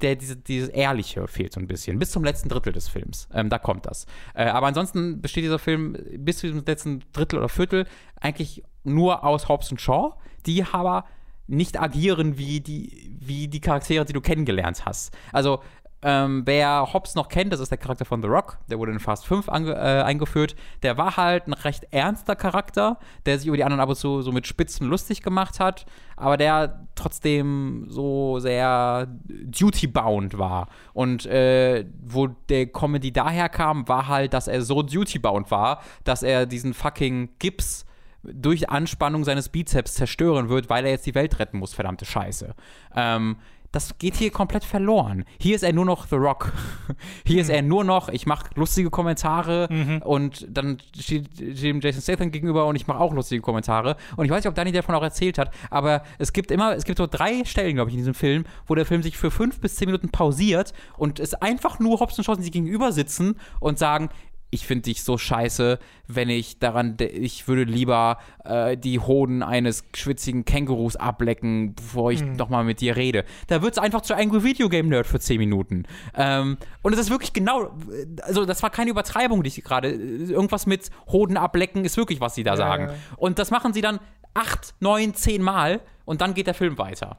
[0.02, 2.00] der, diese, dieses Ehrliche fehlt so ein bisschen.
[2.00, 3.30] Bis zum letzten Drittel des Films.
[3.34, 4.06] Ähm, da kommt das.
[4.34, 7.86] Äh, aber ansonsten besteht dieser Film bis zum letzten Drittel oder Viertel
[8.20, 10.14] eigentlich nur aus Hobbs und Shaw,
[10.46, 11.06] die aber
[11.48, 15.16] nicht agieren wie die, wie die Charaktere, die du kennengelernt hast.
[15.32, 15.62] Also
[16.08, 19.00] ähm, wer Hobbs noch kennt, das ist der Charakter von The Rock, der wurde in
[19.00, 20.56] Fast 5 ange, äh, eingeführt.
[20.84, 24.22] Der war halt ein recht ernster Charakter, der sich über die anderen ab und zu
[24.22, 30.68] so mit Spitzen lustig gemacht hat, aber der trotzdem so sehr duty-bound war.
[30.94, 36.22] Und äh, wo der Comedy daher kam, war halt, dass er so duty-bound war, dass
[36.22, 37.84] er diesen fucking Gips
[38.22, 42.54] durch Anspannung seines Bizeps zerstören wird, weil er jetzt die Welt retten muss, verdammte Scheiße.
[42.96, 43.38] Ähm,
[43.76, 45.26] das geht hier komplett verloren.
[45.38, 46.54] Hier ist er nur noch The Rock.
[47.26, 47.42] Hier mhm.
[47.42, 50.02] ist er nur noch, ich mache lustige Kommentare mhm.
[50.02, 53.98] und dann steht dem Jason Statham gegenüber und ich mache auch lustige Kommentare.
[54.16, 56.86] Und ich weiß nicht, ob Danny davon auch erzählt hat, aber es gibt immer, es
[56.86, 59.60] gibt so drei Stellen, glaube ich, in diesem Film, wo der Film sich für fünf
[59.60, 63.78] bis zehn Minuten pausiert und es einfach nur Hobbs und Shaw die gegenüber sitzen und
[63.78, 64.10] sagen,
[64.56, 65.78] ich finde dich so scheiße,
[66.08, 72.22] wenn ich daran, ich würde lieber äh, die Hoden eines schwitzigen Kängurus ablecken, bevor ich
[72.22, 72.36] hm.
[72.36, 73.26] nochmal mit dir rede.
[73.48, 75.84] Da wird es einfach zu Angry Video Game Nerd für 10 Minuten.
[76.16, 77.76] Ähm, und es ist wirklich genau,
[78.24, 82.36] also das war keine Übertreibung, die ich gerade, irgendwas mit Hoden ablecken ist wirklich, was
[82.36, 82.88] sie da ja, sagen.
[82.88, 82.96] Ja.
[83.18, 84.00] Und das machen sie dann
[84.34, 87.18] acht, neun, zehn Mal und dann geht der Film weiter.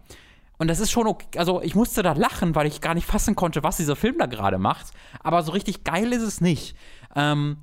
[0.58, 1.26] Und das ist schon okay.
[1.38, 4.26] Also, ich musste da lachen, weil ich gar nicht fassen konnte, was dieser Film da
[4.26, 4.86] gerade macht.
[5.22, 6.76] Aber so richtig geil ist es nicht.
[7.16, 7.56] Ähm,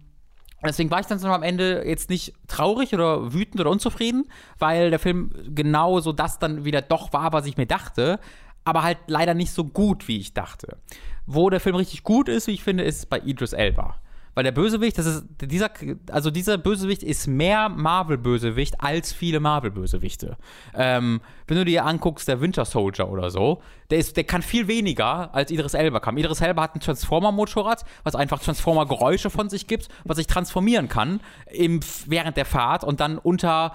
[0.65, 4.25] Deswegen war ich dann so am Ende jetzt nicht traurig oder wütend oder unzufrieden,
[4.59, 8.19] weil der Film genau so das dann wieder doch war, was ich mir dachte,
[8.63, 10.77] aber halt leider nicht so gut, wie ich dachte.
[11.25, 13.97] Wo der Film richtig gut ist, wie ich finde, ist bei Idris Elba.
[14.35, 15.69] Weil der Bösewicht, das ist dieser,
[16.11, 20.37] also dieser Bösewicht ist mehr Marvel-Bösewicht als viele Marvel-Bösewichte.
[20.73, 23.61] Ähm, wenn du dir anguckst, der Winter Soldier oder so,
[23.91, 26.17] der, ist, der kann viel weniger als Idris Elba kann.
[26.17, 31.21] Idris Elba hat ein Transformer-Motorrad, was einfach Transformer-Geräusche von sich gibt, was sich transformieren kann
[31.51, 33.73] im, während der Fahrt und dann unter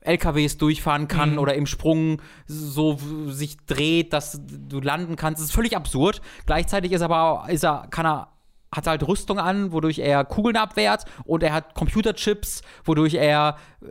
[0.00, 1.38] LKWs durchfahren kann mhm.
[1.38, 2.98] oder im Sprung so
[3.28, 5.40] sich dreht, dass du landen kannst.
[5.40, 6.22] Das ist völlig absurd.
[6.46, 8.28] Gleichzeitig ist aber ist er, kann er
[8.72, 13.86] hat halt Rüstung an, wodurch er Kugeln abwehrt und er hat Computerchips, wodurch er äh,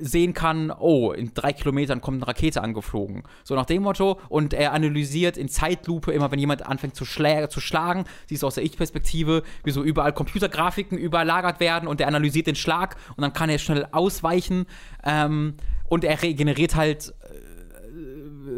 [0.00, 3.24] sehen kann, oh, in drei Kilometern kommt eine Rakete angeflogen.
[3.42, 4.20] So nach dem Motto.
[4.28, 8.46] Und er analysiert in Zeitlupe immer, wenn jemand anfängt zu, schla zu schlagen, siehst du
[8.46, 13.22] aus der Ich-Perspektive, wie so überall Computergrafiken überlagert werden und er analysiert den Schlag und
[13.22, 14.66] dann kann er schnell ausweichen.
[15.04, 15.54] Ähm,
[15.88, 17.12] und er regeneriert halt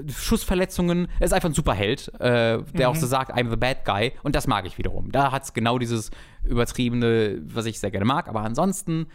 [0.09, 1.09] Schussverletzungen.
[1.19, 2.85] Er ist einfach ein Superheld, äh, der mhm.
[2.85, 4.13] auch so sagt, I'm the bad guy.
[4.23, 5.13] Und das mag ich wiederum.
[5.13, 6.11] Da hat es genau dieses
[6.45, 8.29] übertriebene, was ich sehr gerne mag.
[8.29, 9.07] Aber ansonsten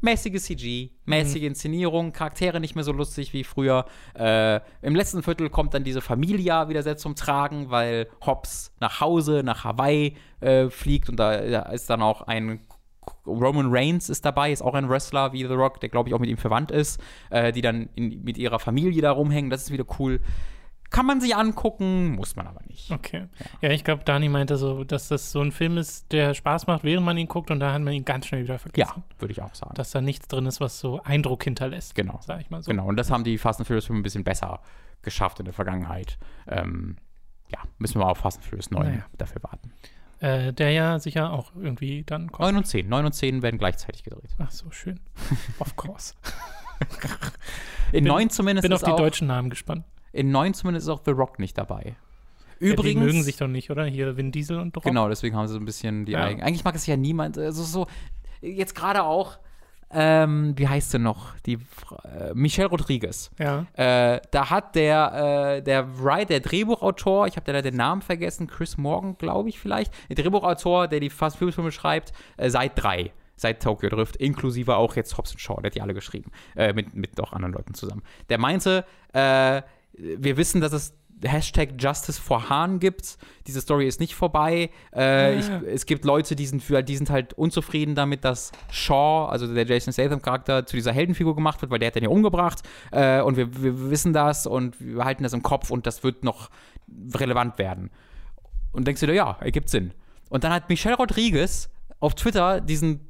[0.00, 1.48] mäßige CG, mäßige mhm.
[1.48, 3.84] Inszenierung, Charaktere nicht mehr so lustig wie früher.
[4.14, 9.00] Äh, Im letzten Viertel kommt dann diese Familia wieder sehr zum Tragen, weil Hobbs nach
[9.00, 12.60] Hause, nach Hawaii äh, fliegt und da ist dann auch ein
[13.26, 16.18] Roman Reigns ist dabei, ist auch ein Wrestler wie The Rock, der glaube ich auch
[16.18, 17.00] mit ihm verwandt ist,
[17.30, 19.50] äh, die dann in, mit ihrer Familie da rumhängen.
[19.50, 20.20] Das ist wieder cool.
[20.90, 22.90] Kann man sich angucken, muss man aber nicht.
[22.90, 23.28] Okay.
[23.38, 26.66] Ja, ja ich glaube, Dani meinte so, dass das so ein Film ist, der Spaß
[26.66, 28.94] macht, während man ihn guckt und da hat man ihn ganz schnell wieder vergessen.
[28.96, 29.72] Ja, würde ich auch sagen.
[29.74, 31.94] Dass da nichts drin ist, was so Eindruck hinterlässt.
[31.94, 32.18] Genau.
[32.22, 32.70] Sag ich mal so.
[32.70, 34.60] Genau, und das haben die Fast and Furious Filme ein bisschen besser
[35.02, 36.18] geschafft in der Vergangenheit.
[36.48, 36.96] Ähm,
[37.52, 39.04] ja, müssen wir auf Fast and Furious 9 naja.
[39.16, 39.72] dafür warten.
[40.20, 42.48] Äh, der ja sicher auch irgendwie dann kommt.
[42.48, 42.88] 9 und 10.
[42.88, 44.30] 9 und 10 werden gleichzeitig gedreht.
[44.38, 45.00] Ach so, schön.
[45.58, 46.14] of course.
[47.92, 49.86] in 9 zumindest bin auf die deutschen Namen gespannt.
[50.12, 51.96] In 9 zumindest ist auch The Rock nicht dabei.
[52.58, 53.00] Übrigens.
[53.00, 53.86] Ja, die mögen sich doch nicht, oder?
[53.86, 54.84] Hier Vin Diesel und The Rock.
[54.84, 56.24] Genau, deswegen haben sie so ein bisschen die ja.
[56.24, 56.46] eigenen.
[56.46, 57.38] Eigentlich mag es ja niemand.
[57.38, 57.86] Also so,
[58.42, 59.38] jetzt gerade auch
[59.92, 61.34] ähm, wie heißt sie noch?
[61.46, 63.30] Die äh, Michelle Rodriguez.
[63.38, 63.66] Ja.
[63.74, 68.46] Äh, da hat der, äh, der Wright, der Drehbuchautor, ich habe da den Namen vergessen,
[68.46, 72.80] Chris Morgan, glaube ich vielleicht, der Drehbuchautor, der die Fast Food Filme schreibt, äh, seit
[72.80, 76.74] drei seit Tokyo Drift, inklusive auch jetzt Hobbs Shaw, der hat die alle geschrieben, äh,
[76.74, 78.02] mit, mit auch anderen Leuten zusammen.
[78.28, 78.84] Der meinte,
[79.14, 79.62] äh,
[79.94, 83.18] wir wissen, dass es Hashtag Justice for Hahn gibt.
[83.46, 84.70] Diese Story ist nicht vorbei.
[84.94, 89.26] Äh, ich, es gibt Leute, die sind, für, die sind halt unzufrieden damit, dass Shaw,
[89.28, 92.62] also der Jason Statham-Charakter, zu dieser Heldenfigur gemacht wird, weil der hat den ja umgebracht.
[92.90, 96.24] Äh, und wir, wir, wissen das und wir halten das im Kopf und das wird
[96.24, 96.50] noch
[97.14, 97.90] relevant werden.
[98.72, 99.92] Und denkst du dir, ja, ergibt Sinn.
[100.28, 101.68] Und dann hat Michelle Rodriguez
[101.98, 103.00] auf Twitter diesen,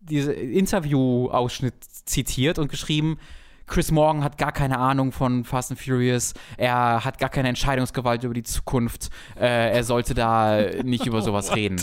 [0.00, 3.18] diesen Interview-Ausschnitt zitiert und geschrieben,
[3.66, 6.34] Chris Morgan hat gar keine Ahnung von Fast and Furious.
[6.56, 9.10] Er hat gar keine Entscheidungsgewalt über die Zukunft.
[9.36, 11.80] Äh, er sollte da nicht über sowas reden.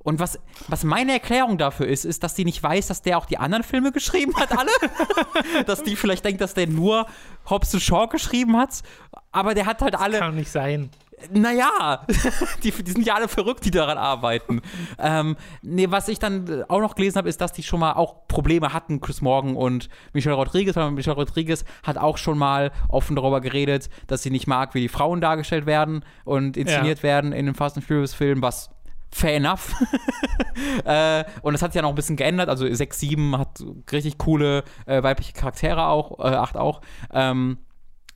[0.00, 0.38] Und was,
[0.68, 3.64] was meine Erklärung dafür ist, ist, dass sie nicht weiß, dass der auch die anderen
[3.64, 4.70] Filme geschrieben hat, alle.
[5.66, 7.06] dass die vielleicht denkt, dass der nur
[7.48, 8.82] Hobbs Shaw geschrieben hat.
[9.30, 10.12] Aber der hat halt alle.
[10.12, 10.90] Das kann nicht sein
[11.30, 12.06] naja,
[12.62, 14.60] die, die sind ja alle verrückt, die daran arbeiten.
[14.98, 18.26] ähm, nee, was ich dann auch noch gelesen habe, ist, dass die schon mal auch
[18.28, 20.76] Probleme hatten, Chris Morgan und Michelle Rodriguez.
[20.76, 24.80] Weil Michelle Rodriguez hat auch schon mal offen darüber geredet, dass sie nicht mag, wie
[24.80, 27.04] die Frauen dargestellt werden und inszeniert ja.
[27.04, 28.70] werden in den Fast and Furious Filmen, was
[29.12, 29.74] fair enough.
[30.84, 32.48] äh, und das hat sich ja noch ein bisschen geändert.
[32.48, 36.80] Also 6, 7 hat richtig coole äh, weibliche Charaktere auch, äh, 8 auch.
[37.12, 37.58] Ähm,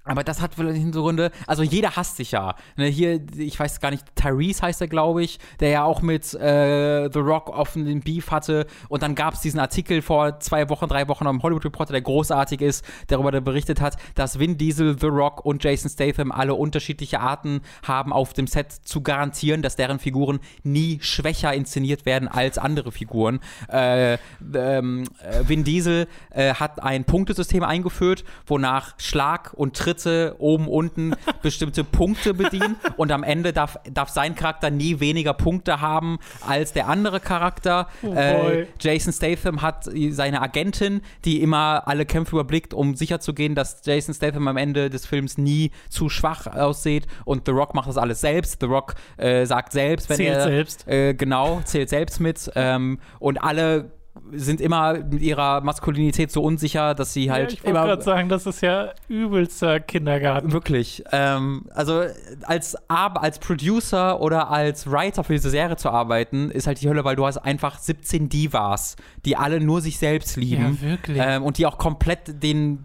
[0.06, 1.30] aber das hat vielleicht Hintergründe.
[1.46, 2.54] Also jeder hasst sich ja.
[2.76, 6.32] Ne, hier, ich weiß gar nicht, Tyrese heißt er, glaube ich, der ja auch mit
[6.34, 8.66] äh, The Rock offen den Beef hatte.
[8.88, 12.02] Und dann gab es diesen Artikel vor zwei Wochen, drei Wochen am Hollywood Reporter, der
[12.02, 16.54] großartig ist, darüber der berichtet hat, dass Vin Diesel, The Rock und Jason Statham alle
[16.54, 22.28] unterschiedliche Arten haben, auf dem Set zu garantieren, dass deren Figuren nie schwächer inszeniert werden
[22.28, 23.40] als andere Figuren.
[23.68, 24.18] Äh,
[24.54, 30.68] ähm, äh, Vin Diesel äh, hat ein Punktesystem eingeführt, wonach Schlag und Tritt Schritte oben,
[30.68, 36.18] unten bestimmte Punkte bedienen und am Ende darf, darf sein Charakter nie weniger Punkte haben
[36.46, 37.88] als der andere Charakter.
[38.02, 43.82] Oh äh, Jason Statham hat seine Agentin, die immer alle Kämpfe überblickt, um sicherzugehen, dass
[43.84, 47.96] Jason Statham am Ende des Films nie zu schwach aussieht und The Rock macht das
[47.96, 48.60] alles selbst.
[48.60, 50.88] The Rock äh, sagt selbst, wenn zählt er selbst.
[50.88, 53.96] Äh, genau zählt selbst mit ähm, und alle
[54.32, 57.80] sind immer mit ihrer Maskulinität so unsicher, dass sie halt ja, ich immer.
[57.80, 60.52] Ich gerade sagen, das ist ja übelster Kindergarten.
[60.52, 61.04] Wirklich.
[61.12, 62.02] Ähm, also
[62.42, 67.04] als, als Producer oder als Writer für diese Serie zu arbeiten, ist halt die Hölle,
[67.04, 70.78] weil du hast einfach 17 Divas, die alle nur sich selbst lieben.
[70.80, 71.18] Ja, wirklich.
[71.20, 72.84] Ähm, und die auch komplett den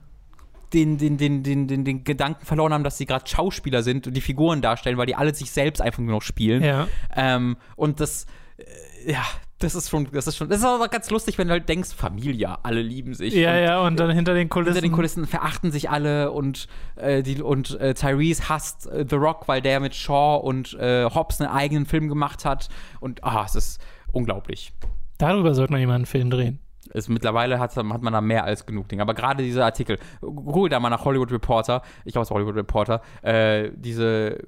[0.74, 4.14] den, den, den, den, den, den Gedanken verloren haben, dass sie gerade Schauspieler sind und
[4.14, 6.64] die Figuren darstellen, weil die alle sich selbst einfach nur noch spielen.
[6.64, 6.88] Ja.
[7.16, 8.26] Ähm, und das,
[8.58, 9.24] äh, ja,
[9.64, 11.94] das ist schon, das ist schon, das ist aber ganz lustig, wenn du halt denkst,
[11.96, 13.34] Familie, alle lieben sich.
[13.34, 14.74] Ja, und, ja, und dann hinter den Kulissen.
[14.74, 19.16] Hinter den Kulissen verachten sich alle und, äh, die, und äh, Tyrese hasst äh, The
[19.16, 22.70] Rock, weil der mit Shaw und äh, Hobbs einen eigenen Film gemacht hat.
[23.00, 23.82] Und ah, es ist
[24.12, 24.74] unglaublich.
[25.18, 26.60] Darüber sollte man jemanden einen Film drehen.
[26.94, 29.02] Ist, mittlerweile hat, hat man da mehr als genug Dinge.
[29.02, 33.02] Aber gerade diese Artikel, google da mal nach Hollywood Reporter, ich glaube es Hollywood Reporter,
[33.22, 34.40] äh, diese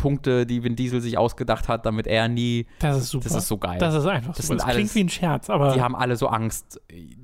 [0.00, 2.66] Punkte, die Vin Diesel sich ausgedacht hat, damit er nie.
[2.78, 3.24] Das ist super.
[3.24, 3.78] Das ist so geil.
[3.78, 4.56] Das ist einfach das super.
[4.56, 5.74] Das alles, klingt wie ein Scherz, aber.
[5.74, 6.80] Die haben alle so Angst,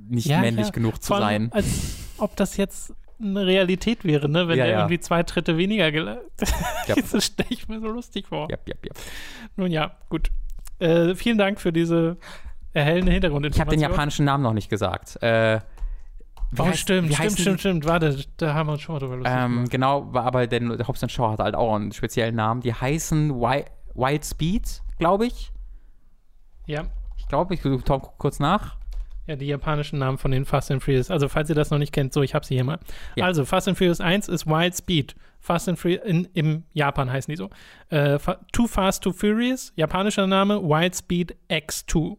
[0.09, 0.73] nicht ja, männlich ja.
[0.73, 1.51] genug zu sein.
[1.53, 4.47] Als ob das jetzt eine Realität wäre, ne?
[4.47, 4.79] Wenn ja, er ja.
[4.81, 6.21] irgendwie zwei Tritte weniger gelangt.
[6.87, 8.49] das stelle ich mir so lustig vor.
[8.51, 8.93] Ja, ja, ja.
[9.57, 10.31] Nun ja, gut.
[10.79, 12.19] Äh, vielen Dank für diese
[12.75, 13.79] erhellende Hintergrundinformation.
[13.79, 15.17] Ich habe den japanischen Namen noch nicht gesagt.
[15.23, 15.61] Äh,
[16.57, 17.85] wie oh, heißt, stimmt, stimmt, stimmt, stimmt.
[17.87, 21.05] Warte, da haben wir uns schon mal drüber lustig ähm, Genau, aber der, der Hobbs
[21.11, 22.61] Shaw hat halt auch einen speziellen Namen.
[22.61, 25.53] Die heißen Wild, Wild Speed, glaube ich.
[26.67, 26.85] Ja.
[27.17, 27.83] Ich glaube, ich gucke
[28.19, 28.77] kurz nach.
[29.27, 31.11] Ja, die japanischen Namen von den Fast and Furious.
[31.11, 32.79] Also, falls ihr das noch nicht kennt, so, ich habe sie hier mal.
[33.17, 33.25] Ja.
[33.25, 35.17] Also, Fast and Furious 1 ist Wild Speed.
[35.41, 37.51] Fast and Furious, in, im Japan heißen die so.
[37.89, 38.19] Äh,
[38.53, 42.17] Too Fast, Too Furious, japanischer Name, Wild Speed X2.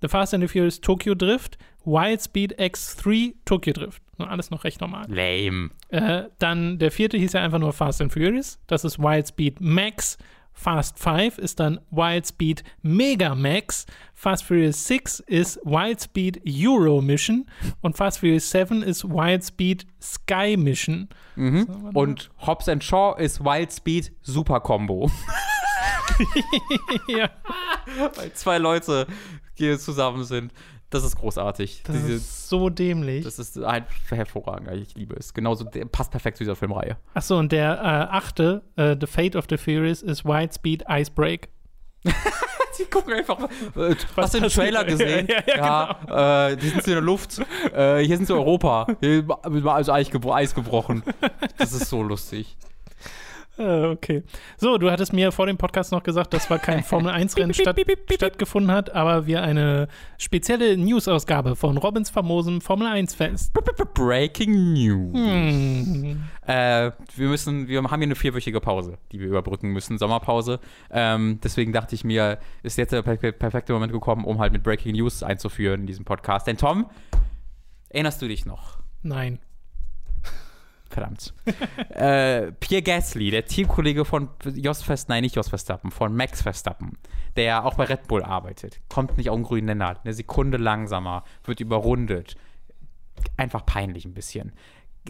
[0.00, 4.02] The Fast and the Furious Tokyo Drift, Wild Speed X3 Tokyo Drift.
[4.18, 5.06] Alles noch recht normal.
[5.08, 5.70] Lame.
[5.88, 8.58] Äh, dann der vierte hieß ja einfach nur Fast and Furious.
[8.66, 10.18] Das ist Wild Speed Max.
[10.58, 13.84] Fast 5 ist dann Wild Speed Mega Max.
[14.14, 17.44] Fast Furious 6 ist Wild Speed Euro Mission.
[17.82, 21.10] Und Fast Furious 7 ist Wild Speed Sky Mission.
[21.36, 21.90] Mhm.
[21.92, 25.10] Und Hobbs and Shaw ist Wild Speed Super Combo.
[27.08, 27.28] ja.
[28.14, 29.06] Weil zwei Leute
[29.52, 30.52] hier zusammen sind.
[30.90, 31.82] Das ist großartig.
[31.84, 33.24] Das Diese, ist so dämlich.
[33.24, 34.70] Das ist ein hervorragend.
[34.80, 35.34] Ich liebe es.
[35.34, 36.96] Genauso, passt perfekt zu dieser Filmreihe.
[37.14, 41.48] Achso, und der äh, achte, äh, The Fate of the Furious, ist White Speed Icebreak.
[42.78, 43.38] die gucken einfach.
[43.76, 45.26] Äh, hast du den Trailer gesehen?
[45.30, 46.48] ja, ja, ja genau.
[46.50, 47.40] äh, die sind in der Luft.
[47.74, 48.86] Äh, hier sind sie Europa.
[49.00, 51.02] Hier ist also Eis gebrochen.
[51.58, 52.56] Das ist so lustig.
[53.58, 54.22] Äh, okay.
[54.58, 57.78] So, du hattest mir vor dem Podcast noch gesagt, dass zwar kein Formel-1-Rennen statt,
[58.12, 59.88] stattgefunden hat, aber wir eine
[60.18, 63.52] spezielle News-Ausgabe von Robins famosem Formel-1-Fest.
[63.94, 65.14] Breaking News.
[65.14, 66.24] Hm.
[66.46, 70.60] Äh, wir müssen, wir haben hier eine vierwöchige Pause, die wir überbrücken müssen, Sommerpause.
[70.90, 74.94] Ähm, deswegen dachte ich mir, ist jetzt der perfekte Moment gekommen, um halt mit Breaking
[74.94, 76.46] News einzuführen in diesem Podcast.
[76.46, 76.86] Denn Tom,
[77.88, 78.80] erinnerst du dich noch?
[79.02, 79.38] Nein.
[80.96, 81.34] Verdammt.
[81.90, 86.96] äh, Pierre Gasly, der Teamkollege von Jos Verstappen, nein, nicht Jos Verstappen, von Max Verstappen,
[87.36, 91.24] der auch bei Red Bull arbeitet, kommt nicht auf den grünen Nenner, eine Sekunde langsamer,
[91.44, 92.36] wird überrundet.
[93.36, 94.52] Einfach peinlich ein bisschen.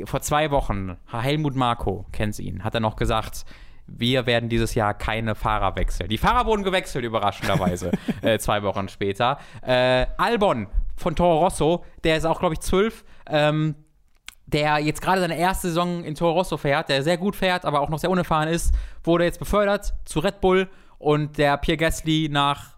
[0.07, 3.45] Vor zwei Wochen, Helmut Marko, kennt ihn, hat er noch gesagt,
[3.87, 6.09] wir werden dieses Jahr keine Fahrer wechseln.
[6.09, 7.93] Die Fahrer wurden gewechselt, überraschenderweise,
[8.23, 9.39] äh, zwei Wochen später.
[9.63, 13.77] Äh, Albon von Toro Rosso, der ist auch, glaube ich, zwölf, ähm,
[14.47, 17.81] der jetzt gerade seine erste Saison in Toro Rosso fährt, der sehr gut fährt, aber
[17.81, 20.69] auch noch sehr unerfahren ist, wurde jetzt befördert zu Red Bull
[20.99, 22.77] und der Pierre Gasly nach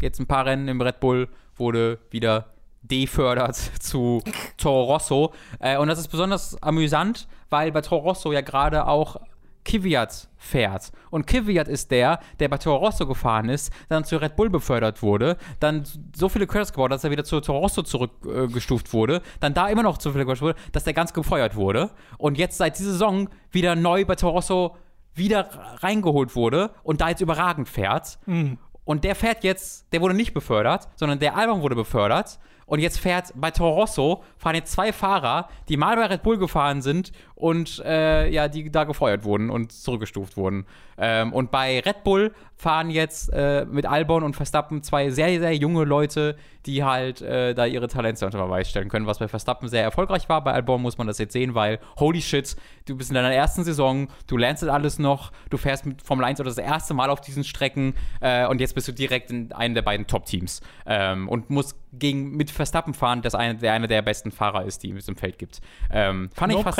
[0.00, 4.22] jetzt ein paar Rennen im Red Bull wurde wieder defördert zu
[4.56, 5.32] Toro Rosso.
[5.58, 9.16] Äh, und das ist besonders amüsant, weil bei Toro Rosso ja gerade auch
[9.64, 10.92] Kvyat fährt.
[11.10, 15.02] Und Kvyat ist der, der bei Toro Rosso gefahren ist, dann zu Red Bull befördert
[15.02, 15.84] wurde, dann
[16.14, 19.54] so viele Credits gebaut hat, dass er wieder zu Toro Rosso zurückgestuft äh, wurde, dann
[19.54, 22.78] da immer noch so viele Credits wurde, dass der ganz gefeuert wurde und jetzt seit
[22.78, 24.76] dieser Saison wieder neu bei Toro Rosso
[25.14, 25.48] wieder
[25.80, 28.18] reingeholt wurde und da jetzt überragend fährt.
[28.26, 28.58] Mhm.
[28.84, 32.98] Und der fährt jetzt, der wurde nicht befördert, sondern der Album wurde befördert und jetzt
[32.98, 37.12] fährt bei Toro Rosso, fahren jetzt zwei Fahrer, die mal bei Red Bull gefahren sind
[37.44, 40.64] und äh, ja, die da gefeuert wurden und zurückgestuft wurden.
[40.96, 45.54] Ähm, und bei Red Bull fahren jetzt äh, mit Albon und Verstappen zwei sehr, sehr
[45.54, 49.68] junge Leute, die halt äh, da ihre Talente unter Beweis stellen können, was bei Verstappen
[49.68, 50.42] sehr erfolgreich war.
[50.42, 52.56] Bei Albon muss man das jetzt sehen, weil, holy shit,
[52.86, 56.24] du bist in deiner ersten Saison, du lernst das alles noch, du fährst mit Formel
[56.24, 59.52] 1 oder das erste Mal auf diesen Strecken äh, und jetzt bist du direkt in
[59.52, 63.86] einem der beiden Top-Teams ähm, und musst gegen, mit Verstappen fahren, das eine, der eine
[63.86, 65.60] der besten Fahrer ist, die es im Feld gibt.
[65.90, 66.76] Ähm, fand, no ich fast,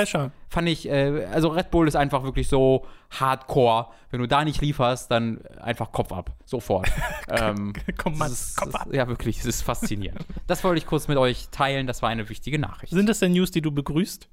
[0.54, 3.88] fand ich, äh, also Red Bull ist einfach wirklich so hardcore.
[4.10, 6.30] Wenn du da nicht lieferst, dann einfach Kopf ab.
[6.46, 6.90] Sofort.
[7.28, 8.88] ähm, Komm mal, ist, Kopf ab.
[8.92, 10.24] Ja, wirklich, es ist faszinierend.
[10.46, 12.92] das wollte ich kurz mit euch teilen, das war eine wichtige Nachricht.
[12.92, 14.28] Sind das denn News, die du begrüßt?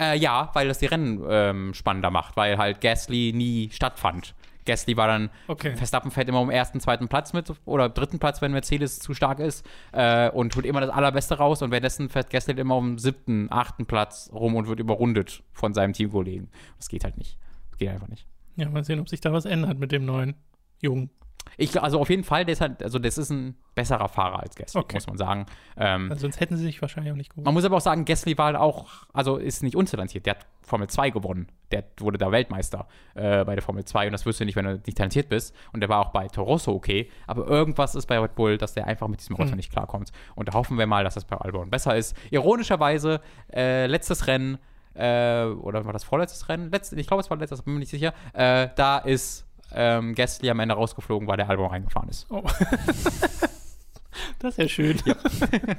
[0.00, 4.34] Äh, ja, weil das die Rennen ähm, spannender macht, weil halt Gasly nie stattfand.
[4.68, 5.74] Gasly war dann, Okay.
[5.74, 9.40] Verstappen fährt immer um ersten, zweiten Platz mit oder dritten Platz, wenn Mercedes zu stark
[9.40, 13.48] ist äh, und holt immer das Allerbeste raus und währenddessen fährt Gasly immer um siebten,
[13.50, 16.48] achten Platz rum und wird überrundet von seinem Teamkollegen.
[16.76, 17.38] Das geht halt nicht.
[17.70, 18.26] Das geht einfach nicht.
[18.56, 20.34] Ja, mal sehen, ob sich da was ändert mit dem neuen
[20.80, 21.10] Jungen.
[21.56, 24.96] Ich, also auf jeden Fall, halt, also das ist ein besserer Fahrer als Gasly, Okay.
[24.96, 25.46] muss man sagen.
[25.76, 27.44] Ähm, Also sonst hätten sie sich wahrscheinlich auch nicht geholt.
[27.44, 30.26] Man muss aber auch sagen, Gasly war halt auch, also ist nicht untalentiert.
[30.26, 31.48] Der hat Formel 2 gewonnen.
[31.70, 34.64] Der wurde da Weltmeister äh, bei der Formel 2 und das wirst du nicht, wenn
[34.66, 35.54] du nicht talentiert bist.
[35.72, 37.10] Und der war auch bei Torosso okay.
[37.26, 39.56] Aber irgendwas ist bei Red Bull, dass der einfach mit diesem Auto Hm.
[39.56, 40.12] nicht klarkommt.
[40.34, 42.16] Und da hoffen wir mal, dass das bei Albon besser ist.
[42.30, 43.20] Ironischerweise,
[43.52, 44.58] äh, letztes Rennen,
[44.94, 46.70] äh, oder war das vorletztes Rennen?
[46.72, 48.12] Letzt, ich glaube, es war letztes, bin mir nicht sicher.
[48.32, 52.26] Äh, da ist ähm, Gasly am Ende rausgeflogen, weil der Albon reingefahren ist.
[52.30, 52.42] Oh.
[54.38, 54.98] das ist ja schön.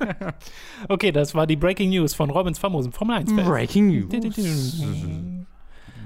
[0.89, 3.47] okay, das war die Breaking News von Robins famosen Formel 1 Fest.
[3.47, 3.87] Breaking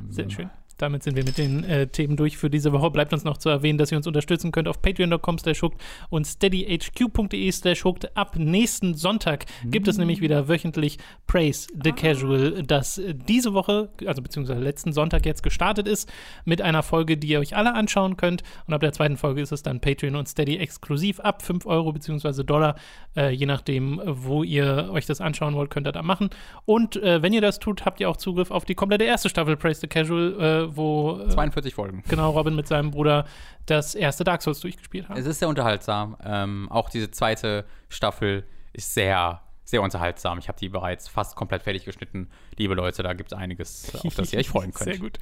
[0.09, 0.49] Sehr schön.
[0.77, 2.89] Damit sind wir mit den äh, Themen durch für diese Woche.
[2.91, 5.79] Bleibt uns noch zu erwähnen, dass ihr uns unterstützen könnt auf patreon.com slash hooked
[6.09, 8.15] und steadyhq.de slash hooked.
[8.17, 10.97] Ab nächsten Sonntag gibt es nämlich wieder wöchentlich
[11.27, 16.11] Praise the Casual, das äh, diese Woche, also beziehungsweise letzten Sonntag jetzt gestartet ist,
[16.45, 18.43] mit einer Folge, die ihr euch alle anschauen könnt.
[18.67, 21.91] Und ab der zweiten Folge ist es dann Patreon und Steady exklusiv ab 5 Euro
[21.91, 22.75] beziehungsweise Dollar,
[23.15, 26.29] äh, je nachdem, wo ihr euch das anschauen wollt, könnt ihr da machen.
[26.65, 29.57] Und äh, wenn ihr das tut, habt ihr auch Zugriff auf die komplette erste Staffel
[29.57, 32.03] Praise the Casual, äh, wo äh, 42 Folgen.
[32.07, 33.25] genau Robin mit seinem Bruder
[33.65, 35.17] das erste Dark Souls durchgespielt hat.
[35.17, 36.17] Es ist sehr unterhaltsam.
[36.23, 39.41] Ähm, auch diese zweite Staffel ist sehr,
[39.73, 40.37] sehr unterhaltsam.
[40.37, 42.29] Ich habe die bereits fast komplett fertig geschnitten.
[42.57, 44.91] Liebe Leute, da gibt es einiges, auf das ihr euch freuen könnt.
[44.91, 45.17] Sehr gut.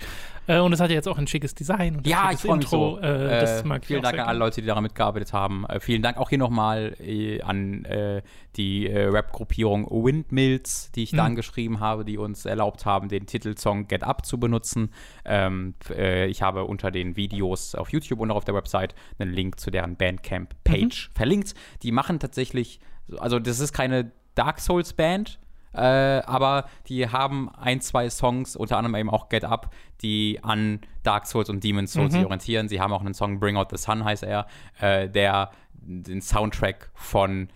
[0.48, 1.96] Äh, und es hat ja jetzt auch ein schickes Design.
[1.96, 2.96] Und Ja, ich freue mich Intro.
[2.98, 3.00] so.
[3.00, 4.40] Äh, das Äh, vielen Dank an alle.
[4.40, 5.66] Leute, die daran mitgearbeitet haben.
[5.68, 8.22] Äh, vielen Dank auch hier nochmal äh, an äh,
[8.58, 11.28] die Rap-Gruppierung Windmills, die ich da Mhm.
[11.28, 14.92] angeschrieben habe, die uns erlaubt haben, den Titelsong Get Up zu benutzen.
[15.24, 19.32] Ähm, äh, ich habe unter den Videos auf YouTube und auch auf der Website einen
[19.32, 21.16] Link zu deren Bandcamp-Page Mhm.
[21.16, 21.54] verlinkt.
[21.84, 22.82] Die machen tatsächlich,
[23.18, 25.40] also das ist keine Dark Souls-Band,
[25.74, 30.82] äh, aber die haben ein, zwei Songs, unter anderem eben auch Get Up, die an
[31.04, 32.18] Dark Souls und Demon's Souls Mhm.
[32.18, 32.68] sich orientieren.
[32.68, 34.48] Sie haben auch einen Song Bring Out the Sun, heißt er,
[34.80, 37.50] äh, der den Soundtrack von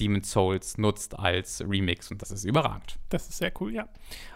[0.00, 2.98] Demon's Souls nutzt als Remix und das ist überragend.
[3.08, 3.88] Das ist sehr cool, ja.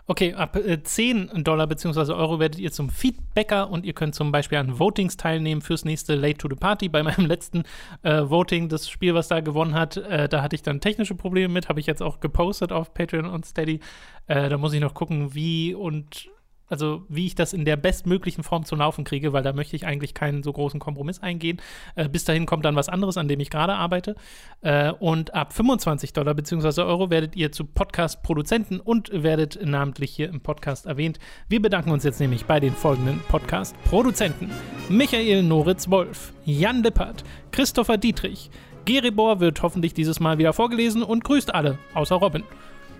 [0.06, 2.12] Okay, ab äh, 10 Dollar bzw.
[2.12, 6.14] Euro werdet ihr zum Feedbacker und ihr könnt zum Beispiel an Votings teilnehmen fürs nächste
[6.14, 6.88] Late to the Party.
[6.88, 7.64] Bei meinem letzten
[8.02, 11.52] äh, Voting, das Spiel, was da gewonnen hat, äh, da hatte ich dann technische Probleme
[11.52, 13.80] mit, habe ich jetzt auch gepostet auf Patreon und Steady.
[14.26, 16.28] Äh, da muss ich noch gucken, wie und
[16.68, 19.86] also wie ich das in der bestmöglichen Form zum Laufen kriege, weil da möchte ich
[19.86, 21.60] eigentlich keinen so großen Kompromiss eingehen.
[21.94, 24.16] Äh, bis dahin kommt dann was anderes, an dem ich gerade arbeite.
[24.62, 26.82] Äh, und ab 25 Dollar bzw.
[26.82, 31.18] Euro werdet ihr zu Podcast-Produzenten und werdet namentlich hier im Podcast erwähnt.
[31.48, 34.50] Wir bedanken uns jetzt nämlich bei den folgenden Podcast-Produzenten:
[34.88, 38.50] Michael Noritz Wolf, Jan Lippert, Christopher Dietrich.
[38.84, 42.44] Geribor wird hoffentlich dieses Mal wieder vorgelesen und grüßt alle, außer Robin.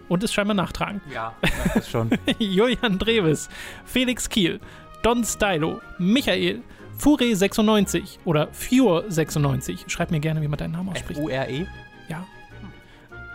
[0.09, 1.01] Und ist scheinbar nachtragen.
[1.13, 2.11] Ja, das ist schon.
[2.39, 3.49] Julian Dreves,
[3.85, 4.61] Felix Kiel,
[5.03, 6.63] Don Stylo, Michael,
[6.99, 9.89] Fure96 oder Fure96.
[9.89, 11.21] Schreib mir gerne, wie man deinen Namen ausspricht.
[11.21, 11.67] U-R-E?
[12.09, 12.25] Ja.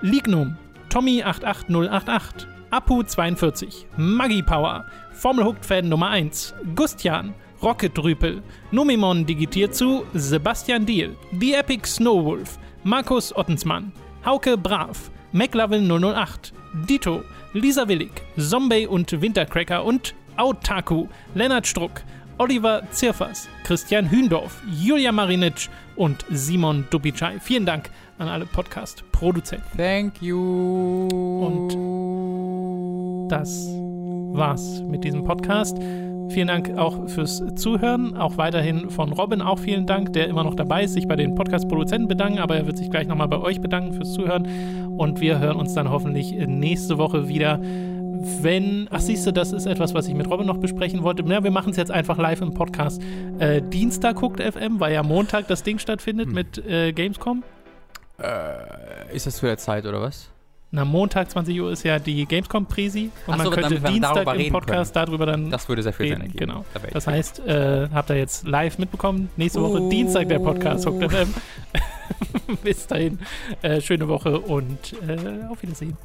[0.01, 0.57] Lignum,
[0.89, 8.41] Tommy88088, Apu42, Maggie Power, Formel Hooked Fan Nummer 1, Gustian, Rocket Rüpel,
[8.71, 13.91] Numimon digitiert zu Sebastian Diel, The Epic Snowwolf, Markus Ottensmann,
[14.25, 17.23] Hauke Brav, McLovin 008, Dito,
[17.53, 22.03] Lisa Willig, Zombie und Wintercracker und Autaku, Lennart Struck,
[22.37, 27.39] Oliver Zirfers, Christian Hündorf, Julia Marinitsch und Simon Dubicai.
[27.39, 29.77] Vielen Dank an alle Podcast-Produzenten.
[29.77, 31.07] Thank you.
[31.07, 31.69] Und
[33.29, 33.67] das
[34.33, 35.77] war's mit diesem Podcast.
[36.31, 38.15] Vielen Dank auch fürs Zuhören.
[38.15, 41.35] Auch weiterhin von Robin auch vielen Dank, der immer noch dabei ist, sich bei den
[41.35, 44.95] Podcast-Produzenten bedanken, aber er wird sich gleich nochmal bei euch bedanken fürs Zuhören.
[44.97, 47.59] Und wir hören uns dann hoffentlich nächste Woche wieder.
[47.61, 51.23] Wenn, ach siehst du, das ist etwas, was ich mit Robin noch besprechen wollte.
[51.25, 53.01] Ja, wir machen es jetzt einfach live im Podcast.
[53.39, 57.43] Äh, Dienstag guckt FM, weil ja Montag das Ding stattfindet mit äh, Gamescom.
[58.19, 60.29] Äh, ist das für der Zeit oder was?
[60.73, 64.51] Na, Montag 20 Uhr ist ja die Gamescom-Präsi und Ach man so, könnte Dienstag im
[64.53, 66.31] Podcast darüber dann Das würde sehr viel Sinn reden.
[66.33, 66.39] ergeben.
[66.51, 66.65] Genau.
[66.73, 69.89] Da Das heißt, äh, habt ihr jetzt live mitbekommen, nächste Woche Uh.
[69.89, 71.33] Dienstag der Podcast Hooked FM.
[72.63, 73.19] Bis dahin,
[73.61, 75.97] äh, schöne Woche und äh, auf Wiedersehen.